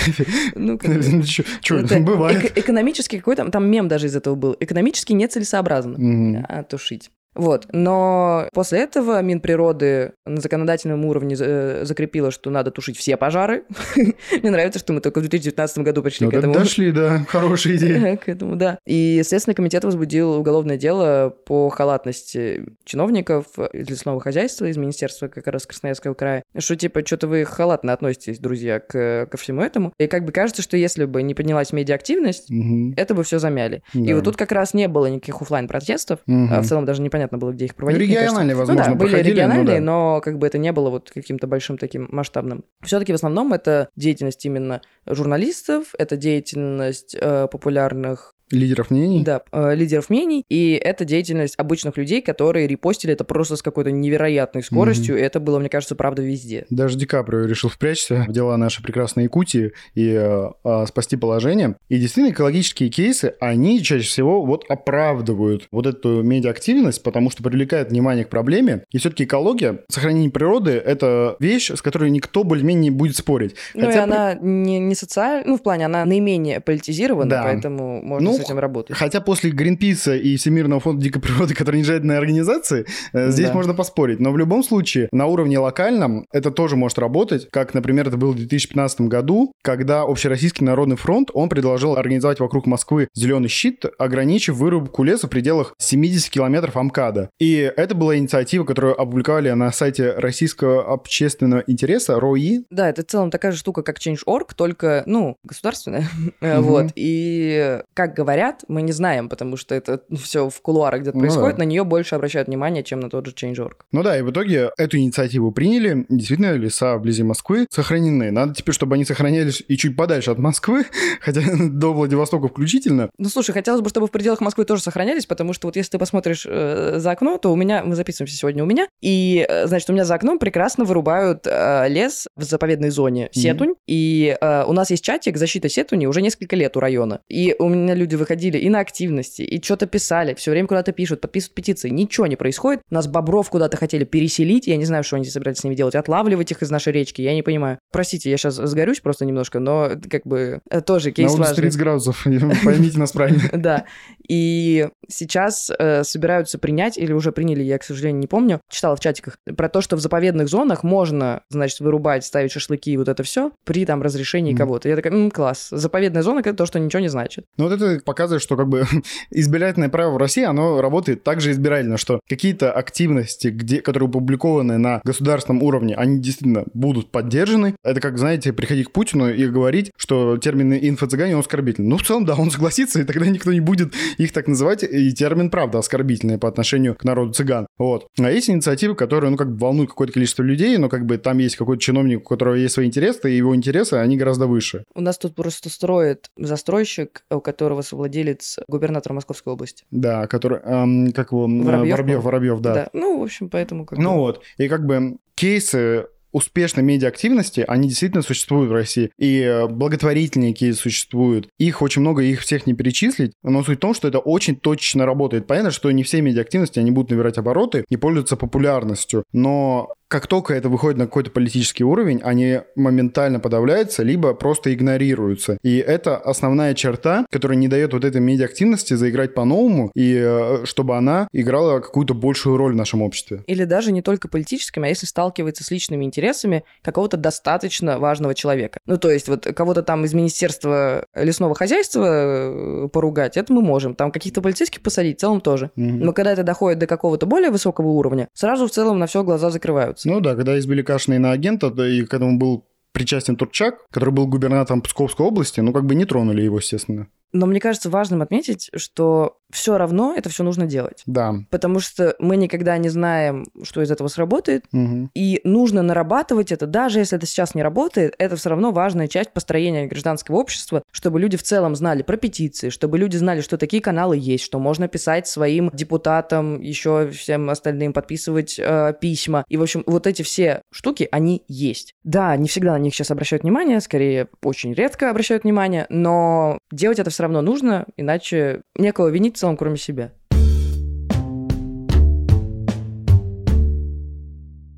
Ну, 0.55 0.77
что, 1.23 1.99
бывает. 1.99 2.57
Экономически 2.57 3.17
какой-то, 3.17 3.49
там 3.49 3.69
мем 3.69 3.87
даже 3.87 4.07
из 4.07 4.15
этого 4.15 4.35
был, 4.35 4.55
экономически 4.59 5.13
нецелесообразно 5.13 6.65
тушить. 6.69 7.09
Вот. 7.35 7.67
Но 7.71 8.47
после 8.53 8.79
этого 8.79 9.21
Минприроды 9.21 10.13
на 10.25 10.41
законодательном 10.41 11.05
уровне 11.05 11.35
э, 11.39 11.81
закрепила, 11.85 12.31
что 12.31 12.49
надо 12.49 12.71
тушить 12.71 12.97
все 12.97 13.17
пожары. 13.17 13.63
Мне 14.41 14.51
нравится, 14.51 14.79
что 14.79 14.93
мы 14.93 15.01
только 15.01 15.19
в 15.19 15.21
2019 15.21 15.79
году 15.79 16.03
пришли 16.03 16.29
к 16.29 16.33
этому. 16.33 16.53
Дошли, 16.53 16.91
да, 16.91 17.25
хорошая 17.27 17.75
идея. 17.77 18.17
К 18.23 18.29
этому, 18.29 18.55
да. 18.55 18.77
И 18.85 19.21
Следственный 19.25 19.55
комитет 19.55 19.83
возбудил 19.83 20.33
уголовное 20.33 20.77
дело 20.77 21.35
по 21.45 21.69
халатности 21.69 22.65
чиновников 22.85 23.47
из 23.73 23.89
лесного 23.89 24.19
хозяйства, 24.19 24.65
из 24.65 24.77
Министерства 24.77 25.27
как 25.27 25.47
раз 25.47 25.65
Красноярского 25.65 26.13
края, 26.13 26.43
что 26.57 26.75
типа, 26.75 27.05
что-то 27.05 27.27
вы 27.27 27.45
халатно 27.45 27.93
относитесь, 27.93 28.39
друзья, 28.39 28.79
к, 28.79 29.27
ко 29.29 29.37
всему 29.37 29.61
этому. 29.61 29.93
И 29.97 30.07
как 30.07 30.25
бы 30.25 30.31
кажется, 30.31 30.61
что 30.61 30.77
если 30.77 31.05
бы 31.05 31.21
не 31.23 31.33
поднялась 31.33 31.73
медиа-активность, 31.73 32.51
угу. 32.51 32.93
это 32.95 33.13
бы 33.13 33.23
все 33.23 33.39
замяли. 33.39 33.83
Да. 33.93 34.11
И 34.11 34.13
вот 34.13 34.23
тут 34.23 34.37
как 34.37 34.51
раз 34.51 34.73
не 34.73 34.87
было 34.87 35.07
никаких 35.07 35.41
офлайн 35.41 35.67
протестов 35.67 36.19
угу. 36.27 36.47
а 36.51 36.61
в 36.61 36.65
целом 36.65 36.85
даже 36.85 37.01
непонятно 37.01 37.22
было, 37.31 37.51
где 37.51 37.65
их 37.65 37.75
проводить. 37.75 38.01
Региональные, 38.01 38.55
возможно, 38.55 38.83
ну, 38.83 38.91
да, 38.91 38.95
были 38.95 39.21
региональные, 39.21 39.79
но, 39.79 40.11
да. 40.11 40.15
но 40.15 40.21
как 40.21 40.37
бы 40.37 40.47
это 40.47 40.57
не 40.57 40.71
было 40.71 40.89
вот 40.89 41.11
каким-то 41.11 41.47
большим 41.47 41.77
таким 41.77 42.07
масштабным. 42.11 42.63
Все-таки 42.81 43.11
в 43.11 43.15
основном 43.15 43.53
это 43.53 43.89
деятельность 43.95 44.45
именно 44.45 44.81
журналистов, 45.05 45.93
это 45.97 46.17
деятельность 46.17 47.15
э, 47.19 47.47
популярных 47.51 48.33
Лидеров 48.53 48.91
мнений? 48.91 49.23
Да, 49.23 49.41
э, 49.51 49.75
лидеров 49.75 50.09
мнений. 50.09 50.45
И 50.49 50.73
это 50.73 51.05
деятельность 51.05 51.55
обычных 51.57 51.97
людей, 51.97 52.21
которые 52.21 52.67
репостили 52.67 53.13
это 53.13 53.23
просто 53.23 53.55
с 53.55 53.61
какой-то 53.61 53.91
невероятной 53.91 54.63
скоростью. 54.63 55.15
Mm-hmm. 55.15 55.19
И 55.19 55.23
это 55.23 55.39
было, 55.39 55.59
мне 55.59 55.69
кажется, 55.69 55.95
правда 55.95 56.21
везде. 56.21 56.65
Даже 56.69 56.97
Ди 56.97 57.05
Каприо 57.05 57.45
решил 57.45 57.69
впрячься 57.69 58.25
в 58.27 58.31
дела 58.31 58.55
нашей 58.57 58.83
прекрасной 58.83 59.23
Якутии 59.23 59.73
и 59.95 60.09
э, 60.09 60.49
э, 60.63 60.85
спасти 60.87 61.17
положение. 61.17 61.75
И 61.89 61.97
действительно, 61.97 62.33
экологические 62.33 62.89
кейсы, 62.89 63.33
они 63.39 63.81
чаще 63.81 64.05
всего 64.05 64.45
вот 64.45 64.65
оправдывают 64.69 65.67
вот 65.71 65.87
эту 65.87 66.21
медиа-активность, 66.21 67.01
потому 67.01 67.31
что 67.31 67.41
привлекает 67.41 67.89
внимание 67.89 68.25
к 68.25 68.29
проблеме. 68.29 68.85
И 68.91 68.99
все-таки 68.99 69.23
экология, 69.23 69.79
сохранение 69.89 70.29
природы— 70.29 70.71
это 70.85 71.35
вещь, 71.39 71.71
с 71.71 71.81
которой 71.81 72.11
никто 72.11 72.43
более-менее 72.43 72.83
не 72.83 72.91
будет 72.91 73.15
спорить. 73.15 73.55
Ну 73.73 73.87
Хотя 73.87 74.03
и 74.03 74.05
при... 74.05 74.11
она 74.11 74.33
не, 74.35 74.79
не 74.79 74.95
социальная, 74.95 75.43
ну 75.45 75.57
в 75.57 75.63
плане 75.63 75.85
она 75.85 76.05
наименее 76.05 76.59
политизирована, 76.59 77.29
да. 77.29 77.43
поэтому 77.43 78.01
можно 78.03 78.31
ну, 78.31 78.42
этим 78.43 78.59
работать. 78.59 78.95
Хотя 78.95 79.21
после 79.21 79.51
Гринписа 79.51 80.15
и 80.15 80.35
Всемирного 80.35 80.79
фонда 80.81 81.03
дикой 81.03 81.21
природы, 81.21 81.53
который 81.55 81.81
не 81.81 81.99
на 81.99 82.17
организации, 82.17 82.85
э, 83.13 83.29
здесь 83.29 83.47
да. 83.47 83.53
можно 83.53 83.73
поспорить. 83.73 84.19
Но 84.19 84.31
в 84.31 84.37
любом 84.37 84.63
случае, 84.63 85.09
на 85.11 85.25
уровне 85.25 85.59
локальном 85.59 86.25
это 86.31 86.51
тоже 86.51 86.75
может 86.75 86.99
работать, 86.99 87.49
как, 87.51 87.73
например, 87.73 88.07
это 88.07 88.17
было 88.17 88.31
в 88.31 88.35
2015 88.35 89.01
году, 89.01 89.51
когда 89.61 90.01
Общероссийский 90.01 90.65
народный 90.65 90.97
фронт, 90.97 91.29
он 91.33 91.49
предложил 91.49 91.95
организовать 91.95 92.39
вокруг 92.39 92.65
Москвы 92.65 93.07
зеленый 93.13 93.49
щит, 93.49 93.85
ограничив 93.97 94.55
вырубку 94.55 95.03
леса 95.03 95.27
в 95.27 95.29
пределах 95.29 95.73
70 95.77 96.29
километров 96.29 96.77
АМКАДа. 96.77 97.29
И 97.39 97.71
это 97.75 97.95
была 97.95 98.17
инициатива, 98.17 98.63
которую 98.63 98.99
опубликовали 98.99 99.51
на 99.51 99.71
сайте 99.71 100.11
Российского 100.13 100.93
общественного 100.93 101.63
интереса, 101.67 102.19
РОИ. 102.19 102.65
Да, 102.69 102.89
это 102.89 103.03
в 103.03 103.05
целом 103.05 103.31
такая 103.31 103.51
же 103.51 103.57
штука, 103.57 103.83
как 103.83 103.99
Change.org, 103.99 104.53
только, 104.53 105.03
ну, 105.05 105.37
государственная. 105.43 106.07
Вот. 106.63 106.91
И, 106.95 107.81
как 107.93 108.13
говорят, 108.13 108.32
мы 108.67 108.81
не 108.81 108.91
знаем, 108.91 109.29
потому 109.29 109.57
что 109.57 109.75
это 109.75 110.01
все 110.21 110.49
в 110.49 110.61
кулуарах 110.61 111.01
где-то 111.01 111.17
ну, 111.17 111.21
происходит, 111.21 111.57
да. 111.57 111.63
на 111.63 111.67
нее 111.67 111.83
больше 111.83 112.15
обращают 112.15 112.47
внимание, 112.47 112.83
чем 112.83 112.99
на 112.99 113.09
тот 113.09 113.25
же 113.25 113.33
Change.org. 113.33 113.85
Ну 113.91 114.03
да, 114.03 114.17
и 114.17 114.21
в 114.21 114.31
итоге 114.31 114.71
эту 114.77 114.97
инициативу 114.97 115.51
приняли. 115.51 116.05
Действительно, 116.09 116.53
леса 116.53 116.97
вблизи 116.97 117.23
Москвы 117.23 117.67
сохранены. 117.69 118.31
Надо 118.31 118.53
теперь, 118.53 118.73
чтобы 118.73 118.95
они 118.95 119.05
сохранялись 119.05 119.63
и 119.67 119.77
чуть 119.77 119.95
подальше 119.95 120.31
от 120.31 120.39
Москвы, 120.39 120.85
хотя 121.21 121.41
до 121.69 121.93
Владивостока 121.93 122.47
включительно. 122.47 123.09
Ну 123.17 123.29
слушай, 123.29 123.51
хотелось 123.51 123.81
бы, 123.81 123.89
чтобы 123.89 124.07
в 124.07 124.11
пределах 124.11 124.41
Москвы 124.41 124.65
тоже 124.65 124.81
сохранялись, 124.81 125.25
потому 125.25 125.53
что 125.53 125.67
вот 125.67 125.75
если 125.75 125.91
ты 125.91 125.99
посмотришь 125.99 126.45
э, 126.47 126.95
за 126.99 127.11
окно, 127.11 127.37
то 127.37 127.51
у 127.51 127.55
меня, 127.55 127.83
мы 127.83 127.95
записываемся 127.95 128.35
сегодня 128.35 128.63
у 128.63 128.65
меня, 128.65 128.87
и, 129.01 129.45
э, 129.47 129.67
значит, 129.67 129.89
у 129.89 129.93
меня 129.93 130.05
за 130.05 130.15
окном 130.15 130.39
прекрасно 130.39 130.85
вырубают 130.85 131.45
э, 131.45 131.87
лес 131.89 132.27
в 132.35 132.43
заповедной 132.43 132.89
зоне 132.89 133.29
Сетунь, 133.31 133.71
mm-hmm. 133.71 133.87
и 133.87 134.37
э, 134.39 134.63
у 134.65 134.73
нас 134.73 134.89
есть 134.91 135.03
чатик 135.03 135.37
защита 135.37 135.69
Сетуни 135.69 136.05
уже 136.05 136.21
несколько 136.21 136.55
лет 136.55 136.75
у 136.77 136.79
района. 136.79 137.21
И 137.29 137.55
у 137.59 137.69
меня 137.69 137.93
люди 137.93 138.12
выходили 138.15 138.57
и 138.57 138.69
на 138.69 138.79
активности, 138.79 139.41
и 139.41 139.61
что-то 139.61 139.85
писали, 139.85 140.33
все 140.33 140.51
время 140.51 140.67
куда-то 140.67 140.91
пишут, 140.91 141.21
подписывают 141.21 141.55
петиции, 141.55 141.89
ничего 141.89 142.27
не 142.27 142.35
происходит. 142.35 142.81
Нас 142.89 143.07
бобров 143.07 143.49
куда-то 143.49 143.77
хотели 143.77 144.03
переселить, 144.03 144.67
я 144.67 144.77
не 144.77 144.85
знаю, 144.85 145.03
что 145.03 145.15
они 145.15 145.25
собирались 145.25 145.59
с 145.59 145.63
ними 145.63 145.75
делать, 145.75 145.95
отлавливать 145.95 146.51
их 146.51 146.61
из 146.61 146.69
нашей 146.69 146.93
речи, 146.93 147.21
я 147.21 147.33
не 147.33 147.43
понимаю. 147.43 147.79
Простите, 147.91 148.29
я 148.29 148.37
сейчас 148.37 148.55
сгорюсь 148.55 148.99
просто 148.99 149.25
немножко, 149.25 149.59
но 149.59 149.91
как 150.09 150.25
бы 150.25 150.61
тоже 150.85 151.11
кейс 151.11 151.35
На 151.35 151.53
30 151.53 151.79
градусов, 151.79 152.25
поймите 152.63 152.97
нас 152.97 153.11
правильно. 153.11 153.43
Да, 153.63 153.85
и 154.27 154.89
сейчас 155.07 155.71
э, 155.77 156.03
собираются 156.03 156.57
принять, 156.57 156.97
или 156.97 157.13
уже 157.13 157.31
приняли, 157.31 157.63
я, 157.63 157.77
к 157.77 157.83
сожалению, 157.83 158.19
не 158.19 158.27
помню, 158.27 158.59
читала 158.69 158.95
в 158.95 158.99
чатиках, 158.99 159.37
про 159.55 159.69
то, 159.69 159.81
что 159.81 159.95
в 159.95 160.01
заповедных 160.01 160.49
зонах 160.49 160.83
можно, 160.83 161.43
значит, 161.49 161.79
вырубать, 161.79 162.25
ставить 162.25 162.51
шашлыки 162.51 162.91
и 162.91 162.97
вот 162.97 163.07
это 163.07 163.23
все 163.23 163.51
при 163.63 163.85
там 163.85 164.01
разрешении 164.01 164.53
кого-то. 164.53 164.89
Я 164.89 164.95
такая, 164.95 165.29
класс. 165.29 165.67
Заповедная 165.71 166.23
зона— 166.23 166.39
это 166.41 166.53
то, 166.53 166.65
что 166.65 166.79
ничего 166.79 166.99
не 166.99 167.09
значит. 167.09 167.45
Ну 167.57 167.65
вот 167.67 167.73
это 167.73 167.99
показывает, 168.03 168.41
что 168.41 168.55
как 168.55 168.67
бы 168.67 168.85
избирательное 169.31 169.89
право 169.89 170.13
в 170.13 170.17
России, 170.17 170.43
оно 170.43 170.81
работает 170.81 171.23
так 171.23 171.41
же 171.41 171.51
избирательно, 171.51 171.97
что 171.97 172.19
какие-то 172.27 172.71
активности, 172.71 173.47
где, 173.47 173.81
которые 173.81 174.09
опубликованы 174.09 174.77
на 174.77 175.01
государственном 175.03 175.63
уровне, 175.63 175.95
они 175.95 176.19
действительно 176.19 176.65
будут 176.73 177.11
поддержаны. 177.11 177.75
Это 177.83 177.99
как, 178.01 178.17
знаете, 178.17 178.53
приходить 178.53 178.87
к 178.87 178.91
Путину 178.91 179.29
и 179.29 179.47
говорить, 179.47 179.91
что 179.97 180.37
термин 180.37 180.73
инфо-цыгане, 180.73 181.35
он 181.35 181.41
оскорбительный. 181.41 181.89
Ну, 181.89 181.97
в 181.97 182.03
целом, 182.03 182.25
да, 182.25 182.35
он 182.35 182.51
согласится, 182.51 183.01
и 183.01 183.03
тогда 183.03 183.25
никто 183.27 183.51
не 183.51 183.59
будет 183.59 183.93
их 184.17 184.31
так 184.31 184.47
называть. 184.47 184.83
И 184.83 185.13
термин, 185.13 185.49
правда, 185.49 185.79
оскорбительный 185.79 186.37
по 186.37 186.47
отношению 186.47 186.95
к 186.95 187.03
народу 187.03 187.33
цыган. 187.33 187.67
Вот. 187.77 188.07
А 188.19 188.31
есть 188.31 188.49
инициативы, 188.49 188.95
которые, 188.95 189.31
ну, 189.31 189.37
как 189.37 189.51
бы 189.51 189.57
волнуют 189.57 189.91
какое-то 189.91 190.13
количество 190.13 190.43
людей, 190.43 190.77
но 190.77 190.89
как 190.89 191.05
бы 191.05 191.17
там 191.17 191.37
есть 191.37 191.55
какой-то 191.55 191.81
чиновник, 191.81 192.21
у 192.21 192.29
которого 192.29 192.55
есть 192.55 192.73
свои 192.73 192.87
интересы, 192.87 193.31
и 193.31 193.37
его 193.37 193.55
интересы, 193.55 193.95
они 193.95 194.17
гораздо 194.17 194.47
выше. 194.47 194.83
У 194.95 195.01
нас 195.01 195.17
тут 195.17 195.35
просто 195.35 195.69
строит 195.69 196.27
застройщик, 196.37 197.23
у 197.29 197.39
которого 197.39 197.81
совладелец 197.93 198.57
губернатор 198.67 199.13
Московской 199.13 199.53
области. 199.53 199.85
Да, 199.91 200.27
который, 200.27 200.59
эм, 200.63 201.11
как 201.11 201.31
его, 201.31 201.43
Воробьев, 201.43 201.91
Воробьев, 201.91 202.23
Воробьев, 202.23 202.59
да. 202.59 202.73
да. 202.73 202.89
Ну, 202.93 203.19
в 203.19 203.23
общем, 203.23 203.49
поэтому 203.49 203.85
как 203.85 203.99
Ну 203.99 204.11
бы... 204.15 204.17
вот, 204.17 204.41
и 204.57 204.67
как 204.67 204.85
бы 204.85 205.17
кейсы 205.35 206.07
успешной 206.31 206.83
медиа-активности, 206.83 207.63
они 207.67 207.87
действительно 207.87 208.23
существуют 208.23 208.71
в 208.71 208.73
России. 208.73 209.11
И 209.19 209.39
э, 209.39 209.67
благотворительные 209.67 210.53
кейсы 210.53 210.79
существуют. 210.79 211.47
Их 211.59 211.83
очень 211.83 212.01
много, 212.01 212.23
их 212.23 212.41
всех 212.41 212.65
не 212.65 212.73
перечислить. 212.73 213.33
Но 213.43 213.63
суть 213.63 213.77
в 213.77 213.81
том, 213.81 213.93
что 213.93 214.07
это 214.07 214.17
очень 214.17 214.55
точно 214.55 215.05
работает. 215.05 215.45
Понятно, 215.45 215.69
что 215.69 215.91
не 215.91 216.01
все 216.01 216.21
медиа-активности, 216.21 216.79
они 216.79 216.89
будут 216.89 217.11
набирать 217.11 217.37
обороты 217.37 217.85
и 217.87 217.97
пользуются 217.97 218.35
популярностью. 218.35 219.23
Но 219.31 219.93
как 220.13 220.27
только 220.27 220.53
это 220.53 220.69
выходит 220.69 220.99
на 220.99 221.05
какой-то 221.05 221.31
политический 221.31 221.83
уровень, 221.83 222.21
они 222.23 222.59
моментально 222.75 223.39
подавляются, 223.39 224.03
либо 224.03 224.35
просто 224.35 224.71
игнорируются. 224.71 225.57
И 225.63 225.77
это 225.77 226.17
основная 226.17 226.75
черта, 226.75 227.25
которая 227.31 227.57
не 227.57 227.67
дает 227.67 227.93
вот 227.93 228.05
этой 228.05 228.21
медиа-активности 228.21 228.93
заиграть 228.93 229.33
по-новому, 229.33 229.89
и 229.95 230.15
э, 230.15 230.65
чтобы 230.65 230.97
она 230.97 231.27
играла 231.33 231.79
какую-то 231.79 232.13
большую 232.13 232.57
роль 232.57 232.73
в 232.73 232.75
нашем 232.75 233.01
обществе. 233.01 233.43
Или 233.47 233.63
даже 233.63 233.91
не 233.91 234.03
только 234.03 234.27
политическими, 234.27 234.85
а 234.85 234.89
если 234.89 235.07
сталкивается 235.07 235.63
с 235.63 235.71
личными 235.71 236.05
интересами 236.05 236.63
какого-то 236.83 237.17
достаточно 237.17 237.97
важного 237.97 238.35
человека. 238.35 238.81
Ну, 238.85 238.99
то 238.99 239.09
есть 239.09 239.27
вот 239.27 239.45
кого-то 239.45 239.81
там 239.81 240.05
из 240.05 240.13
Министерства 240.13 241.07
лесного 241.15 241.55
хозяйства 241.55 242.05
э, 242.05 242.87
поругать, 242.89 243.35
это 243.35 243.51
мы 243.51 243.63
можем. 243.63 243.95
Там 243.95 244.11
каких-то 244.11 244.43
полицейских 244.43 244.83
посадить, 244.83 245.17
в 245.17 245.21
целом 245.21 245.41
тоже. 245.41 245.71
Угу. 245.75 245.83
Но 245.83 246.13
когда 246.13 246.33
это 246.33 246.43
доходит 246.43 246.77
до 246.77 246.85
какого-то 246.85 247.25
более 247.25 247.49
высокого 247.49 247.87
уровня, 247.87 248.27
сразу 248.35 248.67
в 248.67 248.71
целом 248.71 248.99
на 248.99 249.07
все 249.07 249.23
глаза 249.23 249.49
закрываются. 249.49 250.02
Ну 250.05 250.19
да, 250.19 250.35
когда 250.35 250.57
избили 250.59 250.81
Кашина 250.81 251.19
на 251.19 251.31
агента, 251.31 251.69
да, 251.69 251.87
и 251.87 252.03
к 252.03 252.13
этому 252.13 252.37
был 252.37 252.65
причастен 252.91 253.35
Турчак, 253.35 253.85
который 253.89 254.11
был 254.11 254.27
губернатором 254.27 254.81
Псковской 254.81 255.25
области, 255.25 255.59
ну 255.59 255.73
как 255.73 255.85
бы 255.85 255.95
не 255.95 256.05
тронули 256.05 256.41
его, 256.41 256.57
естественно. 256.57 257.07
Но 257.31 257.47
мне 257.47 257.59
кажется 257.59 257.89
важным 257.89 258.21
отметить, 258.21 258.69
что 258.75 259.39
все 259.53 259.77
равно 259.77 260.13
это 260.17 260.29
все 260.29 260.43
нужно 260.43 260.65
делать. 260.65 261.03
Да. 261.05 261.35
Потому 261.49 261.79
что 261.79 262.15
мы 262.19 262.35
никогда 262.35 262.77
не 262.77 262.89
знаем, 262.89 263.45
что 263.63 263.81
из 263.81 263.91
этого 263.91 264.07
сработает. 264.07 264.65
Угу. 264.73 265.11
И 265.13 265.41
нужно 265.43 265.81
нарабатывать 265.83 266.51
это, 266.51 266.65
даже 266.65 266.99
если 266.99 267.17
это 267.17 267.25
сейчас 267.25 267.55
не 267.55 267.61
работает, 267.63 268.15
это 268.17 268.35
все 268.35 268.49
равно 268.49 268.71
важная 268.71 269.07
часть 269.07 269.31
построения 269.31 269.85
гражданского 269.85 270.37
общества, 270.37 270.83
чтобы 270.91 271.19
люди 271.19 271.37
в 271.37 271.43
целом 271.43 271.75
знали 271.75 272.01
про 272.01 272.17
петиции, 272.17 272.69
чтобы 272.69 272.97
люди 272.97 273.15
знали, 273.17 273.41
что 273.41 273.57
такие 273.57 273.81
каналы 273.81 274.17
есть, 274.17 274.43
что 274.43 274.59
можно 274.59 274.87
писать 274.87 275.27
своим 275.27 275.69
депутатам, 275.71 276.59
еще 276.59 277.09
всем 277.11 277.49
остальным, 277.49 277.93
подписывать 277.93 278.59
э, 278.59 278.93
письма. 278.99 279.45
И, 279.49 279.57
в 279.57 279.61
общем, 279.61 279.83
вот 279.85 280.07
эти 280.07 280.23
все 280.23 280.61
штуки, 280.71 281.07
они 281.11 281.43
есть. 281.47 281.93
Да, 282.03 282.35
не 282.35 282.47
всегда 282.47 282.73
на 282.73 282.79
них 282.79 282.95
сейчас 282.95 283.11
обращают 283.11 283.43
внимание, 283.43 283.79
скорее, 283.81 284.27
очень 284.41 284.73
редко 284.73 285.09
обращают 285.09 285.43
внимание, 285.43 285.85
но 285.89 286.57
делать 286.71 286.99
это 286.99 287.11
все 287.11 287.23
равно 287.23 287.41
нужно, 287.41 287.85
иначе 287.97 288.61
некого 288.75 289.09
винить 289.09 289.37
целом, 289.43 289.57
кроме 289.57 289.77
себя. 289.77 290.13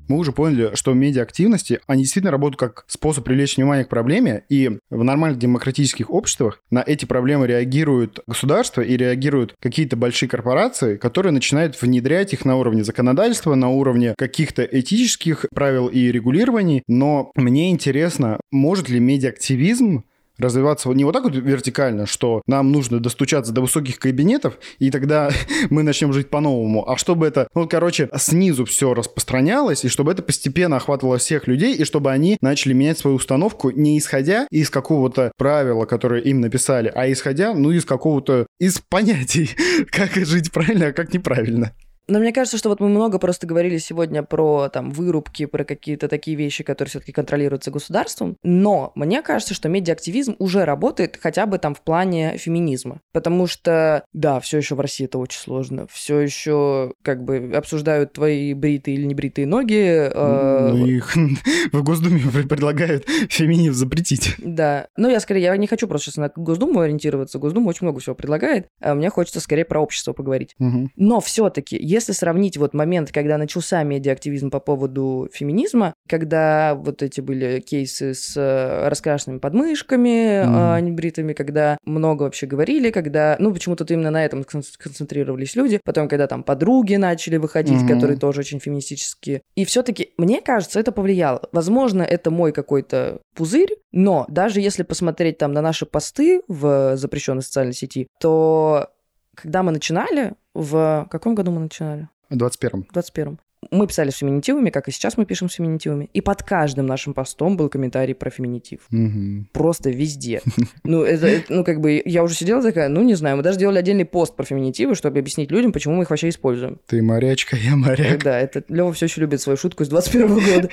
Мы 0.08 0.18
уже 0.18 0.30
поняли, 0.30 0.70
что 0.74 0.94
медиа-активности, 0.94 1.80
они 1.88 2.02
действительно 2.02 2.30
работают 2.30 2.60
как 2.60 2.84
способ 2.86 3.24
привлечь 3.24 3.56
внимание 3.56 3.84
к 3.84 3.88
проблеме, 3.88 4.44
и 4.48 4.78
в 4.88 5.02
нормальных 5.02 5.38
демократических 5.38 6.10
обществах 6.10 6.62
на 6.70 6.82
эти 6.86 7.04
проблемы 7.04 7.48
реагируют 7.48 8.20
государства 8.26 8.82
и 8.82 8.96
реагируют 8.96 9.54
какие-то 9.60 9.96
большие 9.96 10.28
корпорации, 10.28 10.96
которые 10.96 11.32
начинают 11.32 11.80
внедрять 11.80 12.32
их 12.32 12.44
на 12.44 12.56
уровне 12.56 12.84
законодательства, 12.84 13.56
на 13.56 13.68
уровне 13.68 14.14
каких-то 14.16 14.62
этических 14.62 15.46
правил 15.52 15.88
и 15.88 16.12
регулирований. 16.12 16.84
Но 16.86 17.32
мне 17.34 17.70
интересно, 17.70 18.38
может 18.52 18.88
ли 18.88 19.00
медиа-активизм 19.00 20.04
развиваться 20.38 20.88
не 20.90 21.04
вот 21.04 21.12
так 21.12 21.24
вот 21.24 21.34
вертикально, 21.34 22.06
что 22.06 22.42
нам 22.46 22.72
нужно 22.72 23.00
достучаться 23.00 23.52
до 23.52 23.60
высоких 23.60 23.98
кабинетов, 23.98 24.58
и 24.78 24.90
тогда 24.90 25.30
мы 25.70 25.82
начнем 25.82 26.12
жить 26.12 26.30
по-новому, 26.30 26.88
а 26.88 26.96
чтобы 26.96 27.26
это, 27.26 27.48
ну, 27.54 27.68
короче, 27.68 28.08
снизу 28.16 28.64
все 28.64 28.94
распространялось, 28.94 29.84
и 29.84 29.88
чтобы 29.88 30.12
это 30.12 30.22
постепенно 30.22 30.76
охватывало 30.76 31.18
всех 31.18 31.46
людей, 31.46 31.74
и 31.74 31.84
чтобы 31.84 32.10
они 32.10 32.36
начали 32.40 32.72
менять 32.72 32.98
свою 32.98 33.16
установку 33.16 33.70
не 33.70 33.98
исходя 33.98 34.46
из 34.50 34.70
какого-то 34.70 35.32
правила, 35.36 35.84
которое 35.84 36.20
им 36.20 36.40
написали, 36.40 36.90
а 36.94 37.10
исходя, 37.10 37.54
ну, 37.54 37.70
из 37.70 37.84
какого-то, 37.84 38.46
из 38.58 38.80
понятий, 38.88 39.50
как 39.90 40.14
жить 40.14 40.52
правильно, 40.52 40.88
а 40.88 40.92
как 40.92 41.12
неправильно. 41.12 41.72
Но 42.08 42.18
мне 42.18 42.32
кажется, 42.32 42.58
что 42.58 42.68
вот 42.68 42.80
мы 42.80 42.88
много 42.88 43.18
просто 43.18 43.46
говорили 43.46 43.78
сегодня 43.78 44.22
про 44.22 44.68
там 44.68 44.90
вырубки, 44.90 45.46
про 45.46 45.64
какие-то 45.64 46.08
такие 46.08 46.36
вещи, 46.36 46.62
которые 46.62 46.90
все-таки 46.90 47.12
контролируются 47.12 47.70
государством. 47.70 48.36
Но 48.42 48.92
мне 48.94 49.22
кажется, 49.22 49.54
что 49.54 49.68
медиаактивизм 49.68 50.36
уже 50.38 50.64
работает 50.64 51.18
хотя 51.20 51.46
бы 51.46 51.58
там 51.58 51.74
в 51.74 51.82
плане 51.82 52.36
феминизма. 52.38 53.00
Потому 53.12 53.46
что, 53.46 54.04
да, 54.12 54.40
все 54.40 54.58
еще 54.58 54.74
в 54.74 54.80
России 54.80 55.06
это 55.06 55.18
очень 55.18 55.40
сложно. 55.40 55.86
Все 55.90 56.20
еще 56.20 56.92
как 57.02 57.24
бы 57.24 57.52
обсуждают 57.54 58.12
твои 58.12 58.54
бритые 58.54 58.96
или 58.96 59.04
не 59.04 59.14
бритые 59.14 59.46
ноги. 59.46 60.10
Э, 60.12 60.70
ну, 60.72 60.86
их 60.86 61.14
в 61.72 61.82
Госдуме 61.82 62.20
предлагают 62.48 63.04
феминизм 63.28 63.74
запретить. 63.74 64.34
Да. 64.38 64.86
Ну, 64.96 65.08
я 65.08 65.18
скорее, 65.18 65.42
я 65.42 65.56
не 65.56 65.66
хочу 65.66 65.88
просто 65.88 66.06
сейчас 66.06 66.16
на 66.18 66.30
Госдуму 66.36 66.80
ориентироваться. 66.80 67.38
Госдума 67.38 67.68
очень 67.68 67.86
много 67.86 68.00
всего 68.00 68.14
предлагает. 68.14 68.68
А 68.80 68.94
мне 68.94 69.10
хочется 69.10 69.40
скорее 69.40 69.64
про 69.64 69.80
общество 69.80 70.12
поговорить. 70.12 70.54
Но 70.96 71.20
все-таки, 71.20 71.76
если 71.96 72.12
сравнить 72.12 72.56
вот 72.58 72.74
момент, 72.74 73.10
когда 73.10 73.38
начался 73.38 73.82
медиаактивизм 73.82 74.50
по 74.50 74.60
поводу 74.60 75.28
феминизма, 75.32 75.94
когда 76.08 76.74
вот 76.74 77.02
эти 77.02 77.22
были 77.22 77.60
кейсы 77.60 78.14
с 78.14 78.36
э, 78.36 78.88
раскрашенными 78.88 79.38
подмышками, 79.38 80.44
mm. 80.44 80.80
небритыми, 80.82 81.32
когда 81.32 81.78
много 81.84 82.24
вообще 82.24 82.46
говорили, 82.46 82.90
когда, 82.90 83.36
ну, 83.38 83.52
почему-то 83.52 83.84
именно 83.88 84.10
на 84.10 84.24
этом 84.24 84.44
концентрировались 84.44 85.56
люди, 85.56 85.80
потом, 85.84 86.08
когда 86.08 86.26
там 86.26 86.42
подруги 86.42 86.96
начали 86.96 87.38
выходить, 87.38 87.82
mm-hmm. 87.82 87.94
которые 87.94 88.18
тоже 88.18 88.40
очень 88.40 88.60
феминистические. 88.60 89.42
И 89.54 89.64
все-таки, 89.64 90.12
мне 90.18 90.42
кажется, 90.42 90.78
это 90.78 90.92
повлияло. 90.92 91.48
Возможно, 91.52 92.02
это 92.02 92.30
мой 92.30 92.52
какой-то 92.52 93.20
пузырь, 93.34 93.76
но 93.92 94.26
даже 94.28 94.60
если 94.60 94.82
посмотреть 94.82 95.38
там 95.38 95.52
на 95.52 95.62
наши 95.62 95.86
посты 95.86 96.42
в 96.46 96.96
запрещенной 96.96 97.42
социальной 97.42 97.72
сети, 97.72 98.06
то 98.20 98.90
когда 99.36 99.62
мы 99.62 99.70
начинали, 99.70 100.34
в 100.62 101.06
каком 101.10 101.34
году 101.34 101.50
мы 101.50 101.60
начинали? 101.60 102.08
В 102.30 102.36
21-м. 102.36 102.86
В 102.90 102.96
21-м. 102.96 103.38
Мы 103.70 103.86
писали 103.86 104.10
с 104.10 104.16
феминитивами, 104.16 104.70
как 104.70 104.86
и 104.88 104.92
сейчас 104.92 105.16
мы 105.16 105.24
пишем 105.24 105.48
с 105.48 105.54
феминитивами. 105.54 106.08
И 106.12 106.20
под 106.20 106.42
каждым 106.42 106.86
нашим 106.86 107.14
постом 107.14 107.56
был 107.56 107.68
комментарий 107.68 108.14
про 108.14 108.30
феминитив. 108.30 108.80
Угу. 108.92 109.46
Просто 109.52 109.90
везде. 109.90 110.40
Ну, 110.84 111.02
это, 111.02 111.42
ну, 111.48 111.64
как 111.64 111.80
бы, 111.80 112.00
я 112.04 112.22
уже 112.22 112.34
сидела 112.34 112.62
такая, 112.62 112.88
ну, 112.88 113.02
не 113.02 113.14
знаю, 113.14 113.36
мы 113.36 113.42
даже 113.42 113.58
делали 113.58 113.78
отдельный 113.78 114.04
пост 114.04 114.36
про 114.36 114.44
феминитивы, 114.44 114.94
чтобы 114.94 115.18
объяснить 115.18 115.50
людям, 115.50 115.72
почему 115.72 115.94
мы 115.94 116.04
их 116.04 116.10
вообще 116.10 116.28
используем. 116.28 116.78
Ты 116.86 117.02
морячка, 117.02 117.56
я 117.56 117.74
моряк. 117.74 118.22
Да, 118.22 118.38
это 118.38 118.62
Лева 118.68 118.92
все 118.92 119.06
еще 119.06 119.20
любит 119.20 119.40
свою 119.40 119.56
шутку 119.56 119.84
с 119.84 119.88
21 119.88 120.34
года. 120.34 120.70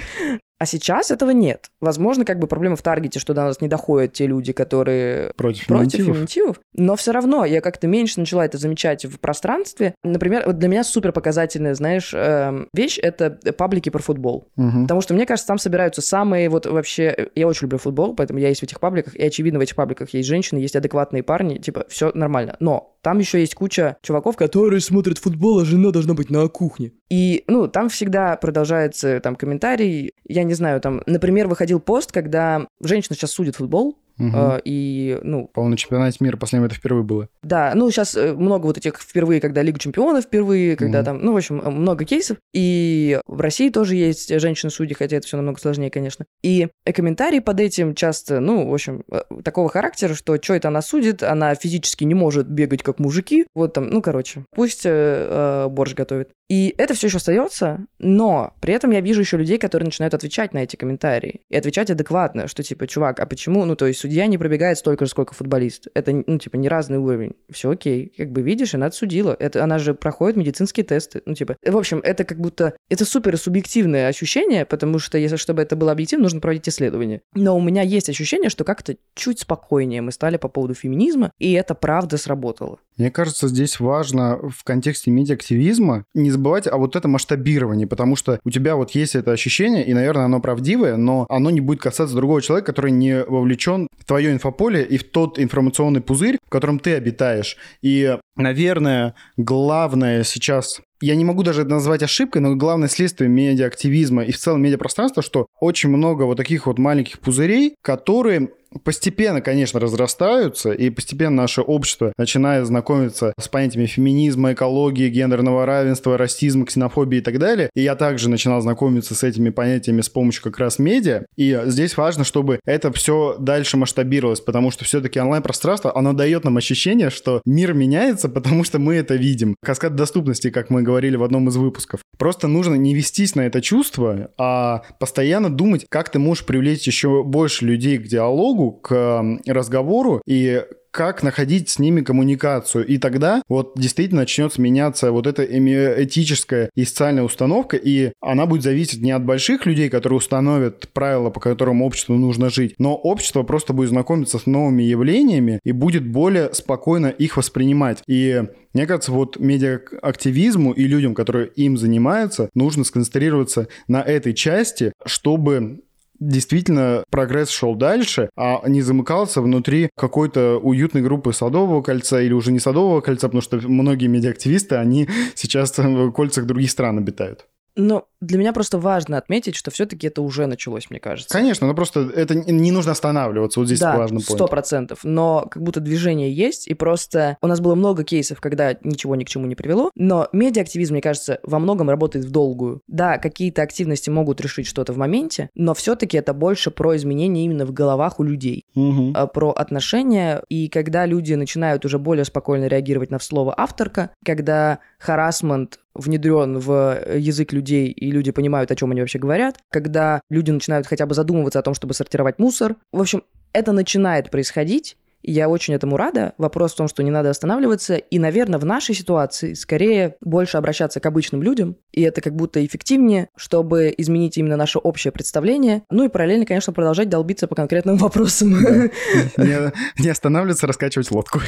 А 0.64 0.66
сейчас 0.66 1.12
этого 1.12 1.32
нет. 1.32 1.72
Возможно, 1.82 2.24
как 2.24 2.40
бы 2.40 2.48
проблема 2.48 2.78
в 2.78 2.82
таргете, 2.82 3.20
что 3.20 3.34
до 3.34 3.44
нас 3.44 3.60
не 3.60 3.68
доходят 3.68 4.14
те 4.14 4.28
люди, 4.28 4.54
которые 4.54 5.34
против, 5.36 5.68
против 5.68 5.92
феминитивов. 5.98 6.16
феминитивов. 6.16 6.62
Но 6.74 6.96
все 6.96 7.12
равно 7.12 7.44
я 7.44 7.60
как-то 7.60 7.86
меньше 7.86 8.22
начала 8.22 8.46
это 8.46 8.58
замечать 8.58 9.04
в 9.04 9.20
пространстве. 9.20 9.94
Например, 10.06 10.44
вот 10.46 10.60
для 10.60 10.70
меня 10.70 10.86
супер 10.86 11.12
показательная, 11.12 11.76
знаешь, 11.76 12.14
э, 12.14 12.66
вещь— 12.74 12.98
это 13.02 13.32
паблики 13.58 13.90
про 13.90 14.02
футбол. 14.02 14.48
Угу. 14.56 14.84
Потому 14.84 15.02
что, 15.02 15.14
мне 15.14 15.26
кажется, 15.26 15.48
там 15.48 15.58
собираются 15.58 16.02
самые 16.02 16.48
вот 16.48 16.66
вообще... 16.66 17.28
Я 17.36 17.50
очень 17.50 17.64
люблю 17.64 17.78
футбол, 17.78 18.16
поэтому 18.16 18.40
я 18.40 18.48
есть 18.48 18.62
в 18.62 18.64
этих 18.64 18.80
пабликах. 18.80 19.18
И, 19.18 19.22
очевидно, 19.22 19.60
в 19.60 19.64
этих 19.64 19.76
пабликах 19.76 20.14
есть 20.14 20.30
женщины, 20.30 20.60
есть 20.60 20.78
адекватные 20.78 21.24
парни. 21.24 21.58
Типа, 21.58 21.86
все 21.90 22.14
нормально. 22.14 22.56
Но 22.62 22.96
там 23.04 23.20
еще 23.20 23.42
есть 23.42 23.54
куча 23.54 23.98
чуваков, 24.02 24.38
которые 24.38 24.80
смотрят 24.80 25.18
футбол, 25.18 25.60
а 25.60 25.66
жена 25.66 25.92
должна 25.92 26.14
быть 26.14 26.30
на 26.30 26.48
кухне. 26.48 26.94
И, 27.10 27.44
ну, 27.48 27.68
там 27.68 27.90
всегда 27.90 28.38
продолжается 28.38 29.20
там 29.20 29.36
комментарий. 29.36 30.12
Я 30.26 30.44
не 30.44 30.53
знаю, 30.54 30.82
там, 30.82 31.02
например, 31.06 31.48
выходил 31.48 31.80
пост, 31.80 32.12
когда 32.12 32.68
женщина 32.82 33.16
сейчас 33.16 33.32
судит 33.32 33.56
футбол, 33.56 33.98
Угу. 34.20 34.62
И, 34.64 35.20
ну... 35.24 35.48
По-моему, 35.48 35.72
на 35.72 35.78
чемпионате 35.78 36.18
мира 36.20 36.38
последнем 36.38 36.68
это 36.68 36.76
впервые 36.76 37.04
было. 37.04 37.30
Да, 37.42 37.74
ну, 37.76 37.90
сейчас 37.90 38.16
э, 38.16 38.34
много 38.34 38.68
вот 38.68 38.78
этих 38.78 39.00
впервые, 39.00 39.42
когда 39.42 39.62
Лигу 39.62 39.80
чемпионов 39.80 40.26
впервые, 40.26 40.76
когда 40.76 41.00
угу. 41.00 41.06
там, 41.06 41.20
ну, 41.24 41.34
в 41.34 41.38
общем, 41.38 41.56
много 41.58 42.06
кейсов. 42.06 42.38
И 42.54 43.20
в 43.26 43.42
России 43.42 43.70
тоже 43.70 43.96
есть 43.96 44.30
женщины-судьи, 44.40 44.96
хотя 44.96 45.18
это 45.18 45.28
все 45.28 45.38
намного 45.38 45.60
сложнее, 45.60 45.90
конечно. 45.90 46.26
И 46.44 46.68
комментарии 46.94 47.40
под 47.40 47.60
этим 47.60 47.96
часто, 47.96 48.40
ну, 48.40 48.70
в 48.70 48.74
общем, 48.74 49.04
э, 49.12 49.22
такого 49.44 49.70
характера, 49.70 50.14
что 50.14 50.34
что 50.42 50.54
это 50.54 50.68
она 50.68 50.82
судит, 50.82 51.24
она 51.24 51.56
физически 51.56 52.04
не 52.04 52.14
может 52.14 52.48
бегать 52.48 52.84
как 52.84 53.00
мужики, 53.00 53.46
вот 53.56 53.74
там, 53.74 53.90
ну, 53.90 54.02
короче, 54.02 54.46
пусть 54.56 54.86
э, 54.86 54.90
э, 54.92 55.68
борщ 55.70 55.94
готовит. 55.94 56.30
И 56.54 56.76
это 56.78 56.94
все 56.94 57.08
еще 57.08 57.18
остается, 57.18 57.88
но 57.98 58.54
при 58.62 58.76
этом 58.76 58.92
я 58.92 59.02
вижу 59.02 59.22
еще 59.22 59.38
людей, 59.38 59.58
которые 59.58 59.86
начинают 59.86 60.14
отвечать 60.14 60.54
на 60.54 60.60
эти 60.60 60.76
комментарии. 60.76 61.42
И 61.50 61.56
отвечать 61.56 61.90
адекватно, 61.90 62.48
что 62.48 62.62
типа, 62.62 62.86
чувак, 62.86 63.20
а 63.20 63.26
почему, 63.26 63.66
ну, 63.66 63.76
то 63.76 63.88
есть 63.88 64.00
судья 64.00 64.28
не 64.28 64.38
пробегает 64.38 64.78
столько 64.78 65.06
же, 65.06 65.10
сколько 65.10 65.34
футболист. 65.34 65.88
Это, 65.96 66.12
ну, 66.12 66.38
типа, 66.38 66.58
не 66.58 66.70
разный 66.70 67.00
уровень. 67.00 67.32
Все 67.50 67.72
окей. 67.72 68.14
Как 68.16 68.32
бы 68.32 68.44
видишь, 68.44 68.76
она 68.76 68.86
отсудила. 68.86 69.36
Это, 69.40 69.64
она 69.64 69.80
же 69.80 69.96
проходит 69.96 70.38
медицинские 70.38 70.84
тесты. 70.84 71.24
Ну, 71.26 71.34
типа, 71.34 71.56
в 71.66 71.76
общем, 71.76 72.02
это 72.04 72.24
как 72.24 72.40
будто... 72.40 72.76
Это 72.88 73.04
супер 73.04 73.36
субъективное 73.40 74.08
ощущение, 74.08 74.68
потому 74.68 75.00
что, 75.00 75.18
если 75.18 75.38
чтобы 75.38 75.64
это 75.64 75.76
было 75.76 75.92
объективно, 75.92 76.26
нужно 76.26 76.40
проводить 76.40 76.70
исследование. 76.70 77.22
Но 77.34 77.58
у 77.58 77.62
меня 77.62 77.82
есть 77.82 78.10
ощущение, 78.10 78.52
что 78.52 78.64
как-то 78.64 78.96
чуть 79.16 79.40
спокойнее 79.40 80.02
мы 80.02 80.12
стали 80.12 80.38
по 80.38 80.50
поводу 80.50 80.76
феминизма, 80.76 81.32
и 81.40 81.54
это 81.54 81.74
правда 81.74 82.18
сработало. 82.18 82.78
Мне 82.98 83.10
кажется, 83.10 83.48
здесь 83.48 83.80
важно 83.80 84.38
в 84.38 84.64
контексте 84.64 85.10
медиа-активизма 85.10 86.06
не 86.14 86.30
забывать 86.44 86.68
о 86.68 86.78
вот 86.78 86.98
этом 86.98 87.12
масштабировании, 87.12 87.86
потому 87.86 88.18
что 88.18 88.38
у 88.44 88.50
тебя 88.50 88.76
вот 88.76 88.92
есть 88.92 89.16
это 89.16 89.32
ощущение, 89.32 89.86
и, 89.86 89.94
наверное, 89.94 90.26
оно 90.26 90.42
правдивое, 90.42 90.98
но 90.98 91.26
оно 91.30 91.50
не 91.52 91.62
будет 91.62 91.80
касаться 91.80 92.16
другого 92.16 92.42
человека, 92.42 92.74
который 92.74 92.92
не 92.92 93.24
вовлечен 93.24 93.88
в 93.98 94.06
твое 94.06 94.34
инфополе 94.34 94.84
и 94.84 94.98
в 94.98 95.04
тот 95.04 95.40
информационный 95.40 96.02
пузырь, 96.02 96.38
в 96.46 96.50
котором 96.50 96.80
ты 96.80 96.96
обитаешь. 96.96 97.56
И, 97.82 98.18
наверное, 98.36 99.14
главное 99.38 100.24
сейчас 100.24 100.82
я 101.06 101.16
не 101.16 101.26
могу 101.26 101.44
даже 101.44 101.62
это 101.62 101.72
назвать 101.72 102.02
ошибкой, 102.02 102.42
но 102.42 102.56
главное 102.56 102.88
следствие 102.88 103.30
медиа-активизма 103.30 104.24
и 104.24 104.32
в 104.32 104.38
целом 104.38 104.62
медиапространства, 104.62 105.22
что 105.22 105.48
очень 105.60 105.90
много 105.90 106.24
вот 106.24 106.38
таких 106.38 106.66
вот 106.66 106.80
маленьких 106.80 107.20
пузырей, 107.20 107.76
которые 107.82 108.50
постепенно, 108.84 109.42
конечно, 109.42 109.80
разрастаются, 109.80 110.72
и 110.72 110.90
постепенно 110.90 111.44
наше 111.44 111.62
общество 111.62 112.14
начинает 112.18 112.66
знакомиться 112.66 113.34
с 113.40 113.48
понятиями 113.48 113.86
феминизма, 113.86 114.54
экологии, 114.54 115.10
гендерного 115.10 115.66
равенства, 115.66 116.18
расизма, 116.18 116.66
ксенофобии 116.66 117.20
и 117.20 117.22
так 117.22 117.40
далее. 117.40 117.70
И 117.76 117.82
я 117.82 117.96
также 117.96 118.30
начинал 118.30 118.62
знакомиться 118.62 119.16
с 119.16 119.24
этими 119.24 119.50
понятиями 119.50 120.02
с 120.02 120.10
помощью 120.10 120.44
как 120.44 120.58
раз 120.58 120.80
медиа. 120.80 121.26
И 121.36 121.60
здесь 121.66 121.98
важно, 121.98 122.24
чтобы 122.24 122.60
это 122.66 122.92
все 122.92 123.36
дальше 123.40 123.78
масштабировалось, 123.78 124.42
потому 124.42 124.72
что 124.72 124.86
все-таки 124.86 125.20
онлайн-пространство, 125.20 125.96
оно 125.96 126.14
дает 126.14 126.44
нам 126.44 126.58
ощущение, 126.58 127.10
что 127.10 127.42
мир 127.46 127.74
меняется, 127.74 128.30
потому 128.44 128.64
что 128.64 128.80
мы 128.80 128.96
это 128.96 129.16
видим. 129.16 129.56
Каскад 129.64 129.96
доступности, 129.96 130.50
как 130.50 130.70
мы 130.70 130.84
говорили 130.94 131.16
в 131.16 131.24
одном 131.24 131.50
из 131.50 131.56
выпусков. 131.58 132.02
Просто 132.18 132.48
нужно 132.48 132.76
не 132.76 132.94
вестись 132.94 133.36
на 133.36 133.42
это 133.42 133.62
чувство, 133.62 134.30
а 134.38 134.84
постоянно 135.00 135.50
думать, 135.50 135.86
как 135.90 136.10
ты 136.10 136.20
можешь 136.20 136.46
привлечь 136.46 136.86
еще 136.86 137.24
больше 137.24 137.66
людей 137.66 137.98
к 137.98 138.08
диалогу, 138.08 138.72
к 138.72 139.24
разговору 139.48 140.22
и 140.28 140.64
как 140.94 141.24
находить 141.24 141.70
с 141.70 141.80
ними 141.80 142.02
коммуникацию. 142.02 142.86
И 142.86 143.00
тогда 143.00 143.42
вот 143.50 143.74
действительно 143.76 144.22
начнется 144.22 144.62
меняться 144.62 145.12
вот 145.12 145.26
эта 145.26 145.44
этическая 145.44 146.70
и 146.76 146.86
социальная 146.86 147.24
установка, 147.24 147.78
и 147.78 148.12
она 148.22 148.46
будет 148.46 148.62
зависеть 148.62 149.02
не 149.02 149.12
от 149.12 149.26
больших 149.26 149.66
людей, 149.66 149.90
которые 149.90 150.18
установят 150.18 150.88
правила, 150.94 151.32
по 151.32 151.40
которым 151.40 151.82
обществу 151.82 152.16
нужно 152.16 152.52
жить, 152.52 152.76
но 152.78 152.96
общество 152.96 153.42
просто 153.42 153.74
будет 153.74 153.90
знакомиться 153.90 154.38
с 154.38 154.46
новыми 154.46 154.84
явлениями 154.84 155.60
и 155.64 155.72
будет 155.72 156.08
более 156.08 156.54
спокойно 156.54 157.08
их 157.08 157.38
воспринимать. 157.38 158.04
И 158.08 158.44
мне 158.74 158.86
кажется, 158.86 159.12
вот 159.12 159.40
медиа-активизму 159.40 160.74
и 160.74 160.86
людям, 160.86 161.16
которые 161.16 161.48
им 161.48 161.76
занимаются, 161.76 162.50
нужно 162.54 162.84
сконцентрироваться 162.84 163.68
на 163.88 164.02
этой 164.02 164.34
части, 164.34 164.94
чтобы 165.06 165.82
действительно 166.20 167.04
прогресс 167.10 167.50
шел 167.50 167.76
дальше, 167.76 168.30
а 168.36 168.62
не 168.68 168.82
замыкался 168.82 169.42
внутри 169.42 169.90
какой-то 169.96 170.58
уютной 170.58 171.02
группы 171.02 171.34
Садового 171.34 171.82
кольца 171.82 172.22
или 172.22 172.34
уже 172.34 172.52
не 172.52 172.60
Садового 172.60 173.02
кольца, 173.02 173.28
потому 173.28 173.42
что 173.42 173.58
многие 173.68 174.08
медиаактивисты, 174.08 174.76
они 174.76 175.08
сейчас 175.36 175.78
в 175.78 176.12
кольцах 176.12 176.46
других 176.46 176.72
стран 176.72 176.98
обитают. 176.98 177.48
Ну, 177.76 178.06
для 178.24 178.38
меня 178.38 178.54
просто 178.54 178.78
важно 178.78 179.18
отметить, 179.18 179.56
что 179.56 179.72
все-таки 179.72 180.08
это 180.08 180.22
уже 180.22 180.46
началось, 180.46 180.90
мне 180.90 181.00
кажется. 181.00 181.34
Конечно, 181.34 181.68
но 181.68 181.74
просто 181.74 182.12
это 182.16 182.36
не 182.36 182.72
нужно 182.72 182.94
останавливаться. 182.94 183.60
Вот 183.60 183.68
здесь 183.68 183.80
да, 183.80 183.98
важный 183.98 184.22
сто 184.22 184.48
процентов. 184.48 185.00
Но 185.04 185.48
как 185.52 185.62
будто 185.62 185.80
движение 185.80 186.34
есть, 186.34 186.68
и 186.68 186.74
просто 186.74 187.38
у 187.42 187.48
нас 187.48 187.60
было 187.60 187.76
много 187.76 188.04
кейсов, 188.04 188.40
когда 188.42 188.76
ничего 188.84 189.16
ни 189.16 189.24
к 189.24 189.28
чему 189.28 189.46
не 189.46 189.56
привело, 189.56 189.92
но 189.96 190.30
медиа-активизм, 190.32 190.94
мне 190.94 191.02
кажется, 191.02 191.40
во 191.44 191.60
многом 191.60 191.90
работает 191.90 192.26
в 192.26 192.32
долгую. 192.32 192.82
Да, 192.88 193.18
какие-то 193.18 193.62
активности 193.62 194.10
могут 194.10 194.42
решить 194.42 194.68
что-то 194.68 194.94
в 194.94 194.98
моменте, 194.98 195.50
но 195.56 195.74
все-таки 195.74 196.18
это 196.18 196.34
больше 196.34 196.72
про 196.72 196.96
изменения 196.96 197.46
именно 197.46 197.66
в 197.66 197.74
головах 197.74 198.20
у 198.20 198.24
людей, 198.24 198.66
а, 198.76 199.28
про 199.28 199.52
отношения, 199.52 200.44
и 200.50 200.70
когда 200.70 201.06
люди 201.06 201.34
начинают 201.34 201.86
уже 201.86 202.00
более 202.00 202.26
спокойно 202.26 202.68
реагировать 202.68 203.12
на 203.12 203.20
слово 203.20 203.54
авторка, 203.58 204.12
когда 204.24 204.80
харасмент 205.00 205.80
внедрен 205.96 206.58
в 206.58 207.18
язык 207.18 207.54
людей, 207.54 207.92
и 207.92 208.12
люди 208.14 208.32
понимают, 208.32 208.72
о 208.72 208.76
чем 208.76 208.92
они 208.92 209.02
вообще 209.02 209.20
говорят, 209.20 209.58
когда 209.70 210.22
люди 210.30 210.52
начинают 210.52 210.88
хотя 210.88 211.06
бы 211.06 211.16
задумываться 211.16 211.60
о 211.60 211.64
том, 211.64 211.74
чтобы 211.74 211.94
сортировать 211.94 212.40
мусор. 212.40 212.76
В 212.92 213.02
общем, 213.02 213.24
это 213.52 213.72
начинает 213.72 214.30
происходить, 214.30 214.98
и 215.24 215.32
я 215.32 215.48
очень 215.48 215.74
этому 215.74 215.96
рада. 215.96 216.34
Вопрос 216.38 216.74
в 216.74 216.76
том, 216.76 216.88
что 216.88 217.02
не 217.02 217.10
надо 217.10 217.30
останавливаться. 217.30 217.96
И, 217.96 218.20
наверное, 218.20 218.60
в 218.60 218.66
нашей 218.66 218.94
ситуации 218.94 219.54
скорее 219.54 220.18
больше 220.20 220.58
обращаться 220.58 221.00
к 221.00 221.06
обычным 221.06 221.42
людям. 221.42 221.78
И 221.92 222.02
это 222.02 222.20
как 222.20 222.36
будто 222.36 222.64
эффективнее, 222.64 223.30
чтобы 223.38 223.94
изменить 223.98 224.38
именно 224.38 224.58
наше 224.58 224.80
общее 224.80 225.12
представление. 225.12 225.84
Ну 225.90 226.04
и 226.04 226.10
параллельно, 226.10 226.46
конечно, 226.46 226.74
продолжать 226.74 227.10
долбиться 227.10 227.48
по 227.48 227.56
конкретным 227.56 227.98
вопросам. 227.98 228.52
Не, 228.52 229.72
не 230.02 230.10
останавливаться, 230.10 230.68
раскачивать 230.68 231.10
лодку. 231.10 231.40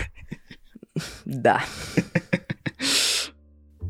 Да. 1.26 1.61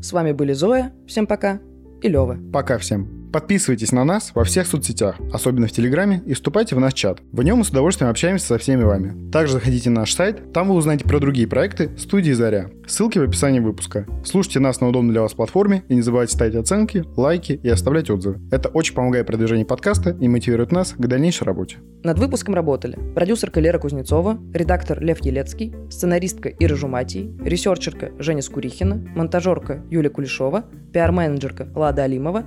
С 0.00 0.12
вами 0.12 0.32
были 0.32 0.52
Зоя. 0.52 0.92
Всем 1.06 1.28
пока. 1.28 1.60
И 2.02 2.08
Лёва. 2.08 2.38
Пока 2.52 2.78
всем. 2.78 3.25
Подписывайтесь 3.36 3.92
на 3.92 4.02
нас 4.02 4.32
во 4.34 4.44
всех 4.44 4.66
соцсетях, 4.66 5.16
особенно 5.30 5.66
в 5.66 5.70
Телеграме, 5.70 6.22
и 6.24 6.32
вступайте 6.32 6.74
в 6.74 6.80
наш 6.80 6.94
чат. 6.94 7.20
В 7.32 7.42
нем 7.42 7.58
мы 7.58 7.64
с 7.64 7.68
удовольствием 7.68 8.10
общаемся 8.10 8.46
со 8.46 8.56
всеми 8.56 8.82
вами. 8.82 9.30
Также 9.30 9.52
заходите 9.52 9.90
на 9.90 10.00
наш 10.00 10.14
сайт, 10.14 10.54
там 10.54 10.68
вы 10.68 10.74
узнаете 10.74 11.04
про 11.04 11.20
другие 11.20 11.46
проекты 11.46 11.90
студии 11.98 12.32
Заря. 12.32 12.70
Ссылки 12.86 13.18
в 13.18 13.22
описании 13.24 13.60
выпуска. 13.60 14.06
Слушайте 14.24 14.60
нас 14.60 14.80
на 14.80 14.88
удобной 14.88 15.12
для 15.12 15.20
вас 15.20 15.34
платформе 15.34 15.82
и 15.88 15.96
не 15.96 16.00
забывайте 16.00 16.32
ставить 16.32 16.54
оценки, 16.54 17.04
лайки 17.14 17.60
и 17.62 17.68
оставлять 17.68 18.08
отзывы. 18.08 18.40
Это 18.50 18.70
очень 18.70 18.94
помогает 18.94 19.26
продвижению 19.26 19.66
подкаста 19.66 20.16
и 20.18 20.28
мотивирует 20.28 20.72
нас 20.72 20.94
к 20.96 21.06
дальнейшей 21.06 21.44
работе. 21.44 21.76
Над 22.04 22.18
выпуском 22.18 22.54
работали 22.54 22.96
продюсерка 23.14 23.60
Лера 23.60 23.78
Кузнецова, 23.78 24.38
редактор 24.54 25.02
Лев 25.02 25.22
Елецкий, 25.22 25.74
сценаристка 25.90 26.48
Ира 26.48 26.74
Жуматий, 26.74 27.36
ресерчерка 27.44 28.12
Женя 28.18 28.40
Скурихина, 28.40 29.04
монтажерка 29.14 29.84
Юлия 29.90 30.08
Кулешова, 30.08 30.64
пиар-менеджерка 30.92 31.68
Лада 31.74 32.04
Алимова, 32.04 32.44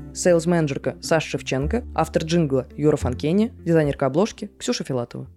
Саша 1.02 1.30
Шевченко, 1.30 1.84
автор 1.96 2.24
джингла 2.24 2.68
Юра 2.78 2.98
Фанкени, 2.98 3.52
дизайнерка 3.66 4.06
обложки 4.06 4.50
Ксюша 4.58 4.84
Филатова. 4.84 5.28